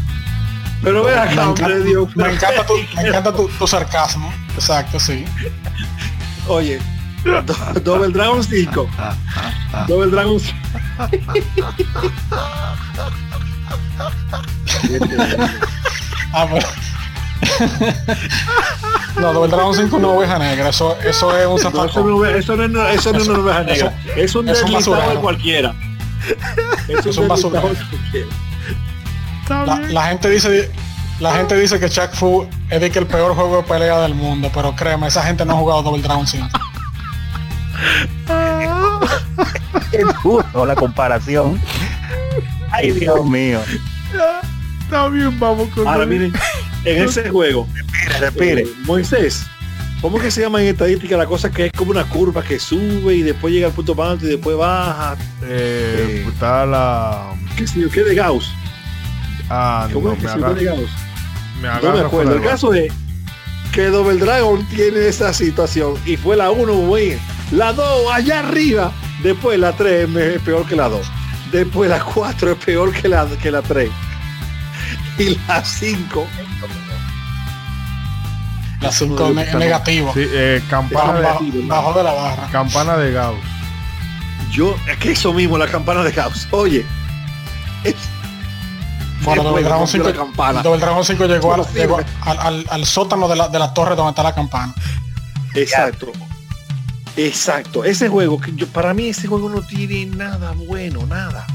[0.81, 2.15] Pero ve acá, Me hombre encanta, de Dios.
[2.15, 4.33] me encanta tu, me encanta tu, tu sarcasmo.
[4.55, 5.25] Exacto, sí.
[6.47, 6.79] Oye,
[7.23, 8.89] Do- Double Dragon 5.
[9.87, 10.57] Double Dragon 5.
[16.33, 16.67] Ah, pero...
[19.19, 22.55] no, Double Dragon 5 no oveja negra, eso, eso es un No, eso, no, eso
[22.55, 23.93] no, no- eso no es una oveja negra.
[24.15, 25.21] Es un es un deslizado de basurero.
[25.21, 25.73] cualquiera.
[26.87, 27.61] Es Es un cualquiera.
[29.49, 30.71] La, la gente dice
[31.19, 34.15] la gente dice que Chuck Fu es de que el peor juego de pelea del
[34.15, 36.47] mundo, pero créeme, esa gente no ha jugado Double Dragon 5.
[39.91, 41.59] Qué duro la comparación.
[42.71, 43.59] Ay, Dios mío.
[44.83, 46.33] Está bien, vamos con Ahora miren,
[46.85, 47.67] en ese juego,
[48.19, 48.61] Respire.
[48.61, 49.45] eh, Moisés,
[50.01, 53.15] ¿cómo que se llama en estadística la cosa que es como una curva que sube
[53.15, 55.17] y después llega al punto más alto y después baja?
[55.43, 57.33] Eh, está la...
[57.55, 57.89] ¿Qué sé yo?
[57.89, 58.51] ¿Qué de Gauss?
[59.49, 60.89] Ah, ¿Cómo no, es que me se de Gauss?
[61.61, 62.35] me No me acuerdo.
[62.35, 62.91] El caso es
[63.71, 65.95] que Double Dragon tiene esa situación.
[66.05, 67.17] Y fue la 1 muy
[67.51, 68.91] La 2 allá arriba.
[69.23, 71.05] Después la 3 es peor que la 2.
[71.51, 73.89] Después la 4 es peor que la, que la 3.
[75.17, 76.27] Y la 5.
[78.81, 80.11] La 5 es negativo.
[80.13, 82.47] Sí, eh, campana, Bajo, de, bajo- bajo de la barra.
[82.51, 83.37] campana de Gauss.
[84.51, 86.47] Yo, es que eso mismo, la campana de Gauss.
[86.51, 86.85] Oye.
[87.83, 87.95] Es,
[89.23, 90.63] Bueno, Double Dragon rompió 5, la campana.
[90.63, 93.95] Double Dragon 5 llegó, al, llegó al, al- al sótano de la, de la torre
[93.95, 94.73] donde está la campana.
[95.53, 96.11] Exacto.
[97.17, 97.83] Exacto.
[97.83, 101.45] Ese juego, que yo, para mí ese juego no tiene nada bueno, nada.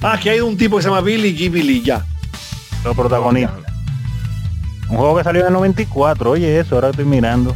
[0.00, 1.50] Ah, que hay un tipo que se llama Billy G.
[1.50, 2.04] Billy, ya.
[2.84, 3.67] Los protagonistas.
[4.88, 6.30] Un juego que salió en el 94.
[6.30, 7.54] Oye, eso, ahora estoy mirando.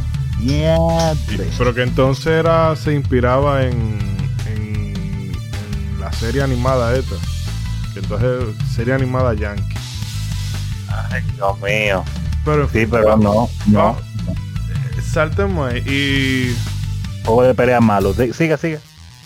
[1.59, 3.99] Pero que entonces era, se inspiraba en,
[4.47, 7.15] en, en la serie animada esta.
[7.95, 8.45] Que entonces
[8.75, 9.75] serie animada Yankee.
[11.11, 12.05] Ay, Dios mío.
[12.45, 13.97] Pero Sí, pero no, no.
[15.13, 15.79] saltemos ahí.
[15.87, 16.57] Y
[17.25, 18.13] Juego de pelea malo.
[18.33, 18.81] Siga, siga.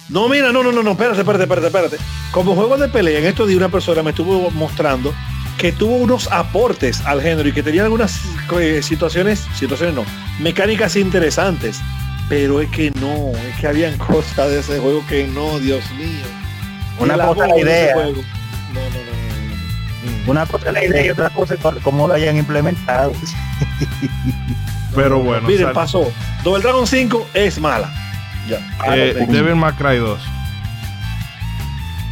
[0.09, 1.97] No, mira, no, no, no, no, espérate, espérate, espérate, espérate.
[2.31, 5.13] Como juego de pelea, en esto de una persona me estuvo mostrando
[5.59, 8.21] que tuvo unos aportes al género y que tenía algunas
[8.61, 10.05] eh, situaciones, situaciones no,
[10.39, 11.81] mecánicas interesantes.
[12.29, 16.25] Pero es que no, es que habían cosas de ese juego que no, Dios mío.
[16.99, 17.95] Una cosa la idea.
[17.95, 18.23] juego.
[18.73, 22.37] No, no, no, Una cosa es la idea y otra cosa es cómo lo hayan
[22.37, 23.13] implementado.
[24.95, 26.11] pero bueno, Miren, pasó.
[26.43, 27.93] Double Dragon 5 es mala.
[28.49, 28.59] Ya.
[28.95, 29.27] Eh.
[29.29, 30.21] Devil May Cry 2.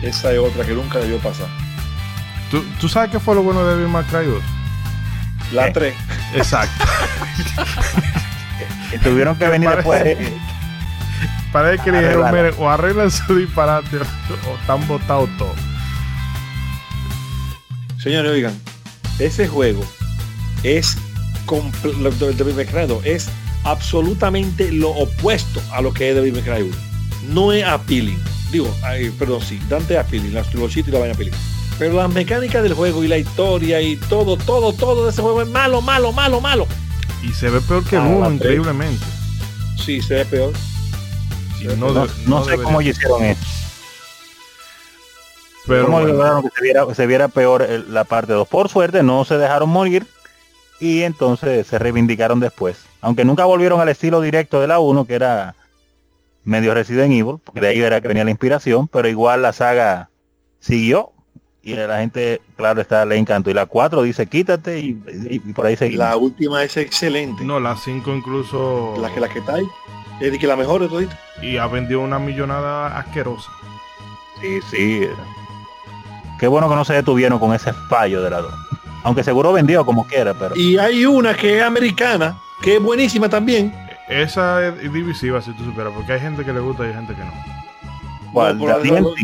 [0.02, 1.48] Esa es otra que nunca debió pasar.
[2.54, 4.42] ¿Tú, tú sabes qué fue lo bueno de Devil May Cry 2?
[5.54, 5.72] La Eh.
[5.72, 5.94] 3.
[6.36, 6.84] Exacto.
[8.92, 10.00] Y tuvieron que venir después.
[10.02, 10.32] Parece-
[11.52, 15.56] Parece que le dijeron, miren, o arreglan su disparate o están botados todos.
[18.00, 18.56] Señores, oigan,
[19.18, 19.84] ese juego
[20.62, 20.96] es
[21.48, 23.28] Devil May Cry 2 es
[23.64, 26.76] absolutamente lo opuesto a lo que es Devil May Cry 1.
[27.32, 28.18] No es appealing.
[28.52, 31.34] Digo, ay, perdón, sí, Dante es appealing, los sitios y la vaina appealing.
[31.78, 35.42] Pero las mecánicas del juego y la historia y todo, todo, todo de ese juego
[35.42, 36.66] es malo, malo, malo, malo.
[37.22, 38.34] Y se ve peor que el Ah, 1, la tres.
[38.36, 39.04] increíblemente.
[39.84, 40.52] Sí, se ve peor.
[41.58, 43.40] Sí, no, No, de- no no sé cómo hicieron eso.
[45.66, 48.46] Pero cómo bueno, lograron que se viera, se viera peor el- la parte 2.
[48.46, 50.06] Por suerte no se dejaron morir
[50.78, 52.76] y entonces se reivindicaron después.
[53.00, 55.54] Aunque nunca volvieron al estilo directo de la 1, que era
[56.44, 60.10] medio Resident Evil, porque de ahí era que venía la inspiración, pero igual la saga
[60.60, 61.12] siguió
[61.64, 63.50] y a la gente, claro, está le encantó.
[63.50, 64.84] Y la 4 dice quítate y,
[65.30, 66.06] y- y por ahí seguimos.
[66.06, 67.44] La última es excelente.
[67.44, 68.94] no, la 5 incluso.
[69.00, 69.66] La que la que está ahí.
[70.20, 71.14] Es de que la mejor de todito.
[71.42, 73.50] Y ha vendido una millonada asquerosa.
[74.40, 75.00] Sí, sí.
[76.38, 78.52] Qué bueno que no se detuvieron con ese fallo de la 2.
[79.04, 80.56] Aunque seguro vendió como quiera, pero...
[80.56, 83.74] Y hay una que es americana, que es buenísima también.
[84.08, 87.14] Esa es divisiva, si tú supieras, porque hay gente que le gusta y hay gente
[87.14, 87.32] que no.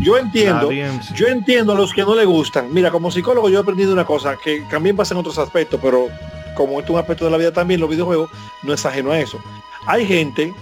[0.00, 0.70] Yo entiendo.
[1.14, 2.72] Yo entiendo a los que no le gustan.
[2.72, 6.08] Mira, como psicólogo yo he aprendido una cosa que también pasa en otros aspectos, pero
[6.54, 8.30] como esto es un aspecto de la vida también, los videojuegos
[8.62, 9.38] no es ajeno a eso.
[9.86, 10.54] Hay gente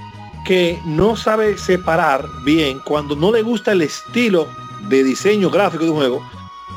[0.45, 4.49] que no sabe separar bien cuando no le gusta el estilo
[4.89, 6.23] de diseño gráfico de un juego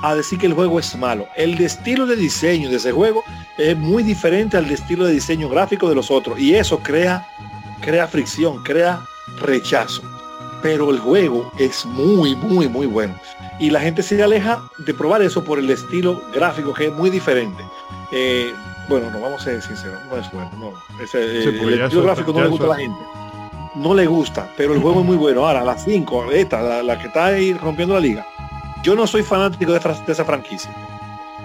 [0.03, 1.27] a decir que el juego es malo.
[1.35, 3.23] El de estilo de diseño de ese juego
[3.57, 7.25] es muy diferente al de estilo de diseño gráfico de los otros y eso crea
[7.81, 9.01] crea fricción, crea
[9.39, 10.01] rechazo.
[10.61, 13.15] Pero el juego es muy, muy, muy bueno.
[13.59, 17.09] Y la gente se aleja de probar eso por el estilo gráfico que es muy
[17.09, 17.63] diferente.
[18.11, 18.53] Eh,
[18.87, 20.51] bueno, no vamos a ser sinceros, no es bueno.
[20.57, 20.69] No.
[21.13, 22.99] Eh, el estilo gráfico no le gusta a la gente.
[23.75, 25.47] No le gusta, pero el juego es muy bueno.
[25.47, 28.25] Ahora, la 5, esta, la, la que está ahí rompiendo la liga.
[28.83, 30.71] Yo no soy fanático de, esa franquicia.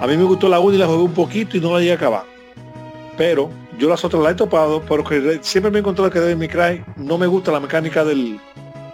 [0.01, 1.93] A mí me gustó la 1 y la jugué un poquito y no la llegué
[1.93, 2.25] a acabar.
[3.17, 6.85] Pero yo las otras las he topado porque siempre me he encontrado que May Cry
[6.97, 8.41] no me gusta la mecánica del,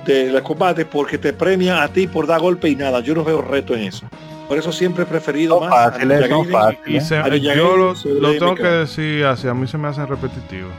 [0.04, 3.00] del combate porque te premia a ti por dar golpe y nada.
[3.00, 4.06] Yo no veo reto en eso.
[4.48, 7.06] Por eso siempre he preferido Son más fáciles, fáciles.
[7.08, 10.72] se- Ari yo lo, tengo que decir así, a mí se me hacen repetitivos.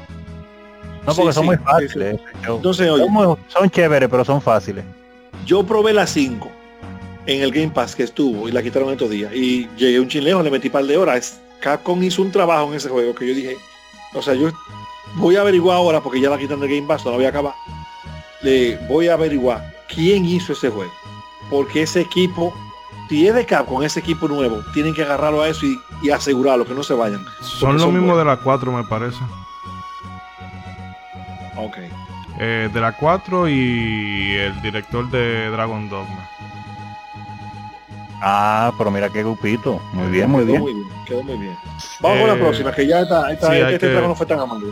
[1.08, 2.20] No, porque Sí, son sí, muy sí, fáciles.
[2.46, 4.84] Yo- Entonces, oye, son, muy- son chéveres, pero son fáciles.
[5.46, 6.52] yo probé la 5
[7.26, 9.34] en el Game Pass que estuvo y la quitaron estos días.
[9.34, 11.40] Y llegué un chilejo, le metí par de horas.
[11.60, 13.56] Capcom hizo un trabajo en ese juego que yo dije,
[14.14, 14.50] o sea, yo
[15.16, 17.30] voy a averiguar ahora porque ya la quitan del Game Pass, no la voy a
[17.30, 17.54] acabar.
[18.44, 20.92] Le voy a averiguar quién hizo ese juego.
[21.50, 22.54] Porque ese equipo,
[23.10, 26.66] si es de Capcom, ese equipo nuevo, tienen que agarrarlo a eso y, y asegurarlo,
[26.66, 27.24] que no se vayan.
[27.42, 28.18] Son lo son mismo buenos.
[28.20, 29.18] de la 4, me parece.
[31.56, 31.78] Ok.
[32.40, 36.28] Eh, de la 4 y el director de Dragon Dogma.
[38.22, 39.82] Ah, pero mira qué grupito.
[39.92, 40.62] Muy bien, muy quedó bien.
[40.62, 41.58] muy bien, quedó muy bien.
[42.00, 44.26] Vamos con Eh, la próxima, que ya está, esta, sí, este que- trago no fue
[44.26, 44.68] tan amable.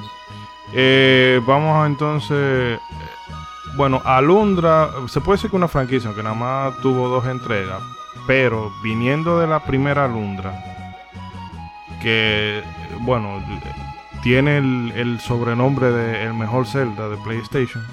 [0.73, 2.79] Eh, vamos a entonces.
[3.75, 7.81] Bueno, Alundra, se puede decir que una franquicia, aunque nada más tuvo dos entregas,
[8.27, 10.53] pero viniendo de la primera Alundra,
[12.01, 12.63] que,
[12.99, 13.41] bueno,
[14.23, 17.83] tiene el, el sobrenombre de el mejor Zelda de PlayStation.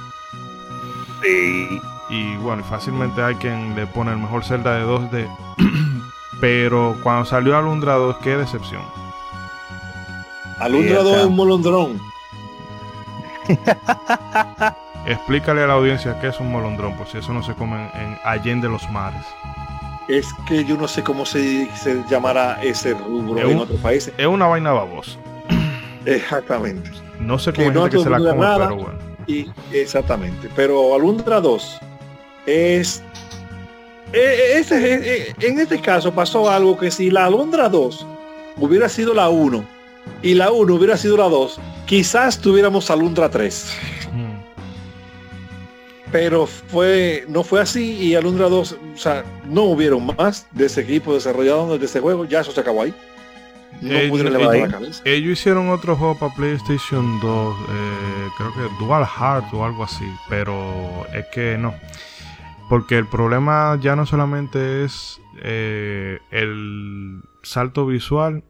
[1.23, 1.81] Sí.
[2.11, 5.29] Y bueno, fácilmente hay quien le pone el mejor Zelda de 2D.
[6.41, 8.83] pero cuando salió Alundra 2, qué decepción.
[10.59, 11.21] Alundra Sí, 2 acá.
[11.21, 12.01] es un molondrón.
[15.09, 18.01] Explícale a la audiencia qué es un molondrón, por si eso no se come en,
[18.03, 19.25] en Allende los Mares.
[20.09, 23.81] Es que yo no sé cómo se, se llamará ese rubro Es en un- otros
[23.81, 24.13] países.
[24.19, 25.19] Es una vaina babosa.
[26.05, 26.91] Exactamente.
[27.21, 28.69] No sé Que cómo hay no gente que todo se la come, nada.
[28.69, 28.99] pero bueno.
[29.27, 30.49] Y exactamente.
[30.57, 31.79] Pero Alundra 2
[32.47, 33.03] es.
[34.13, 38.07] eh, este- eh, en este caso pasó algo que si la Alundra 2
[38.57, 39.65] hubiera sido la 1
[40.23, 43.71] y la 1 hubiera sido la 2, quizás tuviéramos Alundra 3.
[46.11, 50.81] Pero fue, no fue así y Alundra 2, o sea, no hubieron más de ese
[50.81, 52.95] equipo desarrollado de ese juego, ya eso se acabó ahí.
[53.83, 55.03] No Eh, pudieron levantar la cabeza.
[55.05, 60.07] Ellos hicieron otro juego para PlayStation 2, eh, creo que Dual Heart o algo así,
[60.29, 61.75] pero es que no.
[62.69, 68.45] Porque el problema ya no solamente es eh, el salto visual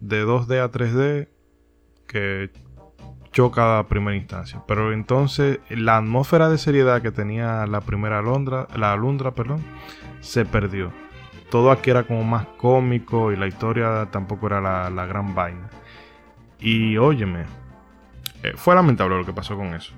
[0.00, 1.28] de 2D a 3D
[2.06, 2.50] que
[3.34, 8.66] choca a primera instancia, pero entonces la atmósfera de seriedad que tenía la primera Alondra,
[8.74, 9.62] la Alundra, perdón,
[10.20, 10.90] se perdió
[11.54, 15.70] todo aquí era como más cómico y la historia tampoco era la, la gran vaina.
[16.58, 17.44] Y óyeme,
[18.42, 19.92] eh, fue lamentable lo que pasó con eso.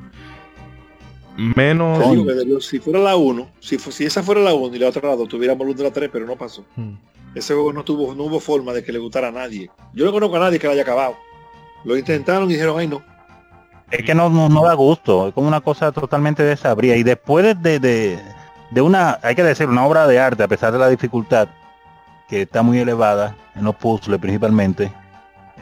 [1.39, 1.99] Menos...
[2.11, 5.17] Digo si fuera la 1, si, si esa fuera la 1 y la otra la
[5.17, 6.63] 2, tuviéramos Alundra 3, pero no pasó.
[6.77, 6.97] Hmm.
[7.35, 9.71] Ese juego no tuvo, no hubo forma de que le gustara a nadie.
[9.95, 11.17] Yo no conozco a nadie que lo haya acabado.
[11.85, 13.03] Lo intentaron y dijeron, ay no.
[13.91, 16.97] Es que no, no, da gusto, es como una cosa totalmente desabrida.
[16.97, 18.19] Y después de, de,
[18.71, 21.49] de- una, hay que decir, una obra de arte, a pesar de la dificultad,
[22.29, 24.93] que está muy elevada, en los puzzles principalmente,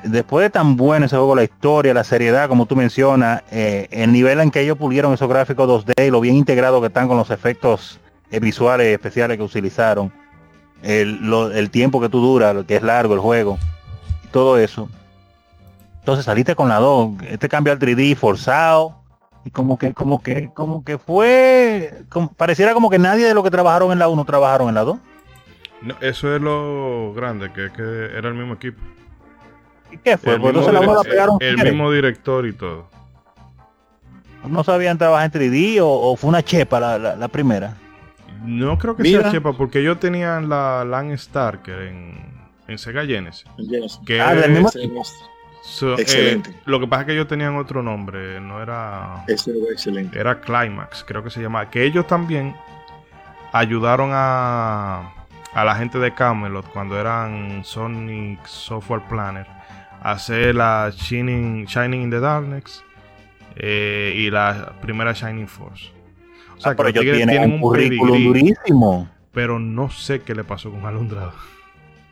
[0.02, 4.10] después de tan bueno ese juego, la historia, la seriedad, como tú mencionas, eh, el
[4.12, 7.18] nivel en que ellos pulieron esos gráficos 2D y lo bien integrado que están con
[7.18, 10.10] los efectos eh, visuales especiales que utilizaron,
[10.82, 11.20] el,
[11.54, 13.58] el tiempo que tú dura, que es largo el juego,
[14.32, 14.88] todo eso.
[16.04, 18.94] Entonces saliste con la 2, este cambio al 3D forzado
[19.46, 23.42] y como que como que como que fue como- pareciera como que nadie de los
[23.42, 24.98] que trabajaron en la 1 trabajaron en la 2.
[25.80, 27.82] No, eso es lo grande, que, que
[28.16, 28.80] era el mismo equipo.
[29.90, 30.34] ¿Y qué fue?
[30.34, 31.36] El Pues mismo, entonces la 1 la pegaron.
[31.40, 31.72] el querer.
[31.72, 32.86] mismo director y todo.
[34.46, 37.76] No sabían trabajar en 3D o, o fue una chepa la, la- la primera.
[38.44, 39.22] No creo que Mira.
[39.22, 43.46] sea Chepa, porque ellos tenían la Land Starker en, en Sega Genesis.
[44.04, 44.68] Que Ah, del mismo-
[45.66, 46.54] Eh, Excelente.
[46.66, 49.24] lo que pasa es que ellos tenían otro nombre, no era...
[49.26, 50.18] ese fue excelente.
[50.18, 51.70] era Climax, creo que se llamaba.
[51.70, 52.54] Que ellos también
[53.52, 55.12] ayudaron a,
[55.52, 59.46] a la gente de Camelot cuando eran Sonic Software Planner
[60.02, 62.84] a hacer la Shining, Shining in the Darkness
[63.56, 65.90] eh, y la primera Shining Force.
[66.56, 69.08] O sea, Ah, pero que los ellos tienen un currículum durísimo.
[69.32, 71.30] pero no sé qué le pasó con Alundra.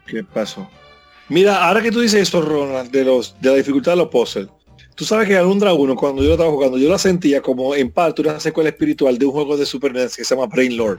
[0.06, 0.68] ¿Qué pasó?
[1.32, 4.48] Mira, ahora que tú dices esto, Ronald, de los de la dificultad de los puzzles,
[4.94, 7.90] tú sabes que Alundra 1, cuando yo lo estaba jugando, yo la sentía como en
[7.90, 10.98] parte una secuela espiritual de un juego de Super NES que se llama Brain Lord.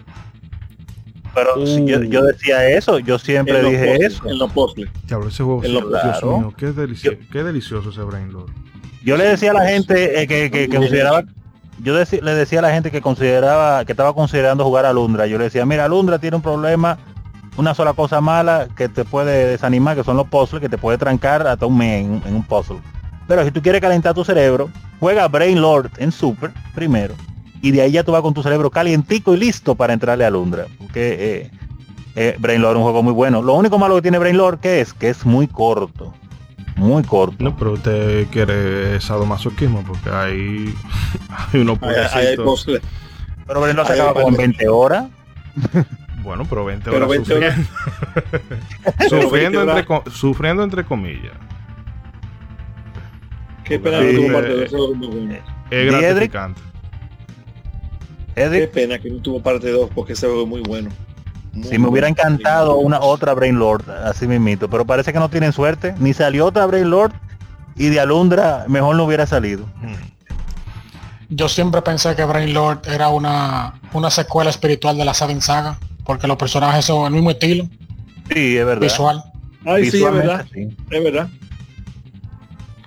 [1.36, 2.04] Pero si yo, Uh.
[2.04, 4.30] yo decía eso, yo siempre dije puzzles, eso.
[4.30, 4.90] En los puzzles.
[5.08, 6.38] Diablo, ese juego, En lo- Dios claro.
[6.40, 8.52] mío, qué, delici- qué delicioso ese Brain Lord.
[9.04, 11.24] Yo le decía a la gente eh, que, que- que consideraba,
[11.84, 15.38] yo le decía a la gente que consideraba, que estaba considerando jugar a Lundra, yo
[15.40, 17.00] le decía, mira, Lundra tiene un problema,
[17.58, 20.98] una sola cosa mala que te puede desanimar, que son los puzzles, que te puede
[20.98, 22.78] trancar hasta un mes en, en un puzzle.
[23.28, 24.70] Pero si tú quieres calentar tu cerebro,
[25.00, 27.14] juega Brain Lord en Super primero,
[27.62, 30.30] y de ahí ya tú vas con tu cerebro calientico y listo para entrarle a
[30.30, 30.66] Lundra.
[30.78, 31.52] Porque eh,
[32.16, 33.42] eh, Brain Lord es un juego muy bueno.
[33.42, 36.14] Lo único malo que tiene Brain Lord que es que es muy corto.
[36.76, 37.36] Muy corto.
[37.40, 40.74] No, pero usted quiere sadomasoquismo porque ahí
[41.54, 42.46] hay unos Ahí- ahí hay pobrecitos.
[42.46, 42.82] puzzles.
[43.48, 44.58] Pero Brain Lord se acaba como en varios.
[44.58, 45.06] 20 horas.
[46.24, 47.56] Bueno, pero 20 Pero horas 20 horas.
[47.56, 47.72] sufriendo.
[49.10, 49.78] sufriendo, 20 horas.
[49.80, 51.34] entre, co- sufriendo entre comillas.
[53.64, 55.34] Qué pena Sí, que no tuvo eh, parte de eso, muy bueno.
[55.70, 56.62] Es gratificante.
[58.36, 60.90] Qué pena que no tuvo parte 2 porque ese juego es muy bueno.
[61.54, 65.30] Muy si me hubiera encantado una otra Brain Lord, así mismito, pero parece que no
[65.30, 65.94] tienen suerte.
[66.00, 67.14] Ni salió otra Brain Lord
[67.76, 69.66] y de Alundra mejor no hubiera salido.
[71.30, 75.78] Yo siempre pensé que Brain Lord era una, una secuela espiritual de la Seven Saga,
[76.06, 77.66] porque los personajes son el mismo estilo.
[78.34, 78.82] Sí, es verdad.
[78.82, 79.24] visual.
[79.66, 80.46] Ay, sí, es verdad.
[80.54, 80.68] sí.
[80.90, 81.30] Es verdad.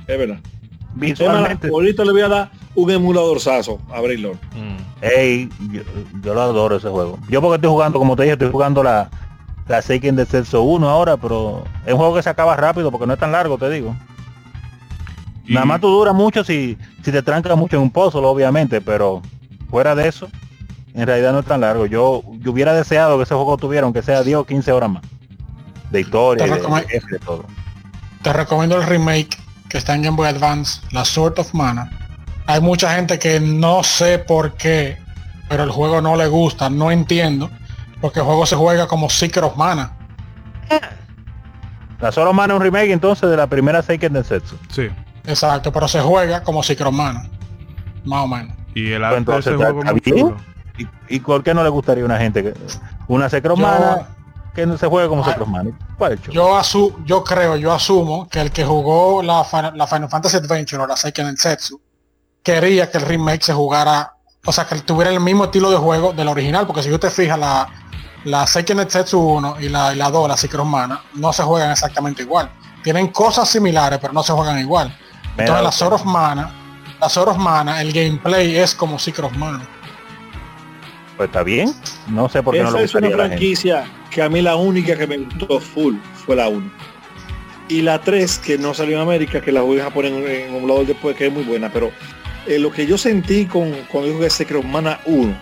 [0.06, 0.38] Es verdad.
[0.94, 1.68] Visualmente.
[1.68, 4.36] ahorita le voy a dar un emuladorzazo a Braylord.
[4.54, 4.76] Mm.
[5.02, 5.82] Ey, yo,
[6.22, 7.18] yo lo adoro ese juego.
[7.28, 9.10] Yo porque estoy jugando, como te dije, estoy jugando la,
[9.68, 13.12] la Seiken Descenso 1 ahora, pero es un juego que se acaba rápido porque no
[13.14, 13.94] es tan largo, te digo.
[15.46, 18.80] Y- Nada más tú dura mucho si, si te trancas mucho en un pozo, obviamente,
[18.80, 19.22] pero
[19.70, 20.28] fuera de eso,
[20.96, 21.84] en realidad no es tan largo.
[21.84, 25.02] Yo, yo hubiera deseado que ese juego tuviera, aunque sea 10 o 15 horas más.
[25.90, 27.44] De historia, Te y de, todo.
[28.22, 29.36] Te recomiendo el remake
[29.68, 31.90] que está en Game Boy Advance, La Sword of Mana.
[32.46, 34.96] Hay mucha gente que no sé por qué,
[35.48, 37.50] pero el juego no le gusta, no entiendo,
[38.00, 39.92] porque el juego se juega como Secret of Mana.
[42.00, 44.56] La solo mano es un remake entonces de la primera Seiken Densetsu.
[44.70, 44.88] Sí.
[45.26, 47.28] Exacto, pero se juega como Secret of Mana.
[48.04, 48.56] Más o menos.
[48.74, 50.28] Y el arte de entonces, ese juego es ¿está muy bien?
[50.28, 50.55] chulo.
[50.78, 52.54] ¿Y, y por qué no le gustaría a una gente que
[53.08, 54.08] una Secromana
[54.54, 55.70] que no se juegue como Ah, Secromana?
[56.32, 60.36] Yo asu yo creo, yo asumo que el que jugó la, Final- la Final Fantasy
[60.38, 61.80] Adventure o la Seiken Densetsu
[62.42, 64.12] quería que el remake se jugara,
[64.44, 67.36] o sea, que tuviera el mismo estilo de juego del original, porque si usted fija
[67.36, 67.68] la,
[68.24, 71.42] la Seiken Densetsu 1 y la, y la 2, la Secret of Mana, no se
[71.42, 72.50] juegan exactamente igual.
[72.84, 74.96] Tienen cosas similares, pero no se juegan igual.
[75.36, 76.50] Entonces la Sword of Mana,
[77.00, 79.66] la Sword of Mana, el gameplay es como Secret of Mana.
[81.16, 81.72] Pues está bien.
[82.08, 84.96] No sé por qué no Esa le es una franquicia que a mí la única
[84.96, 86.70] que me gustó full fue la 1.
[87.68, 90.56] Y la 3, que no salió en América, que la voy a poner en, en
[90.56, 91.72] emulador después, que es muy buena.
[91.72, 91.90] Pero
[92.46, 95.36] eh, lo que yo sentí con cuando digo que Secret of Mana 1,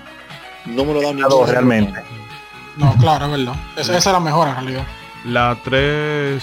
[0.66, 2.00] no me lo da ni dos, realmente.
[2.76, 3.54] No, claro, es verdad.
[3.76, 4.84] Esa, esa es la mejor en realidad.
[5.24, 6.42] La 3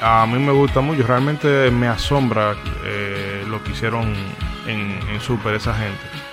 [0.00, 1.06] a mí me gusta mucho.
[1.06, 4.14] Realmente me asombra eh, lo que hicieron
[4.66, 6.25] en, en Super esa gente.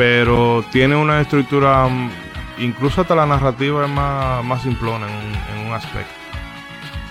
[0.00, 2.10] Pero tiene una estructura, mm,
[2.56, 6.10] incluso hasta la narrativa es más, más simplona en un, en un aspecto.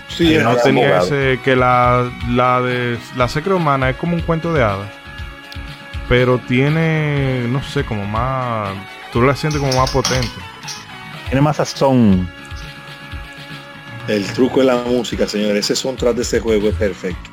[0.08, 1.06] Sí, no tenía abogado.
[1.06, 4.90] ese que la, la de la Secret Humana es como un cuento de hadas.
[6.08, 8.70] Pero tiene, no sé, como más.
[9.12, 10.26] Tú la sientes como más potente.
[11.28, 12.28] Tiene más sazón.
[14.08, 15.58] el truco de la música, señores.
[15.70, 17.30] Ese soundtrack de ese juego es perfecto.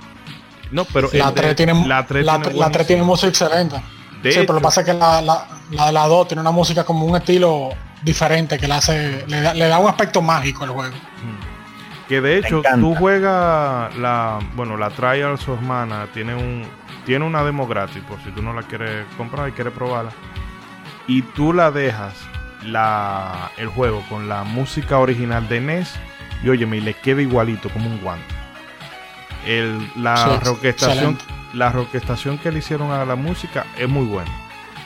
[0.69, 3.77] No, pero La el- 3 tiene, la 3 la, tiene música excelente.
[4.21, 6.41] De sí, pero lo que pasa es que la, la, la de la 2 tiene
[6.41, 7.69] una música como un estilo
[8.01, 10.95] diferente que le hace, le da, le da un aspecto mágico al juego.
[10.95, 12.07] Mm.
[12.07, 16.65] Que de hecho, tú juegas la, bueno, la Trials of Mana tiene un,
[17.05, 20.11] tiene una demo gratis, por si tú no la quieres comprar y quieres probarla.
[21.05, 22.13] Y tú la dejas
[22.63, 25.95] la, el juego con la música original de NES
[26.43, 28.35] y óyeme, y le queda igualito como un guante.
[29.45, 31.25] El, la Sí, reorquestación, excelente.
[31.57, 34.31] La reorquestación que le hicieron a la música es muy buena.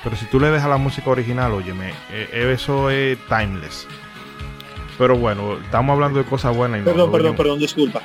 [0.03, 3.87] Pero si tú le dejas la música original, óyeme, eh, eso es timeless.
[4.97, 6.77] Pero bueno, estamos hablando de cosas buenas.
[6.79, 8.01] y no- Perdón, no perdón, perdón, disculpa.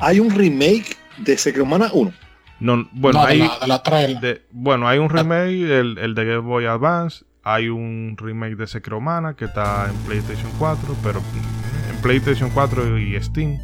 [0.00, 2.12] Hay un remake de Secret of Mana 1.
[2.60, 4.20] No, bueno, no, de hay, la, de la 3.
[4.20, 7.24] de- bueno, hay un remake, el, el de Game Boy Advance.
[7.44, 9.00] Hay un remake de Secret
[9.36, 13.58] que está en PlayStation 4, pero mm, en PlayStation 4 y Steam.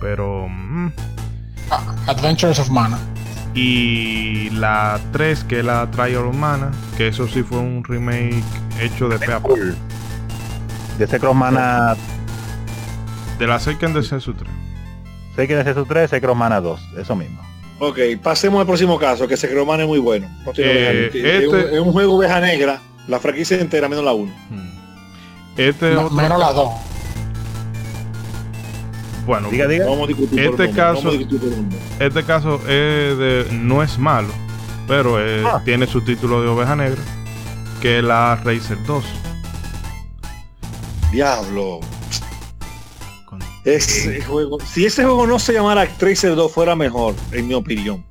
[0.00, 0.48] Pero.
[0.48, 0.90] mm,
[2.06, 2.98] Adventures of Mana.
[3.54, 8.42] y la 3, que es la Trial of Mana, que eso sí fue un remake
[8.80, 9.48] hecho de pe a pa.
[10.98, 11.94] De Secromana
[13.38, 14.50] De la Seiken de Sensu 3.
[15.36, 16.80] Seiken Densetsu 3, Secromana 2.
[16.98, 17.40] Eso mismo.
[17.78, 20.28] Ok, pasemos al próximo caso, que Secret of Mana es muy bueno.
[20.46, 21.26] No Eh, dejan.
[21.42, 24.32] Es un- este- es un juego oveja negra, la franquicia entera, menos la 1.
[24.50, 24.68] Mm.
[25.56, 26.68] Este No, otro- menos la 2.
[29.26, 29.84] Bueno, Diga, diga.
[29.84, 31.78] No vamos a discutir por Este no caso- vamos a discutir por el nombre.
[32.00, 34.28] Este caso es de, no es malo,
[34.88, 35.62] pero es- Ah.
[35.64, 37.00] tiene su título de oveja negra,
[37.80, 39.04] que es la Racer 2.
[41.12, 41.80] Diablo.
[43.64, 48.04] Ese juego, si ese juego no se llamara Tracer 2 fuera mejor, en mi opinión.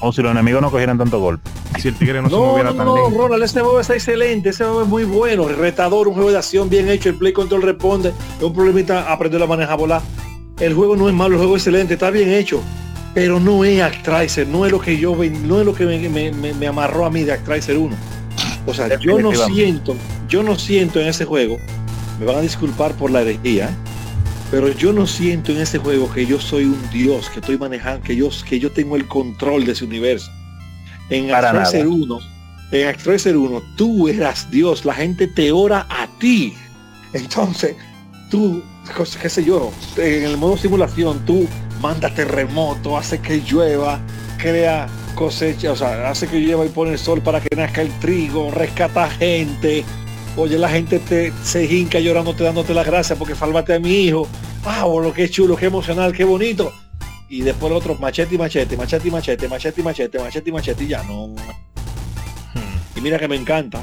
[0.00, 1.50] O si los enemigos no cogieran tanto golpe.
[1.80, 3.18] Si el tigre no, se No, moviera no, tan no, lento.
[3.18, 6.68] Ronald, ese juego está excelente, ese juego es muy bueno, retador, un juego de acción
[6.70, 10.00] bien hecho, el play control responde, es un problemita aprender a manejar volar.
[10.60, 12.60] El juego no es malo, el juego es excelente, está bien hecho,
[13.12, 16.08] pero no es Actraiser, no es lo que yo ven- no es lo que me,
[16.08, 17.94] me- me- me amarró a mí de Actraiser 1.
[18.66, 19.94] O sea, yo no siento,
[20.28, 21.58] yo no siento en ese juego,
[22.18, 23.74] me van a disculpar por la herejía, ¿eh?
[24.50, 28.02] pero yo no siento en ese juego que yo soy un dios, que estoy manejando,
[28.04, 30.30] que yo, que yo tengo el control de ese universo.
[31.10, 31.70] En nada.
[31.86, 32.18] 1,
[32.72, 36.54] en Actraiser 1, tú eras Dios, la gente te ora a ti.
[37.12, 37.76] Entonces,
[38.30, 38.62] tú,
[39.20, 41.46] qué sé yo, en el modo simulación, tú
[41.80, 44.00] mandas terremoto, hace que llueva,
[44.38, 47.90] crea cosecha, o sea, hace que llueva y pone el sol para que nazca el
[48.00, 49.84] trigo, rescata gente,
[50.36, 54.26] Oye, la gente te se hinca llorándote, dándote las gracias porque salvaste a mi hijo.
[54.64, 56.72] Ah, lo que chulo, qué emocional, qué bonito.
[57.28, 60.52] Y después el otro, machete y machete, machete y machete, machete y machete, machete y
[60.52, 61.34] machete, y ya no.
[62.96, 63.80] Y mira que me encanta.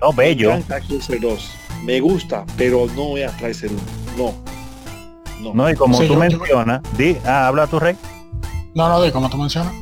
[0.00, 0.50] No, bello.
[0.50, 1.50] Me encanta Cruiser 2.
[1.84, 3.80] Me gusta, pero no es Tracer 1.
[4.16, 4.34] No.
[5.42, 5.54] No.
[5.54, 7.96] No, y como Sí, tú yo- yo- mencionas, di, ah, habla tu rey.
[8.74, 9.72] No, no, di, como tú mencionas.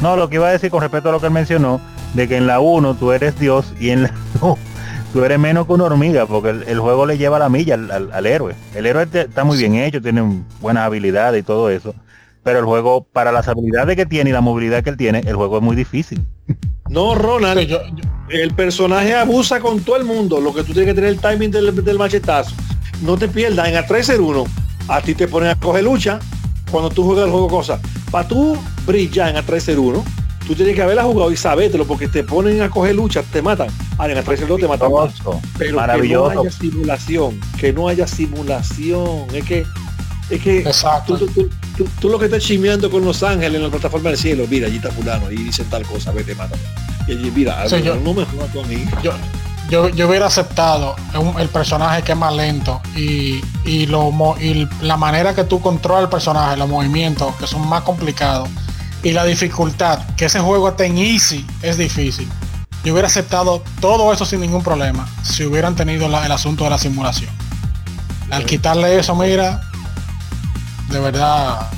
[0.00, 1.80] No, lo que iba a decir con respecto a lo que él mencionó,
[2.14, 4.58] de que en la 1 tú eres Dios y en la 2
[5.12, 7.90] tú eres menos que una hormiga, porque el, el juego le lleva la milla al,
[7.90, 8.54] al- al héroe.
[8.74, 11.94] El héroe te- está muy bien hecho, tiene buenas habilidades y todo eso,
[12.42, 15.36] pero el juego, para las habilidades que tiene y la movilidad que él tiene, el
[15.36, 16.24] juego es muy difícil.
[16.88, 20.40] No, Ronald, Sí, yo- yo- el personaje abusa con todo el mundo.
[20.40, 22.54] Lo que tú tienes que tener el timing del, del machetazo.
[23.02, 23.68] No te pierdas.
[23.68, 23.84] En a
[24.20, 24.44] 1
[24.88, 26.18] a ti te ponen a coger lucha
[26.70, 27.80] cuando tú juegas el juego cosas.
[28.10, 28.56] Para tú
[28.86, 29.40] brillar en a
[29.80, 30.04] 1
[30.46, 33.68] tú tienes que haberla jugado y sabértelo porque te ponen a coger lucha, te matan.
[33.98, 35.14] Ahora en a 2 te matan más.
[35.18, 36.28] Hermoso, Pero maravilloso.
[36.30, 37.40] que no haya simulación.
[37.60, 39.26] Que no haya simulación.
[39.34, 39.66] Es que
[40.30, 41.18] es que Exacto.
[41.18, 44.10] tú, tú- tú- tú- tú lo que estás chimeando con Los Ángeles en la plataforma
[44.10, 46.60] del cielo, mira, allí está fulano y dicen tal cosa, vete, mátame.
[47.06, 48.84] Y allí, mira, Sí, yo- no me jodas tú a mí.
[49.02, 49.12] yo,
[49.70, 54.68] yo, yo hubiera aceptado un- el personaje que es más lento y, y, lo, y
[54.82, 58.48] la manera que tú controlas el personaje, los movimientos que son más complicados
[59.02, 62.28] y la dificultad, que ese juego esté en easy, es difícil.
[62.84, 66.70] Yo hubiera aceptado todo eso sin ningún problema si hubieran tenido la- el asunto de
[66.70, 67.30] la simulación.
[68.30, 69.60] Al quitarle eso, mira,
[70.90, 71.70] de verdad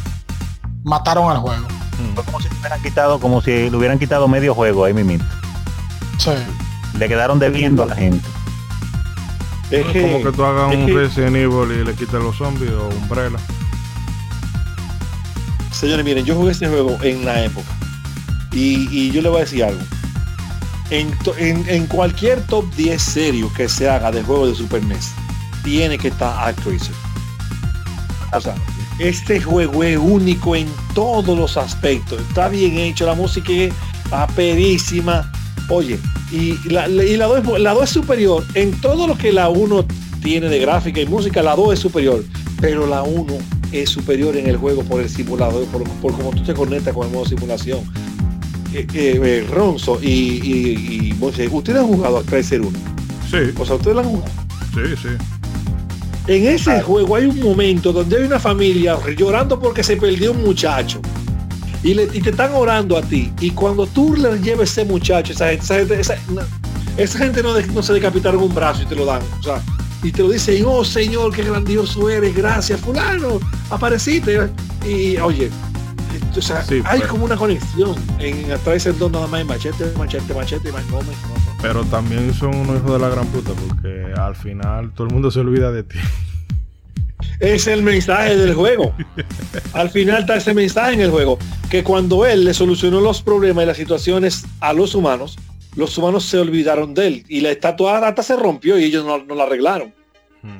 [0.85, 1.67] mataron al juego.
[2.15, 5.25] Fue como si le hubieran quitado, como si le hubieran quitado medio juego ahí mismo.
[6.19, 6.31] Sí.
[6.99, 8.27] Le quedaron debiendo a la gente.
[9.71, 12.73] Es que, como que tú hagas un que- Resident Evil y le quites los zombies
[12.73, 13.39] o Umbrella.
[15.73, 17.69] señores, miren, yo jugué este juego en la época.
[18.53, 19.81] Y, y yo le voy a decir algo.
[20.91, 24.83] En, to- en- en cualquier top 10 serio que se haga de juego de Super
[24.85, 25.13] NES,
[25.63, 26.95] tiene que estar Actracer.
[28.33, 28.55] O sea,
[29.01, 32.21] este juego es único en todos los aspectos.
[32.29, 33.73] Está bien hecho, la música es
[34.13, 35.31] aperísima.
[35.69, 35.99] Oye,
[36.33, 39.49] y la, y la 2 es- la 2 es superior en todo lo que la
[39.49, 39.85] 1
[40.23, 42.25] tiene de gráfica y música, la 2 es superior.
[42.61, 43.35] Pero la 1
[43.73, 47.07] es superior en el juego por el simulador, por, por cómo tú te conectas con
[47.07, 47.81] el modo simulación.
[48.75, 52.71] Eh, eh, eh, Ronzo y, y, y ustedes han jugado a Tracer 1.
[53.31, 54.31] Sí, O sea, ustedes la han jugado.
[54.75, 55.40] sí, sí.
[56.31, 60.43] En ese juego hay un momento donde hay una familia llorando porque se perdió un
[60.45, 61.01] muchacho.
[61.83, 63.33] Y, le- y te están orando a ti.
[63.41, 65.65] Y cuando tú le lleves ese muchacho, esa gente,
[66.01, 66.43] esa gente,
[66.97, 69.23] esa, gente no, de- no se decapitaron un brazo y te lo dan.
[69.41, 69.61] O sea,
[70.05, 74.49] y te lo dicen, oh Señor, qué grandioso eres, gracias, fulano, apareciste.
[74.89, 75.51] Y oye,
[76.39, 80.33] o sea, Sí, hay pero- como una conexión en del dos nada más machete, machete,
[80.35, 81.57] machete, machete, no, no, no.
[81.61, 85.31] Pero también son unos hijos de la gran puta porque al final todo el mundo
[85.31, 85.99] se olvida de ti.
[87.39, 88.95] Es el mensaje del juego.
[89.73, 91.39] Al final está ese mensaje en el juego.
[91.71, 95.39] Que cuando él le solucionó los problemas y las situaciones a los humanos,
[95.77, 97.25] los humanos se olvidaron de él.
[97.29, 99.93] Y la estatua hasta se rompió y ellos no, no la arreglaron.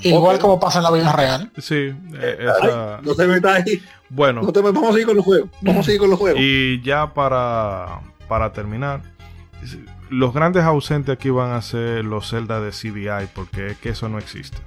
[0.01, 1.51] Igual como pasa en la vida real.
[1.59, 1.95] Sí, eh,
[2.61, 3.83] Ay, esa- no te metas ahí.
[4.09, 4.43] bueno.
[4.43, 4.75] No te metas.
[4.75, 5.49] Vamos a seguir con los juegos.
[5.63, 6.41] Vamos a seguir con los juegos.
[6.43, 9.01] Y ya para, para terminar,
[10.11, 14.09] los grandes ausentes aquí van a ser los Zelda de CDI, porque es que eso
[14.09, 14.59] no existe.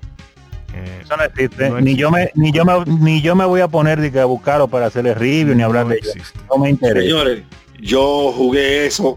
[0.75, 1.69] Eh, Eso no existe.
[1.69, 2.01] No ni existe.
[2.01, 4.67] yo me, ni yo me, ni yo me voy a poner de que a buscarlo
[4.67, 6.39] para hacerle review ni hablar no de existe.
[6.49, 7.01] No me interesa.
[7.01, 7.43] Señores,
[7.79, 9.15] yo jugué eso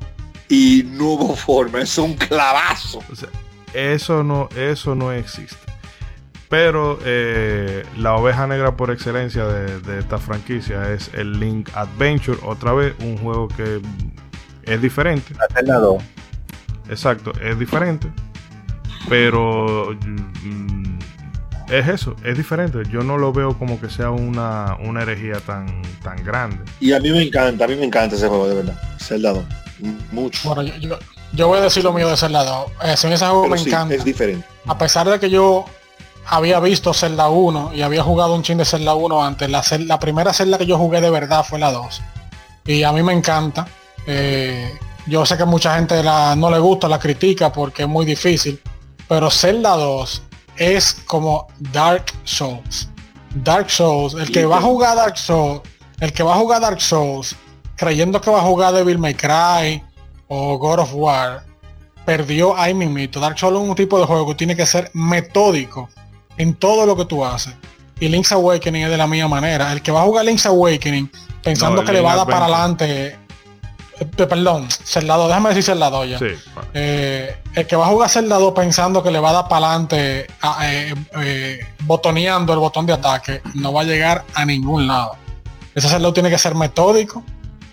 [0.50, 1.80] y no hubo forma.
[1.80, 2.98] Es un clavazo.
[3.10, 3.30] O sea,
[3.72, 5.56] eso no, eso no existe.
[6.48, 12.38] Pero eh, la oveja negra por excelencia de, de esta franquicia es el Link Adventure.
[12.44, 13.80] Otra vez, un juego que
[14.64, 15.34] es diferente.
[15.50, 16.02] Hacerla dos.
[16.88, 18.08] Exacto, es diferente.
[19.08, 19.96] Pero
[20.44, 20.98] mm,
[21.68, 22.78] es eso, es diferente.
[22.90, 26.58] Yo no lo veo como que sea una, una herejía tan, tan grande.
[26.80, 28.80] Y a mí me encanta, a mí me encanta ese juego, de verdad.
[28.98, 29.44] Zelda 2.
[30.12, 30.48] Mucho.
[30.48, 30.98] Bueno, yo, yo,
[31.32, 32.70] yo voy a decir lo mío de Zelda 2.
[32.84, 33.94] Eh, si ese juego Pero me sí, encanta.
[33.94, 34.46] es diferente.
[34.66, 35.64] a pesar de que yo
[36.28, 39.98] había visto Zelda 1 y había jugado un chin de Zelda 1 antes, la, la
[39.98, 42.02] primera Zelda que yo jugué de verdad fue la 2.
[42.66, 43.66] Y a mí me encanta.
[44.06, 44.76] Eh,
[45.06, 48.60] yo sé que mucha gente la, no le gusta, la critica porque es muy difícil.
[49.08, 50.22] Pero Zelda 2
[50.56, 52.88] es como Dark Souls.
[53.34, 55.60] Dark Souls, el que va a jugar Dark Souls,
[56.00, 57.36] el que va a jugar Dark Souls,
[57.76, 59.82] creyendo que va a jugar Devil May Cry
[60.26, 61.44] o God of War,
[62.04, 63.20] perdió ahí mismito.
[63.20, 65.88] Dark Souls es un tipo de juego que tiene que ser metódico
[66.38, 67.54] en todo lo que tú haces.
[67.98, 69.72] Y Link's Awakening es de la misma manera.
[69.72, 71.10] El que va a jugar Link's Awakening
[71.42, 73.18] pensando No, que le va a dar para adelante.
[73.98, 76.18] eh, perdón, Zelda 2, déjame decir Zelda 2 ya.
[76.18, 76.26] Sí.
[76.74, 79.68] Eh, el que va a jugar Zelda 2 pensando que le va a dar para
[79.68, 80.26] adelante
[80.62, 85.16] eh, eh, botoneando el botón de ataque, no va a llegar a ningún lado.
[85.74, 87.22] Ese Zelda 2 tiene que ser metódico,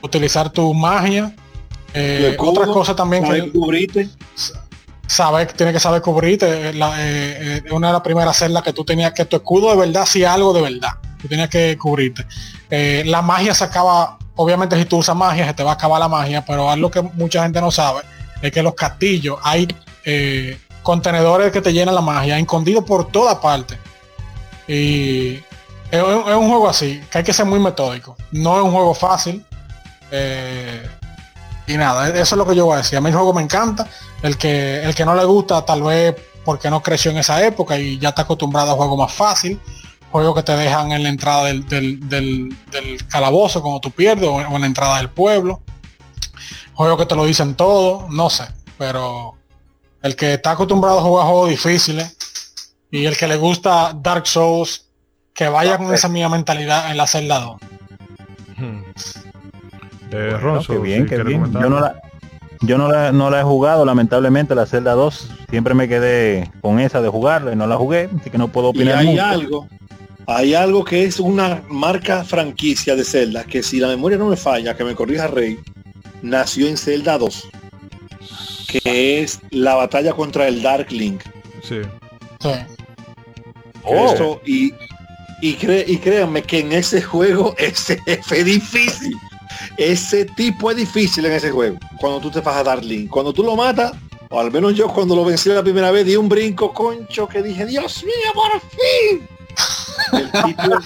[0.02, 1.34] utilizar tu magia.
[1.94, 4.10] Eh, otra cosa también que cubrirte.
[5.14, 6.70] Sabe, tiene que saber cubrirte.
[6.70, 9.78] eh, eh, eh, una de las primeras celdas que tú tenías que tu escudo de
[9.78, 10.92] verdad hacía algo de verdad.
[11.22, 12.26] Tú tenías que cubrirte.
[13.06, 16.10] La magia se acaba, obviamente si tú usas magia se te va a acabar la
[16.10, 18.02] magia, pero algo que mucha gente no sabe
[18.42, 19.68] es que los castillos hay
[20.82, 23.78] contenedores que te llenan la magia, escondidos por toda parte.
[24.68, 25.36] Y
[25.92, 28.18] es, es un juego así, que hay que ser muy metódico.
[28.32, 29.46] No es un juego fácil.
[31.66, 32.98] Y nada, eso es lo que yo voy a decir.
[32.98, 33.88] A mí el juego me encanta.
[34.24, 37.78] El que, el que no le gusta, tal vez porque no creció en esa época
[37.78, 39.60] y ya está acostumbrado a juegos más fácil.
[40.12, 44.28] Juegos que te dejan en la entrada del, del- del- del calabozo cuando tú pierdes
[44.30, 45.62] o en, o en la entrada del pueblo.
[46.74, 48.46] Juegos que te lo dicen todo, no sé.
[48.78, 49.36] Pero
[50.02, 52.18] el que está acostumbrado a jugar juegos difíciles
[52.92, 54.86] y el que le gusta Dark Souls,
[55.34, 57.58] que vaya con esa misma mentalidad en la celda 2.
[58.62, 58.94] Eh,
[60.12, 61.40] Bueno, Ronzo, qué bien, sí, qué ¿quiere bien.
[61.42, 61.62] comentar?
[61.64, 61.96] Yo no la,
[62.64, 65.30] yo no la, no la he jugado, lamentablemente, la Zelda 2.
[65.50, 68.68] Siempre me quedé con esa de jugarla y no la jugué, así que no puedo
[68.68, 69.24] Y opinar hay mucho.
[69.24, 69.68] algo,
[70.28, 74.38] hay algo que es una marca franquicia de Zelda, que si la memoria no me
[74.38, 75.60] falla, que me corrija Rey,
[76.22, 77.48] nació en Zelda 2,
[78.68, 81.22] que es la batalla contra el Dark Link.
[81.62, 81.82] Sí.
[82.42, 82.50] Sí.
[83.84, 84.14] Oh.
[84.14, 84.72] Eso, y,
[85.42, 89.18] y, cre- y créanme que en ese juego ese jefe es difícil.
[89.78, 91.78] Ese tipo es difícil en ese juego.
[92.00, 93.10] Cuando tú te vas a dar link.
[93.10, 93.94] Cuando tú lo matas,
[94.30, 97.42] o al menos yo cuando lo vencí la primera vez, di un brinco concho que
[97.44, 99.28] dije, Dios mío, por fin.
[100.46, 100.80] Tipo-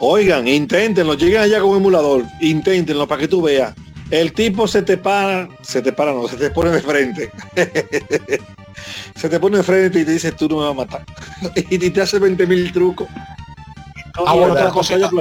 [0.00, 3.74] Oigan, inténtenlo, lleguen allá con un emulador, inténtenlo para que tú veas.
[4.10, 7.30] El tipo se te para, se te para, no, se te pone de frente.
[9.16, 11.04] se te pone de frente y te dice, tú no me vas a matar.
[11.54, 13.08] y te hace 20 mil trucos.
[14.14, 15.12] Ah, bueno, otra la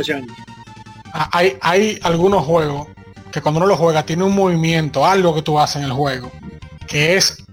[1.32, 2.88] Hay, hay algunos juegos
[3.32, 6.32] que cuando uno lo juega tiene un movimiento, algo que tú haces en el juego,
[6.88, 7.44] que es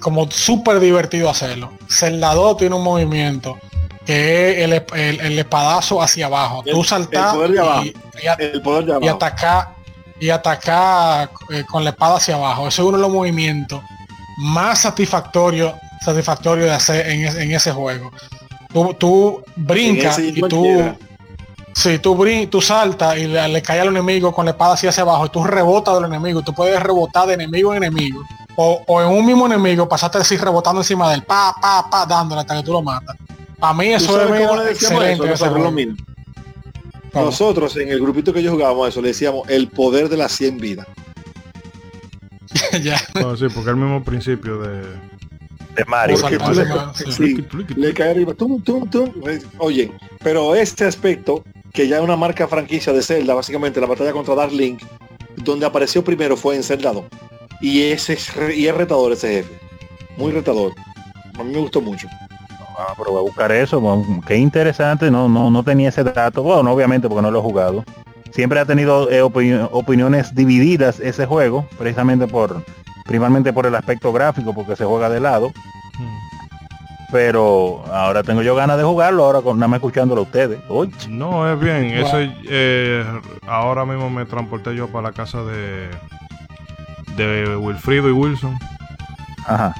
[0.00, 1.72] como súper divertido hacerlo.
[1.88, 3.58] Zelda 2 tiene un movimiento
[4.04, 6.62] que es el, el- el espadazo hacia abajo.
[6.66, 7.84] El- tú saltar el poder de abajo.
[7.84, 9.68] y, y a- El poder de y atacar
[10.18, 12.68] y atacar eh, con la espada hacia abajo.
[12.68, 13.80] Eso es uno de los movimientos
[14.38, 15.72] más satisfactorios
[16.04, 18.10] satisfactorio de hacer en, es- en ese juego.
[18.72, 20.96] Tú, tú brincas y tú cualquiera.
[21.74, 24.90] Si tú brin tú saltas y le, le caes al enemigo con la espada hacia
[24.90, 28.22] hacia abajo y tú rebotas del enemigo, tú puedes rebotar de enemigo en enemigo.
[28.56, 32.04] O, o en un mismo enemigo pasaste así rebotando encima de él, pa, pa, pa,
[32.04, 33.16] dándole hasta que tú lo matas.
[33.58, 35.58] Para mí ¿Tú eso es decíamos excelente eso?
[35.58, 35.96] lo mismo.
[37.14, 40.58] Nosotros en el grupito que yo jugábamos eso le decíamos el poder de las 100
[40.58, 40.86] vidas.
[42.82, 43.00] ya.
[43.14, 44.82] Bueno, sí, porque es el mismo principio de...
[45.76, 46.16] De Mario.
[46.20, 48.34] Porque Exacto, tú le- sí, le cae arriba.
[48.34, 49.12] tum, tum, tum.
[49.58, 49.92] Oye,
[50.22, 54.34] pero este aspecto, que ya es una marca franquicia de Zelda, básicamente la batalla contra
[54.34, 54.82] Dark Link,
[55.36, 57.04] donde apareció primero fue en Zelda 2.
[57.60, 59.58] Y ese es, y es retador ese jefe.
[60.16, 60.72] Muy retador.
[61.38, 62.08] A mí me gustó mucho.
[62.78, 66.42] Ah, pero voy a buscar eso, bueno, qué interesante, no, no, no tenía ese dato,
[66.42, 67.84] bueno, obviamente porque no lo he jugado.
[68.30, 72.64] Siempre ha tenido eh, opini- opiniones divididas ese juego, precisamente por,
[73.04, 75.52] principalmente por el aspecto gráfico, porque se juega de lado,
[77.12, 80.60] pero ahora tengo yo ganas de jugarlo, ahora con nada más escuchándolo a ustedes.
[81.08, 82.00] No, es bien.
[82.00, 82.06] Wow.
[82.06, 83.04] Ese, eh,
[83.46, 85.88] ahora mismo me transporté yo para la casa de,
[87.16, 88.56] de Wilfrido y Wilson.
[89.46, 89.74] ajá.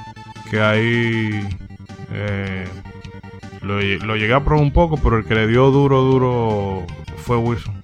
[0.49, 1.47] Que ahí
[2.11, 2.67] eh,
[3.61, 6.85] lo, lo llegué a probar un poco, pero el que le dio duro, duro
[7.17, 7.81] fue Wilson.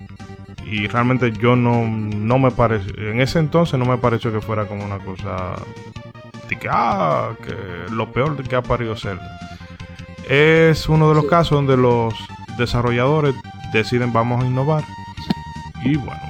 [0.69, 4.65] Y realmente yo no, no me pareció, en ese entonces no me pareció que fuera
[4.65, 5.55] como una cosa
[6.49, 9.39] de que, ah, que lo peor que ha parido Zelda.
[10.29, 12.13] Es uno de los casos donde los
[12.57, 13.35] desarrolladores
[13.73, 14.83] deciden vamos a innovar.
[15.83, 16.21] Y bueno,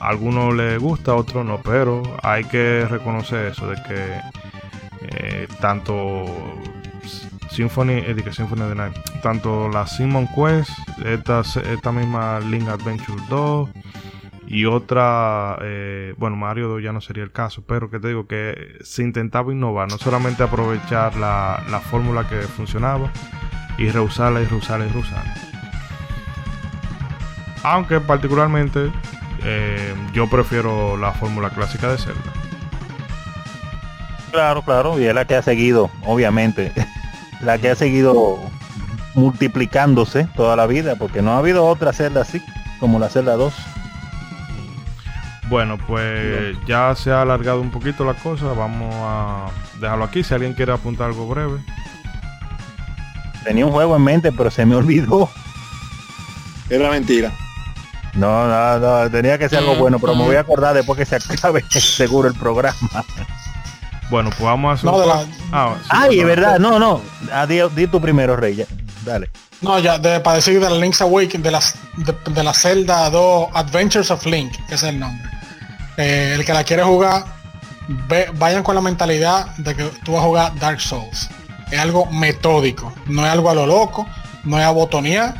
[0.00, 4.20] a algunos les gusta, a otros no, pero hay que reconocer eso de que
[5.02, 6.24] eh, tanto
[7.50, 10.70] Symphony, eh, digo, Symphony of the Night, tanto la Simon Quest,
[11.04, 13.68] esta, esta misma Link Adventure 2
[14.52, 18.26] y otra, eh, bueno, Mario 2 ya no sería el caso, pero que te digo
[18.26, 23.12] que se intentaba innovar, no solamente aprovechar la, la fórmula que funcionaba
[23.78, 25.34] y reusarla y reusarla y reusarla.
[27.62, 28.90] Aunque particularmente
[29.44, 32.32] eh, yo prefiero la fórmula clásica de Zelda.
[34.32, 36.72] Claro, claro, y es la que ha seguido, obviamente,
[37.40, 38.40] la que ha seguido
[39.14, 42.42] multiplicándose toda la vida, porque no ha habido otra celda así
[42.80, 43.54] como la celda 2.
[45.50, 48.46] Bueno, pues ya se ha alargado un poquito la cosa.
[48.52, 49.48] Vamos a
[49.80, 50.22] dejarlo aquí.
[50.24, 51.58] Si alguien quiere apuntar algo breve.
[53.44, 55.28] Tenía un juego en mente, pero se me olvidó.
[56.68, 57.32] Era mentira.
[58.14, 61.04] No, no, no, tenía que ser algo bueno, pero me voy a acordar después que
[61.06, 62.76] se acabe seguro el programa.
[64.10, 64.84] Bueno, pues vamos a hacer.
[64.86, 66.26] No, un de la- Ah, sí, Ay, perdón.
[66.26, 67.00] verdad, no, no.
[67.32, 68.56] Ah, di, di tú primero, Rey.
[68.56, 68.64] ya.
[69.04, 69.30] Dale.
[69.62, 73.08] No, ya, de, para decir de la Link's Awakening, de, las, de, de la Zelda
[73.10, 75.28] 2 Adventures of Link, que es el nombre.
[76.00, 77.24] Eh, el que la quiere jugar,
[78.08, 81.28] ve- vayan con la mentalidad de que tú vas a jugar Dark Souls.
[81.70, 84.06] Es algo metódico, no es algo a lo loco,
[84.44, 85.34] no es a botonear.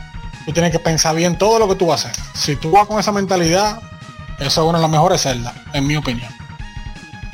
[0.47, 2.25] Tú tienes que pensar bien todo lo que tú vas a hacer.
[2.35, 3.81] Si tú vas con esa mentalidad,
[4.39, 6.31] eso es una de las mejores Zelda, en mi opinión.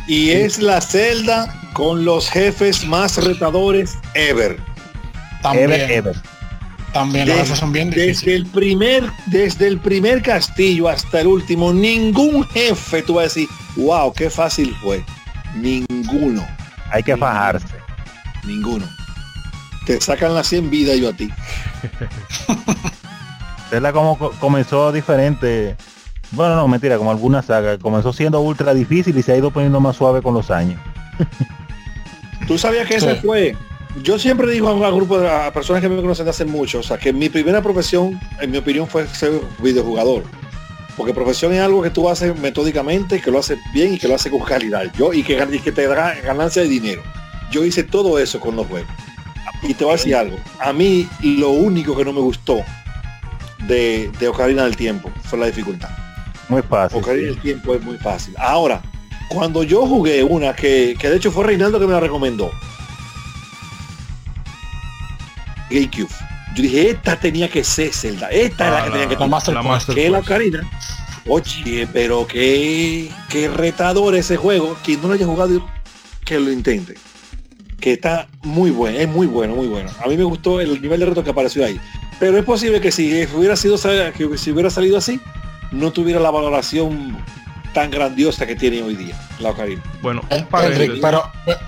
[0.08, 4.58] Y es la celda con los jefes más retadores ever.
[5.42, 6.16] También, Ever, ever.
[6.98, 8.36] También Desde- jefes son bien desde difíciles.
[8.36, 13.48] el primer desde el primer castillo hasta el último ningún jefe tú vas a decir
[13.76, 15.04] wow qué fácil fue
[15.56, 16.46] ninguno
[16.90, 17.66] Hay que fajarse.
[18.44, 18.86] ninguno
[19.84, 21.28] te sacan las 100 vidas yo a ti
[23.70, 25.76] Zelda como co- comenzó diferente.
[26.30, 27.78] Bueno, no, mentira, como alguna saga.
[27.78, 30.80] Comenzó siendo ultra difícil y se ha ido poniendo más suave con los años.
[32.46, 33.20] tú sabías que ese Sí.
[33.26, 33.56] fue
[34.02, 36.80] yo siempre digo a un grupo de a personas que me conocen de hace mucho
[36.80, 40.22] o sea que mi primera profesión en mi opinión fue ser videojugador.
[40.96, 44.14] Porque profesión es algo que tú haces metódicamente que lo haces bien y que lo
[44.14, 44.90] haces con calidad.
[44.96, 47.02] Yo y que, gan- y que te da ganancia de dinero.
[47.50, 48.88] Yo hice todo eso con los juegos.
[49.62, 50.38] Y te voy a decir algo.
[50.58, 52.62] A mí lo único que no me gustó
[53.66, 55.90] de, de Ocarina del Tiempo fue la dificultad.
[56.48, 56.98] Muy fácil.
[56.98, 57.34] Ocarina sí.
[57.34, 58.34] del Tiempo es muy fácil.
[58.38, 58.80] Ahora
[59.28, 62.50] cuando yo jugué una que, que de hecho fue Reinaldo que me la recomendó
[65.70, 66.08] GameCube
[66.54, 69.18] yo dije esta tenía que ser Zelda esta es la Ah, que tenía que La
[69.18, 69.62] tener Master la.
[69.62, 70.18] Master que la.
[70.20, 70.70] Ocarina.
[71.28, 74.76] Oye pero qué qué retador ese juego.
[74.84, 75.66] Quien no lo haya jugado
[76.24, 76.94] que lo intente.
[77.80, 79.90] Que está muy bueno es muy bueno muy bueno.
[80.04, 81.78] A mí me gustó el nivel de reto que apareció ahí.
[82.18, 83.76] Pero es posible que si hubiera sido
[84.16, 85.20] que si hubiera salido así
[85.72, 87.18] no tuviera la valoración
[87.74, 89.82] tan grandiosa que tiene hoy día la Ocarina.
[90.00, 90.98] Bueno, un paréntesis.
[91.02, 91.58] pero, pe- pe-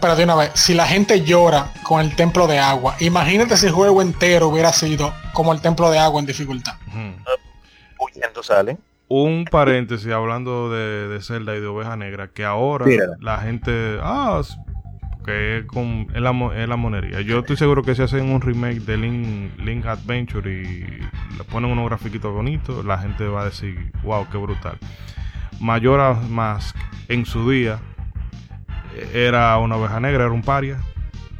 [0.00, 3.66] pero de una vez, si la gente llora con el templo de agua, imagínate si
[3.66, 6.74] el juego entero hubiera sido como el templo de agua en dificultad.
[7.98, 8.78] Huyendo salen.
[9.08, 12.86] Un paréntesis hablando de, de Zelda y de Oveja Negra, que ahora
[13.18, 14.40] la gente, ah,
[15.24, 17.20] que es, con, es, la, es la monería.
[17.20, 21.00] Yo estoy seguro que si hacen un remake de Link, Link Adventure y
[21.36, 24.78] le ponen unos grafiquitos bonitos, la gente va a decir, wow, qué brutal.
[25.58, 26.76] Mayoras Mask
[27.08, 27.80] en su día
[29.14, 30.78] era una oveja negra, era un paria.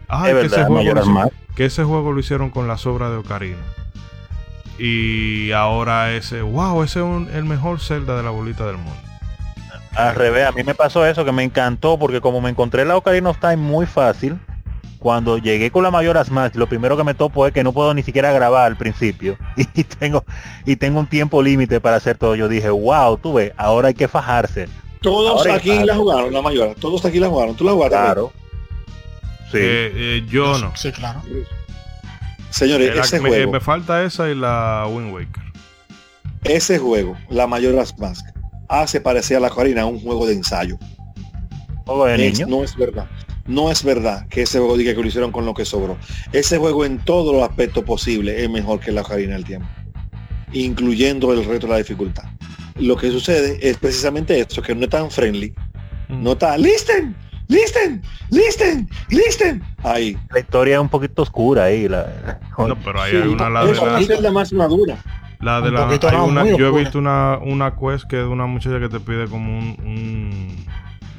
[0.08, 1.32] Ah, Es que, ese juego lo Mask.
[1.54, 3.58] que ese juego lo hicieron con las obras de Ocarina.
[4.78, 8.98] Y ahora ese, wow, ese es un- el mejor Zelda de la bolita del mundo.
[9.94, 12.96] Al revés, a mí me pasó eso que me encantó porque como me encontré la
[12.96, 14.38] Ocarina of Time muy fácil,
[14.98, 17.92] cuando llegué con la Mayoras Mask, lo primero que me topo es que no puedo
[17.94, 20.24] ni siquiera grabar al principio y tengo
[20.64, 22.34] y tengo un tiempo límite para hacer todo.
[22.34, 24.68] Yo dije, wow, tú ves, ahora hay que fajarse.
[25.02, 28.32] Todos Ahora aquí la jugaron la mayor todos aquí la jugaron tú la jugaste Claro.
[29.50, 29.58] Sí.
[29.58, 30.72] Eh, eh, yo no.
[30.76, 31.22] Sí, claro.
[32.50, 35.42] señores La- ese me, juego me falta esa y la Wind Waker.
[36.44, 38.26] ese juego la Majora's Mask
[38.68, 40.78] hace parecer a la Ocarina un juego de ensayo
[41.86, 42.46] Juego de Es- niño.
[42.58, 43.06] no es verdad.
[43.46, 45.96] No es verdad que ese juego diga que lo hicieron con lo que sobró.
[46.32, 49.66] Ese juego en todos los aspectos posibles es mejor que la Ocarina del Tiempo.
[50.52, 52.24] Incluyendo el reto de la dificultad.
[52.78, 55.52] Lo que sucede es precisamente esto, que no es tan friendly.
[56.08, 56.22] Mm.
[56.22, 57.14] No está, listen,
[57.48, 59.62] listen, listen, listen.
[59.82, 60.16] Ahí.
[60.30, 61.88] La historia es un poquito oscura ahí.
[61.88, 62.06] La,
[62.58, 64.96] No, pero Sí, hay una la de es una la, más madura.
[65.40, 68.22] la de Un la hay no, una- yo he visto una, una quest que es
[68.22, 70.66] de una muchacha que te pide como un, un-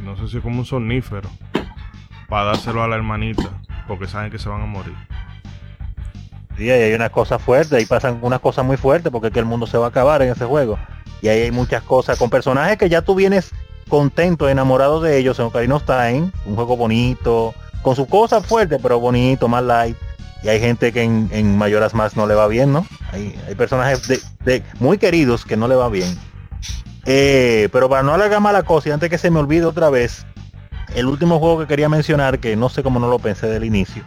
[0.05, 1.29] no sé si como un sonífero
[2.27, 3.49] para dárselo a la hermanita
[3.87, 4.93] porque saben que se van a morir.
[6.57, 9.45] Sí, hay unas cosas fuertes, ahí pasan unas cosas muy fuertes porque es que el
[9.45, 10.77] mundo se va a acabar en ese juego.
[11.21, 13.51] Y ahí hay muchas cosas con personajes que ya tú vienes
[13.89, 18.79] contento, enamorado de ellos en Ocarina of Time, un juego bonito, con sus cosas fuertes,
[18.81, 19.97] pero bonito, más light.
[20.43, 22.85] Y hay gente que en, en Mayoras más no le va bien, ¿no?
[23.11, 24.07] Hay, hay personajes
[24.43, 26.17] de, muy queridos que no le va bien.
[27.05, 29.89] Eh, pero para no alargar más la cosa y antes que se me olvide otra
[29.89, 30.25] vez,
[30.95, 34.03] el último juego que quería mencionar, que no sé cómo no lo pensé del inicio,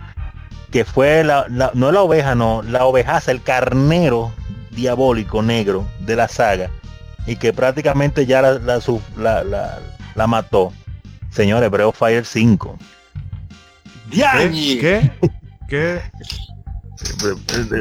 [0.70, 4.32] que fue la, la- no la oveja, no, la ovejaza, el carnero
[4.70, 6.70] diabólico negro de la saga
[7.26, 9.78] y que prácticamente ya la, la, su- la- la-
[10.14, 10.72] la mató.
[11.30, 12.78] Señores, Breath of Fire 5.
[14.10, 14.80] ¿Qué?
[14.80, 15.10] ¿Qué?
[15.68, 16.00] ¿Qué?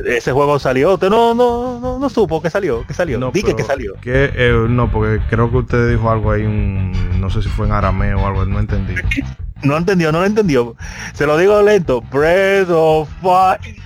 [0.07, 3.19] Ese juego salió, usted no, no, no, no supo que salió, que salió.
[3.19, 3.93] No, Dije que salió.
[4.01, 6.91] que, eh, no, porque creo que usted dijo algo ahí, un,
[7.21, 8.95] no sé si fue en arameo o algo, no entendí.
[9.63, 10.75] No entendió, no lo entendió.
[11.13, 12.01] Se lo digo lento.
[12.11, 13.77] Breath of Fire.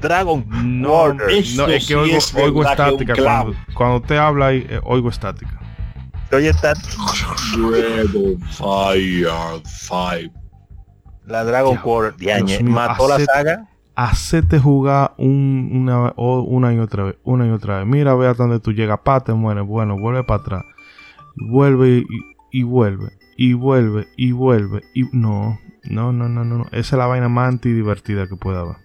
[0.00, 0.44] Dragon
[0.80, 1.30] No, Warrior.
[1.56, 3.14] no, es sí que oigo, es oigo que estática.
[3.14, 5.60] Cuando, cuando usted habla eh, oigo estática.
[6.32, 6.72] Oye, está
[7.56, 10.32] Breath of Fire 5.
[11.26, 11.78] la Dragon.
[12.18, 13.68] Diañe, Dios mío, mató la saga.
[13.96, 17.86] Hacete jugar un, una, o- una y otra vez, una y otra vez.
[17.86, 19.64] Mira, ve hasta donde tú llegas, pa, te mueres.
[19.64, 20.62] Bueno, vuelve para atrás.
[21.36, 22.06] Vuelve y,
[22.50, 24.82] y vuelve, y vuelve, y vuelve.
[24.94, 26.58] Y no, no, no, no, no.
[26.58, 26.64] no.
[26.72, 28.76] Esa es la vaina más antidivertida que pueda haber.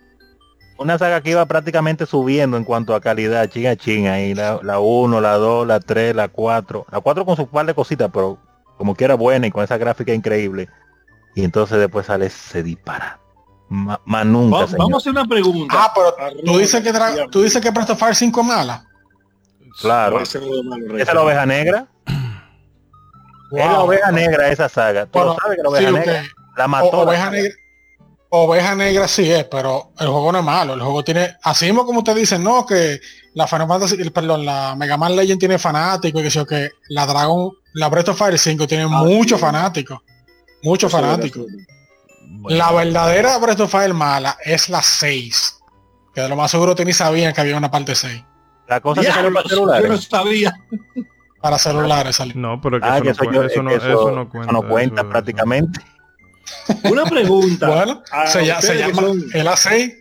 [0.80, 4.20] Una saga que iba prácticamente subiendo en cuanto a calidad, chinga chinga.
[4.22, 6.86] Y la, la 1, la 2, la 3, la 4.
[6.92, 8.38] La 4 con su par de cositas, pero
[8.78, 10.70] como que era buena y con esa gráfica increíble.
[11.36, 13.20] Y entonces después sale ese dispara.
[13.68, 14.80] Ma- Más nunca, Va- señor.
[14.80, 15.76] vamos a hacer una pregunta.
[15.78, 16.16] Ah, pero
[16.46, 16.92] tú dices que
[17.30, 18.86] tú dices que Breath of Fire 5 es mala.
[19.82, 20.16] Claro.
[20.16, 20.98] Malo.
[20.98, 21.88] Esa es la oveja negra.
[23.52, 23.86] Es la Wow.
[23.86, 25.06] oveja negra esa saga.
[25.06, 26.06] Tú Bueno, lo sabes que la sí, oveja ok.
[26.06, 26.24] negra
[26.58, 26.92] la O- mató.
[26.92, 27.54] la oveja negra.
[28.32, 30.74] Oveja negra sí es, pero el juego no es malo.
[30.76, 33.00] El juego tiene, así mismo como usted dice, no, que
[33.34, 36.70] la Final Fantasy, el- perdón, la Mega Man Legend tiene fanáticos y que sé que
[36.90, 39.46] la Dragon, la Breath of Fire 5 tiene muchos sí.
[39.46, 40.00] fanáticos.
[40.62, 41.46] Muchos fanáticos.
[42.48, 45.56] La verdadera Breath of Fire mala es la 6.
[46.14, 48.24] Que de lo más seguro tenéis sabían que había una parte 6.
[48.68, 50.08] La cosa que salió para Diablos, Yo no celulares.
[50.10, 50.54] sabía.
[51.42, 52.36] Para celulares salió.
[52.36, 54.52] No, pero es que Ah, eso, que no, eso, cuenta.
[54.52, 55.80] no cuenta eso- prácticamente.
[56.84, 57.68] Una pregunta.
[57.70, 59.96] Bueno, se, ya- llama son- el A6.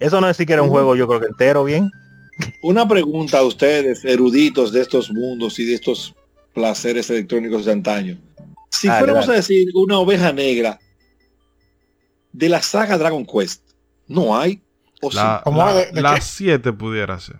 [0.00, 1.90] Eso no es siquiera un juego, yo creo que entero bien.
[2.62, 6.14] Una pregunta a ustedes, eruditos de estos mundos y de estos
[6.54, 8.18] placeres electrónicos de antaño.
[8.70, 9.38] Si Dale, fuéramos dale.
[9.38, 10.78] a decir una oveja negra
[12.32, 13.62] de la saga Dragon Quest,
[14.06, 14.62] ¿no hay?
[15.02, 16.20] ¿O La, ¿Cómo la- de- de la qué?
[16.20, 17.36] 7 pudiera ser.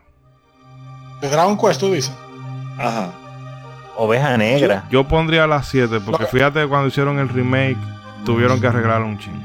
[1.20, 2.10] De Dragon Quest, tú dices.
[2.12, 2.74] sí?
[2.78, 3.14] Ajá.
[3.96, 4.86] Oveja negra.
[4.90, 7.76] Yo pondría la 7 porque fíjate cuando hicieron el remake
[8.24, 9.38] tuvieron que arreglar un chingo.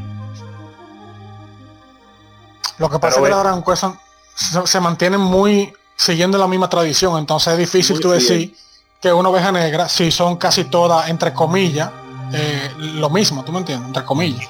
[2.78, 4.00] Lo que pasa Pero es que ve- la Dragon Quest son-
[4.36, 8.56] se, se mantienen muy siguiendo la misma tradición, entonces es difícil tú decir
[9.00, 11.92] que una oveja negra, si son casi todas, entre comillas,
[12.34, 13.88] eh, lo mismo, ¿tú me entiendes?
[13.88, 14.50] Entre comillas.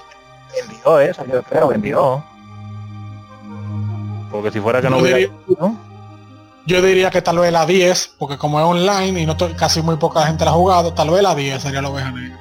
[0.55, 2.23] Vendió eso, yo creo, vendió.
[4.31, 5.17] Porque si fuera que no Yo hubiera...
[5.17, 5.75] diría- ¿no?
[6.65, 9.97] Yo diría que tal vez la 10, porque como es online y no casi muy
[9.97, 12.39] poca gente la ha jugado, tal vez la 10 sería la oveja negra.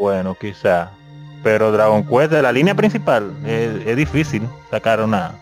[0.00, 0.90] Bueno, quizá.
[1.42, 5.32] Pero Dragon Quest de la línea principal es, es difícil sacar una,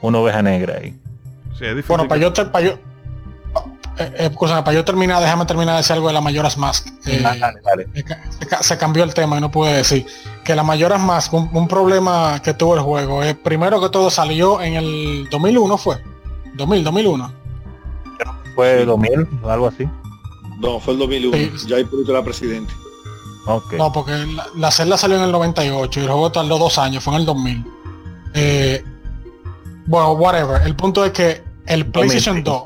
[0.00, 0.98] una oveja negra ahí.
[1.58, 1.84] Sí, es difícil.
[1.88, 2.72] Bueno, para yo, ter- para yo,
[3.98, 6.88] eh, eh, para yo terminar, déjame terminar de decir algo de la Mayoras Mask.
[7.06, 7.86] Eh, Ah, dale, dale.
[7.94, 10.06] se ca- se ca- se cambió el tema y no pude decir
[10.44, 14.10] que la Mayoras Mask, un, un problema que tuvo el juego, es primero que todo
[14.10, 16.02] salió en el 2001 fue,
[16.54, 17.32] 2000, 2001.
[18.54, 19.88] Fue 2000 o algo así.
[20.58, 21.36] No, fue el 2001.
[21.58, 21.66] Sí.
[21.68, 22.72] Ya hay producto era presidente.
[23.76, 27.02] No, porque la, la celda salió en el 98 y el juego tardó dos años,
[27.02, 27.64] fue en el 2000.
[28.34, 28.84] Eh,
[29.86, 30.62] bueno, whatever.
[30.62, 32.62] El punto es que el PlayStation 2,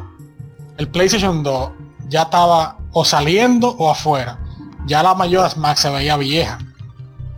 [0.78, 1.70] el PlayStation 2
[2.08, 4.38] ya estaba o saliendo o afuera.
[4.86, 6.58] Ya la Mayoras Max se veía vieja.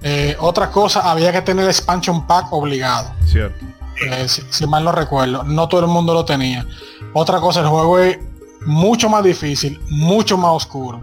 [0.02, 3.12] Eh, otra cosa, había que tener el expansion pack obligado.
[3.24, 3.64] Cierto.
[4.08, 6.66] Eh, si, si mal no recuerdo, no todo el mundo lo tenía.
[7.12, 8.18] Otra cosa, el juego es
[8.66, 11.00] mucho más difícil, mucho más oscuro.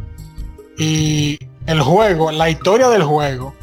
[0.78, 3.54] Y el juego, la historia del juego,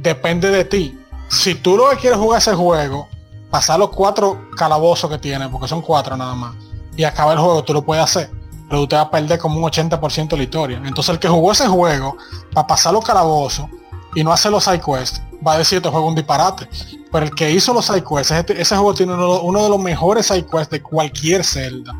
[0.00, 0.98] depende de ti.
[1.28, 3.08] Si tú lo que quieres jugar ese juego,
[3.50, 6.54] pasar los cuatro calabozos que tiene, porque son cuatro nada más,
[6.96, 8.30] y acabar el juego, tú lo puedes hacer.
[8.68, 10.82] Pero te vas a perder como un 80% de la historia.
[10.84, 12.16] Entonces el que jugó ese juego,
[12.52, 13.66] para pasar los calabozos
[14.14, 16.68] y no hacer los side quests, va a decir este juego un disparate.
[17.12, 20.26] Pero el que hizo los side quests, ese, juego tiene uno, uno de los mejores
[20.26, 21.94] side quests de cualquier Zelda.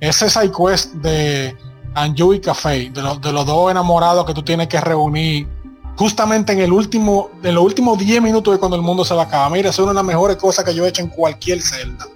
[0.00, 1.56] Ese side quest de
[1.96, 5.48] Anju y Café, de, los- de los dos enamorados que tú tienes que reunir
[5.96, 9.22] justamente en el último, en los últimos 10 minutos de cuando el mundo se va
[9.22, 9.50] a acabar.
[9.50, 12.06] Mira, es una de las mejores cosas que yo he hecho en cualquier Zelda.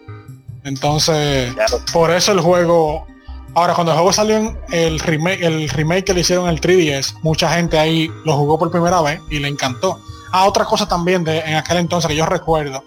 [0.65, 3.07] Entonces, lo- por eso el juego.
[3.55, 7.15] Ahora, cuando el juego salió en el remake, el remake que le hicieron el 3DS,
[7.23, 9.99] mucha gente ahí lo jugó por primera vez y le encantó.
[10.31, 12.85] Ah, otra cosa también de en aquel entonces que yo recuerdo.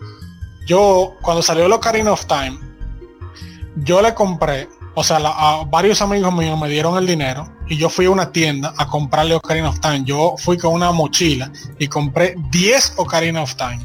[0.65, 2.57] Yo, cuando salió el Ocarina of Time,
[3.77, 7.77] yo le compré, o sea, la- a varios amigos míos me dieron el dinero y
[7.77, 10.03] yo fui a una tienda a comprarle Ocarina of Time.
[10.03, 13.79] Yo fui con una mochila y compré 10 Ocarina of Time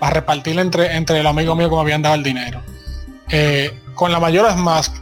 [0.00, 2.62] para repartirle entre, entre el amigo mío que me habían dado el dinero.
[3.30, 4.94] Eh, con la Mayoras Mask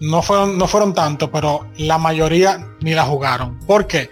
[0.00, 3.58] no fueron, no fueron tanto, pero la mayoría ni la jugaron.
[3.60, 4.10] ¿Por qué?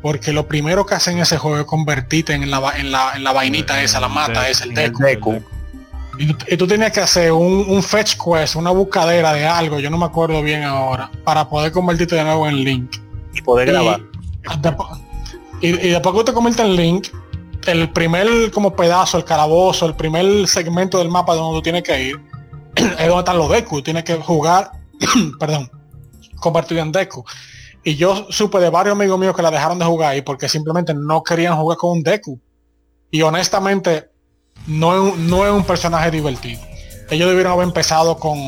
[0.00, 3.22] Porque lo primero que hacen en ese juego es convertirte en la, en la, en
[3.24, 4.98] la vainita esa, la mata esa, el deco.
[6.18, 9.80] Y tú, y tú tenías que hacer un, un fetch quest, una buscadera de algo,
[9.80, 12.96] yo no me acuerdo bien ahora, para poder convertirte de nuevo en Link.
[13.32, 14.00] Y poder grabar.
[15.60, 17.08] Y, y, y después que te conviertes en Link,
[17.66, 22.02] el primer como pedazo, el calabozo, el primer segmento del mapa donde tú tienes que
[22.02, 22.20] ir,
[22.76, 23.82] es donde están los Deku.
[23.82, 24.72] Tienes que jugar,
[25.38, 25.70] perdón,
[26.40, 27.24] convertido en Deku.
[27.84, 30.94] Y yo supe de varios amigos míos que la dejaron de jugar ahí porque simplemente
[30.94, 32.38] no querían jugar con un Deku.
[33.10, 34.10] Y honestamente,
[34.66, 36.60] no es, un- no es un personaje divertido.
[37.10, 38.38] Ellos debieron haber empezado con,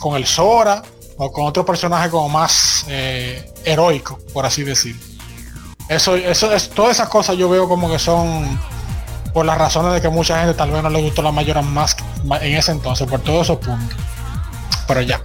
[0.00, 0.82] con el Sora
[1.16, 4.96] o con otro personaje como más eh, heroico, por así decir.
[5.88, 8.58] Eso, eso es, todas esas cosas yo veo como que son
[9.32, 12.00] por las razones de que mucha gente tal vez no le gustó la Mayor Mask
[12.40, 13.96] en ese entonces, por todos esos puntos.
[14.88, 15.20] Pero ya.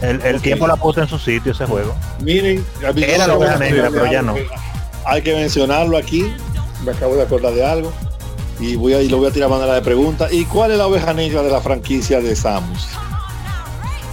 [0.00, 1.94] El, el tiempo la puso en su sitio ese juego.
[2.22, 4.34] Miren, Era la negra, pero ya no.
[5.04, 6.32] Hay que mencionarlo aquí.
[6.84, 7.92] Me acabo de acordar de algo.
[8.60, 10.28] Y voy a y lo voy a tirar a manera de pregunta.
[10.30, 12.88] ¿Y cuál es la oveja negra de la franquicia de Samus?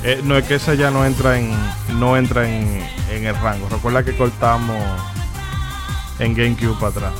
[0.03, 1.51] Eh, no es que esa ya no entra en
[1.99, 2.79] no entra en,
[3.11, 3.67] en el rango.
[3.69, 4.77] Recuerda que cortamos
[6.19, 7.11] en GameCube para atrás.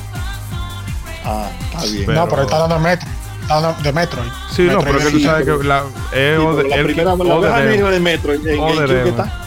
[1.24, 2.06] Ah, está bien.
[2.06, 3.08] Pero- no, pero está dando de Metro.
[3.42, 4.28] Está dando de Metroid.
[4.54, 5.78] Sí, no, Metroid pero es que tú sabes pero- que la,
[6.12, 9.08] es Sí, Ode- pero la el- primera, la oveja negra de Metro en, GameCube que
[9.08, 9.42] está.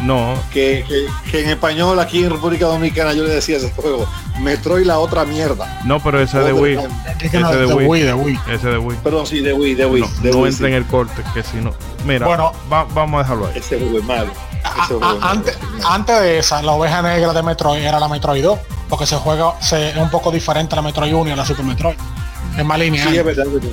[0.00, 4.06] No, Que, que, que en español aquí en República Dominicana yo le decía ese juego,
[4.40, 5.80] Metroid la otra mierda.
[5.84, 6.78] no, pero ese de Wii.
[7.20, 8.02] Ese de Wii.
[8.02, 8.38] De Wii.
[8.48, 8.98] Ese de Wii.
[9.02, 10.02] Perdón, sí, de Wii, de Wii.
[10.02, 10.72] No, de no Wii, entra sí.
[10.72, 11.72] en el corte, que si no.
[12.04, 12.52] Mira, Bueno.
[12.72, 13.52] va- vamos a dejarlo ahí.
[13.58, 14.30] Ese juego es malo.
[14.62, 15.32] A- Ese juego a- es malo.
[15.32, 18.58] antes, antes de esa, la oveja negra de Metroid era la Metroid 2,
[18.88, 21.44] porque se juega se, es un poco diferente a la Metroid 1 y a la
[21.44, 21.96] Super Metroid.
[22.56, 23.08] Es más lineal.
[23.08, 23.46] Sí, es verdad.
[23.46, 23.70] es verdad.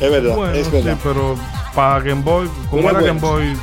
[0.00, 1.34] Es verdad, Bueno, es sí, pero
[1.74, 3.06] para Game Boy, como Era era bueno.
[3.06, 3.56] Game Boy,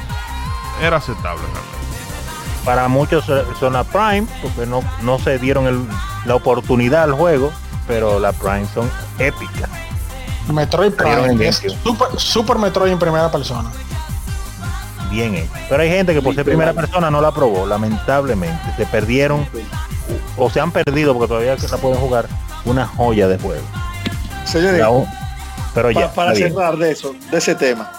[0.81, 1.78] era aceptable realmente.
[2.65, 5.87] Para muchos eh, son la Prime, porque no, no se dieron el-
[6.25, 7.51] la oportunidad al juego,
[7.87, 9.69] pero la Prime son épicas.
[10.47, 13.69] Metroid Prime es super, super Metroid en primera persona.
[15.11, 15.51] Bien hecho.
[15.69, 18.61] Pero hay gente que por ser primera persona no la probó, lamentablemente.
[18.77, 19.47] Se perdieron
[20.37, 22.27] o se han perdido porque todavía la pueden jugar
[22.65, 23.63] una joya de juego.
[24.45, 24.83] Señores,
[25.73, 26.49] Pero ya, para bien.
[26.51, 27.91] cerrar de eso, de ese tema,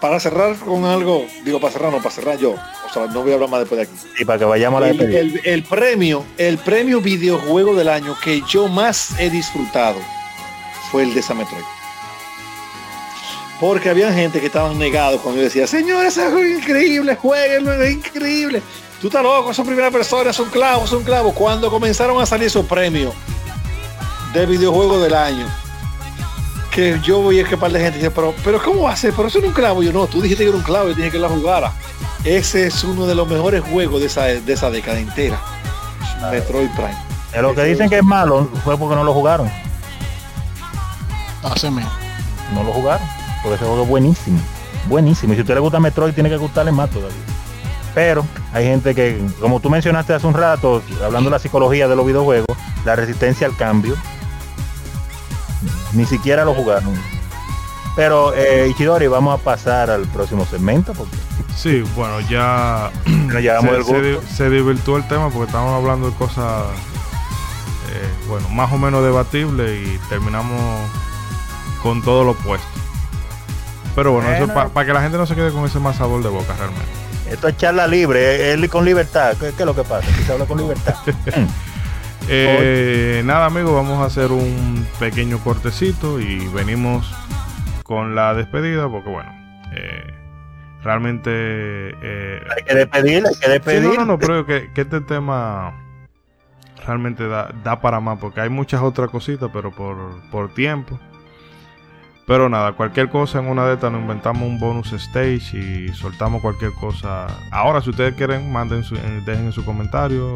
[0.00, 2.54] para cerrar con algo, digo para cerrar, no, para cerrar yo,
[2.92, 4.06] o sea, no voy a hablar más después de aquí.
[4.20, 8.16] y para que vayamos a la El, el- el premio, el premio videojuego del año
[8.22, 9.98] que yo más he disfrutado
[10.90, 11.64] fue el de esa Metroid.
[13.60, 17.72] Porque había gente que estaban negados cuando yo decía, señor, ese juego es increíble, jueguenlo,
[17.80, 18.60] es increíble.
[19.00, 21.32] Tú estás loco, son primera persona, son clavos, son clavos.
[21.34, 23.14] Cuando comenzaron a salir esos premios
[24.34, 25.46] de videojuego del año,
[26.72, 29.12] que yo veía que par de gente decía, pero, pero ¿cómo va a ser?
[29.14, 29.82] Pero eso no es un clavo.
[29.82, 31.72] Yo no, tú dijiste que era un clavo, yo dije que la jugara.
[32.24, 35.38] Ese es uno de los mejores juegos de esa, de esa década entera.
[36.30, 37.42] Metroid Prime.
[37.42, 39.50] Lo que dicen que es malo fue porque no lo jugaron.
[41.62, 41.90] Mismo.
[42.54, 43.06] No lo jugaron.
[43.42, 44.40] Porque ese juego es buenísimo.
[44.86, 45.32] Buenísimo.
[45.32, 47.16] Y si a usted le gusta Metroid, tiene que gustarle más todavía.
[47.94, 51.96] Pero hay gente que, como tú mencionaste hace un rato, hablando de la psicología de
[51.96, 53.96] los videojuegos, la resistencia al cambio,
[55.92, 56.92] ni siquiera lo jugaron.
[57.94, 61.16] Pero, eh, Ichidori, vamos a pasar al próximo segmento porque
[61.56, 66.64] Sí, bueno, ya se, el se divirtió el tema porque estábamos hablando de cosas,
[67.92, 70.60] eh, bueno, más o menos debatibles y terminamos
[71.82, 72.66] con todo lo opuesto.
[73.94, 76.30] Pero bueno, eso para que la gente no se quede con ese más sabor de
[76.30, 76.86] boca realmente.
[77.30, 79.36] Esto es charla libre, él con libertad.
[79.38, 80.08] ¿Qué, qué es lo que pasa?
[80.10, 80.94] Aquí se habla con libertad.
[82.28, 87.12] Eh, nada amigos, vamos a hacer un pequeño cortecito y venimos
[87.82, 89.30] con la despedida porque bueno,
[89.74, 90.14] eh,
[90.82, 91.30] realmente...
[91.34, 93.82] eh, hay que despedir, hay que Sí, despedir.
[93.82, 95.74] no, no, no, pero que, que este tema
[96.86, 99.96] realmente da, da para más, porque hay muchas otras cositas, pero por,
[100.30, 100.98] por tiempo.
[102.26, 106.40] Pero nada, cualquier cosa en una de estas nos inventamos un bonus stage y soltamos
[106.40, 107.26] cualquier cosa.
[107.50, 110.32] Ahora, si ustedes quieren, manden su, eh, dejen en su comentario,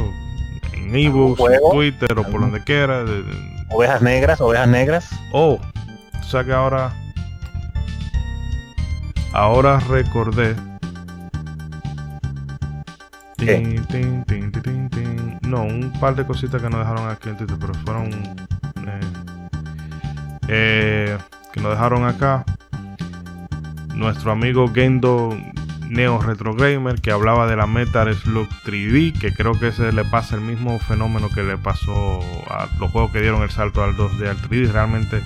[0.73, 1.61] en ebooks, en?
[1.73, 3.05] Twitter o por ¿Algún- donde quiera.
[3.70, 5.11] Ovejas negras, ovejas negras.
[5.33, 5.59] Oh,
[6.19, 6.93] o sea que ahora.
[9.33, 10.55] Ahora recordé.
[13.36, 13.57] ¿Qué?
[13.59, 15.39] Tin, tin, tin, tin, tin, tin.
[15.43, 18.07] No, un par de cositas que nos dejaron aquí en Twitter, pero fueron.
[18.86, 19.01] eh,
[20.49, 21.19] eh,
[21.53, 22.45] que nos dejaron acá.
[23.95, 25.36] Nuestro amigo Gendo
[25.89, 30.05] Neo Retro Gamer que hablaba de la Metal Slug 3D, que creo que se le
[30.05, 33.97] pasa el mismo fenómeno que le pasó a los juegos que dieron el salto al
[33.97, 34.73] 2D al 3D.
[34.73, 35.23] Realmente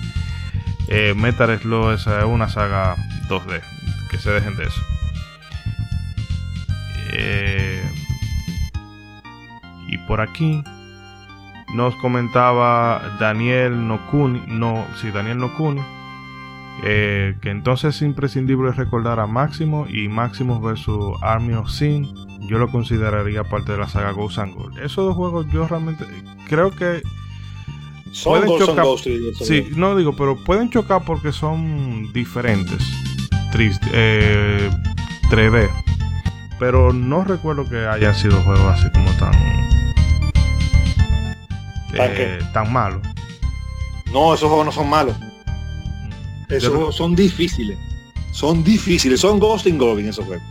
[0.87, 2.95] eh, Metal Slug es eh, una saga
[3.29, 3.61] 2D,
[4.09, 4.81] que se dejen de eso.
[7.13, 7.83] Eh,
[9.87, 10.63] y por aquí
[11.73, 15.81] Nos comentaba Daniel Nokuni, no, sí, Daniel Nokuni,
[16.83, 22.07] eh, que entonces es imprescindible recordar a Máximo y Máximo versus Army of Sin.
[22.47, 24.77] Yo lo consideraría parte de la saga Ghost and Gold.
[24.79, 26.05] Esos dos juegos yo realmente
[26.47, 27.01] creo que
[28.11, 29.95] Son Pueden chocar- Ghost 3D, eso Sí, no.
[29.95, 32.83] digo, pero pueden chocar porque son diferentes.
[33.53, 34.69] Triste, eh,
[35.29, 35.69] 3D.
[36.59, 39.31] Pero no recuerdo que hayan sido juegos así como tan.
[41.95, 43.01] ¿Tan eh, tan malos.
[44.13, 45.15] No, esos juegos no son malos.
[46.51, 47.77] Esos Yo- juegos son difíciles.
[48.33, 49.19] Son difíciles.
[49.19, 50.43] Son Ghost and Goblin esos juegos.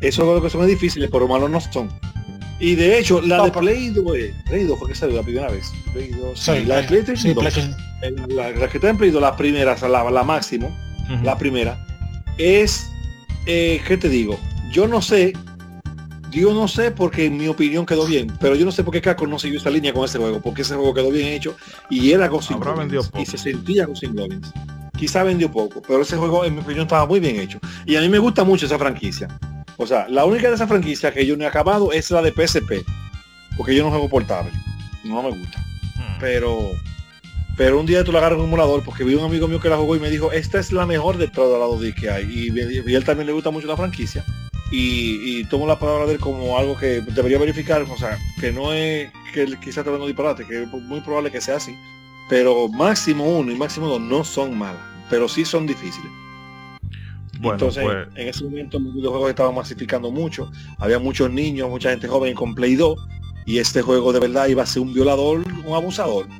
[0.00, 1.88] Esos juegos que son difíciles, pero malos no son.
[2.58, 5.22] Y de hecho, la No, de Play 2, eh, Play 2 fue que salió la
[5.22, 5.70] primera vez.
[5.92, 7.76] Play 2, sí, Sí, la de PlayStation sí, 2, PlayStation.
[8.36, 10.74] la, la que está en Play 2, la primera, la, la máximo,
[11.22, 11.84] la primera,
[12.38, 12.86] es,
[13.46, 14.38] eh, ¿qué te digo?
[14.72, 15.32] Yo no sé,
[16.30, 19.00] yo no sé porque en mi opinión quedó bien, pero yo no sé por qué
[19.00, 21.56] Capcom no siguió esa línea con ese juego, porque ese juego quedó bien hecho
[21.88, 24.52] y era Ghost and Habrá Goblins, y se sentía Ghost and Goblins.
[25.00, 27.58] Quizá vendió poco, pero ese juego en mi opinión estaba muy bien hecho.
[27.86, 29.26] Y a mí me gusta mucho esa franquicia.
[29.78, 32.30] O sea, la única de esa franquicia que yo no he acabado es la de
[32.32, 32.84] PSP,
[33.56, 34.52] porque yo no juego portable,
[35.02, 35.58] no me gusta
[36.00, 36.20] Mm.
[36.20, 36.70] pero
[37.56, 39.68] pero un día tú la agarras en un emulador porque vi un amigo mío que
[39.68, 42.24] la jugó y me dijo esta es la mejor de todas las dos que hay
[42.24, 44.24] y, él también le gusta mucho la franquicia
[44.72, 48.52] y, y tomo la palabra de él como algo que debería verificar o sea que
[48.52, 51.76] no es que él quizás está hablando disparate que es muy probable que sea así
[52.30, 54.80] pero máximo uno y máximo dos no son malas
[55.10, 56.10] pero sí son difíciles
[57.40, 58.08] Bueno, entonces pues.
[58.16, 62.54] en ese momento los videojuegos estaban masificando mucho había muchos niños mucha gente joven con
[62.54, 62.96] Play 2
[63.46, 66.26] y este juego de verdad iba a ser un violador un abusador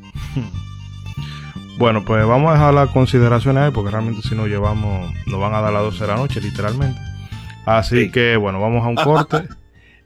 [1.78, 5.54] Bueno, pues vamos a dejar las consideraciones ahí porque realmente si nos llevamos, nos van
[5.54, 7.00] a dar las 12 de la noche, literalmente.
[7.64, 8.10] Así Sí.
[8.10, 9.48] que bueno, vamos a un corte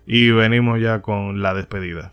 [0.07, 2.13] y venimos ya con la despedida.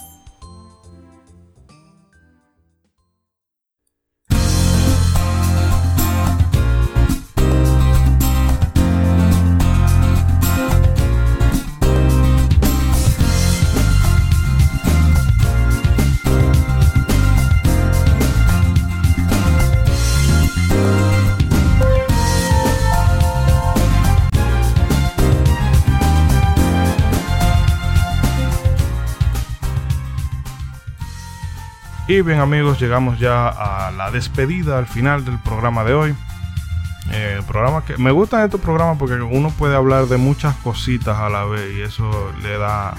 [32.11, 36.15] Y bien amigos, llegamos ya a la despedida, al final del programa de hoy.
[37.09, 41.29] Eh, programa que me gustan estos programas porque uno puede hablar de muchas cositas a
[41.29, 42.95] la vez y eso le da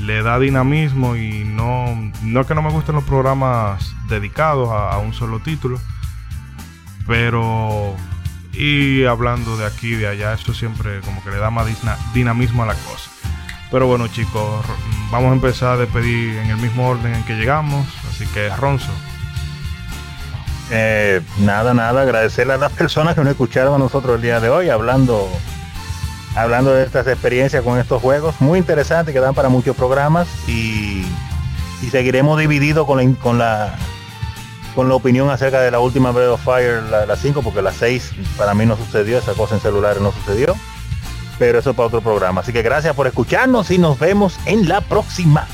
[0.00, 4.92] le da dinamismo y no no es que no me gusten los programas dedicados a,
[4.92, 5.78] a un solo título,
[7.06, 7.94] pero
[8.54, 11.66] y hablando de aquí y de allá eso siempre como que le da más
[12.14, 13.13] dinamismo a la cosa.
[13.74, 14.64] Pero bueno chicos,
[15.10, 18.92] vamos a empezar a despedir en el mismo orden en que llegamos, así que Ronzo.
[20.70, 24.48] Eh, nada, nada, agradecerle a las personas que nos escucharon a nosotros el día de
[24.48, 25.28] hoy hablando
[26.36, 31.04] hablando de estas experiencias con estos juegos muy interesantes que dan para muchos programas y,
[31.90, 33.74] seguiremos divididos con la, con la
[34.76, 37.72] con la opinión acerca de la última Breath of Fire, la, la 5, porque la
[37.72, 40.54] 6 para mí no sucedió, esa cosa en celulares no sucedió,
[41.38, 42.40] pero eso es para otro programa.
[42.40, 45.46] Así que gracias por escucharnos y nos vemos en la próxima.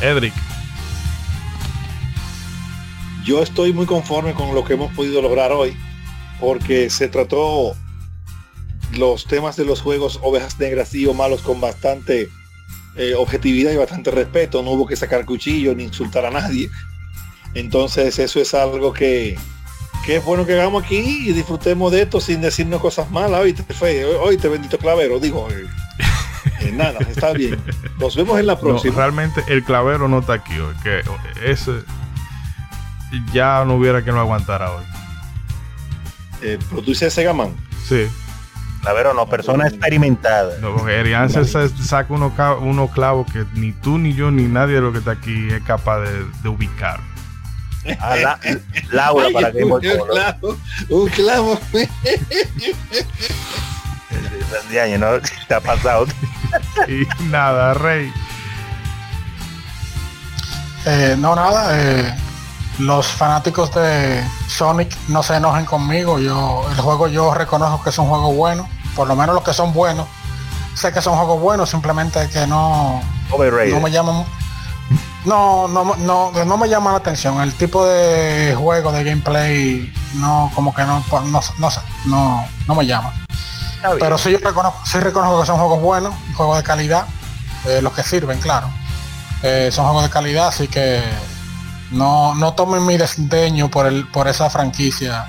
[0.00, 0.34] Edric.
[3.24, 5.76] Yo estoy muy conforme con lo que hemos podido lograr hoy,
[6.40, 7.76] porque se trató
[8.96, 12.28] los temas de los juegos ovejas negras y o malos con bastante
[12.96, 14.62] eh, objetividad y bastante respeto.
[14.62, 16.68] No hubo que sacar cuchillo ni insultar a nadie.
[17.54, 19.38] Entonces eso es algo que,
[20.04, 23.40] que es bueno que hagamos aquí y disfrutemos de esto sin decirnos cosas malas.
[23.40, 25.48] Hoy te fue, hoy te bendito clavero, digo.
[25.50, 25.66] eh,
[26.60, 27.60] eh, nada, está bien.
[27.98, 28.96] Nos vemos en la No, próxima.
[28.96, 31.02] realmente el clavero no está aquí hoy, que
[31.44, 31.72] ese
[33.32, 34.84] ya no hubiera quien lo aguantara hoy.
[36.42, 37.54] Eh, pero tú dices Segaman.
[37.86, 38.06] Sí.
[38.80, 40.58] Clavero no, persona experimentada.
[40.58, 42.32] No, porque Erian se saca unos
[42.62, 45.62] unos clavos que ni tú, ni yo, ni nadie de lo que está aquí es
[45.62, 46.98] capaz de, de ubicar.
[48.00, 48.38] Ah, la-
[48.90, 50.56] Laura Ay, para Game un, clavo,
[50.88, 51.58] un clavo.
[54.70, 55.06] De año, ¿no?
[55.48, 56.06] Te ha pasado.
[56.88, 58.12] Y nada, Rey.
[60.86, 61.78] Eh, no, nada.
[61.78, 62.14] eh,
[62.78, 66.18] los fanáticos de Sonic no se enojen conmigo.
[66.18, 68.68] Yo el juego yo reconozco que es un juego bueno.
[68.96, 70.06] Por lo menos los que son buenos.
[70.74, 73.72] Sé que son juegos buenos, simplemente que no, Overrated.
[73.74, 74.24] no me llaman.
[75.24, 77.40] No, no, no, no me llama la atención.
[77.40, 82.74] El tipo de juego de gameplay no, como que no, no, no, sé, no, no
[82.74, 83.12] me llama.
[83.98, 87.06] Pero sí yo reconozco, sí reconozco que son juegos buenos, juegos de calidad,
[87.66, 88.68] eh, los que sirven, claro.
[89.42, 91.02] Eh, son juegos de calidad, así que
[91.90, 95.26] no, no tomen mi desdeño por el, por esa franquicia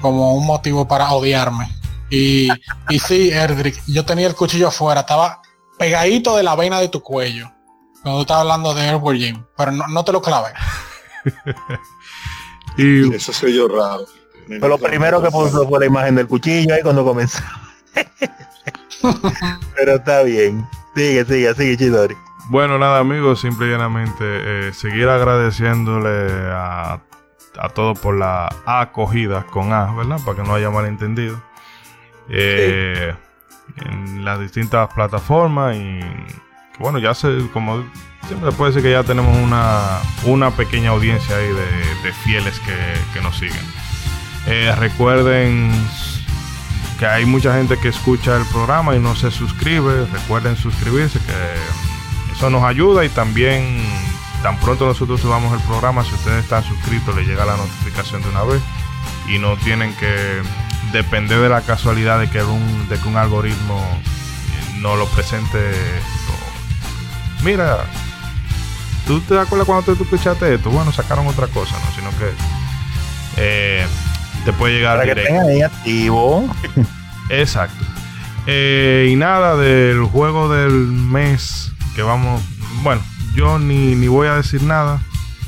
[0.00, 1.70] como un motivo para odiarme.
[2.10, 2.48] Y,
[2.88, 5.42] y sí, Erdrick, yo tenía el cuchillo afuera, estaba
[5.78, 7.50] pegadito de la vena de tu cuello.
[8.08, 10.50] Cuando tú hablando de Airborne Jim, pero no, no te lo clavé.
[12.76, 14.04] Y Eso soy yo raro.
[14.60, 17.42] Fue lo primero que puso fue la imagen del cuchillo ahí cuando comenzó.
[19.76, 20.66] Pero está bien.
[20.94, 22.16] Sigue, sigue, sigue, Chidori.
[22.50, 24.14] bueno, nada, amigos, simple y llanamente
[24.68, 27.00] eh, seguir agradeciéndole a,
[27.58, 30.18] a todos por la acogida con A, ¿verdad?
[30.24, 31.40] Para que no haya malentendido.
[32.28, 33.14] Eh,
[33.84, 36.00] En las distintas plataformas y
[36.78, 37.84] bueno, ya se, como
[38.26, 42.74] siempre puede decir que ya tenemos una, una pequeña audiencia ahí de, fieles que,
[43.12, 43.64] que nos siguen.
[44.46, 45.70] Eh, recuerden
[46.98, 50.06] que hay mucha gente que escucha el programa y no se suscribe.
[50.06, 53.82] Recuerden suscribirse, que eso nos ayuda y también
[54.42, 58.28] tan pronto nosotros subamos el programa, si ustedes están suscritos, les llega la notificación de
[58.28, 58.62] una vez
[59.28, 60.42] y no tienen que
[60.92, 65.58] depender de la casualidad de que un, de que un algoritmo eh, no lo presente.
[67.44, 67.84] Mira,
[69.06, 70.70] ¿tú te acuerdas cuando tú escuchaste esto?
[70.70, 71.92] Bueno, sacaron otra cosa, ¿no?
[71.94, 72.32] Sino que
[73.36, 73.86] eh,
[74.44, 75.32] te puede llegar Para que directo.
[75.32, 76.54] tengan ahí activo.
[77.30, 77.84] Exacto.
[78.46, 82.42] Eh, y nada del juego del mes que vamos.
[82.82, 83.02] Bueno,
[83.34, 85.00] yo ni, ni voy a decir nada.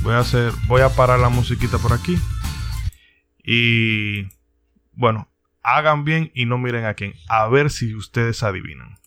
[0.03, 0.53] Voy a hacer.
[0.67, 2.19] Voy a parar la musiquita por aquí.
[3.43, 4.29] Y
[4.93, 5.29] bueno,
[5.63, 7.15] hagan bien y no miren a quién.
[7.29, 8.99] A ver si ustedes adivinan.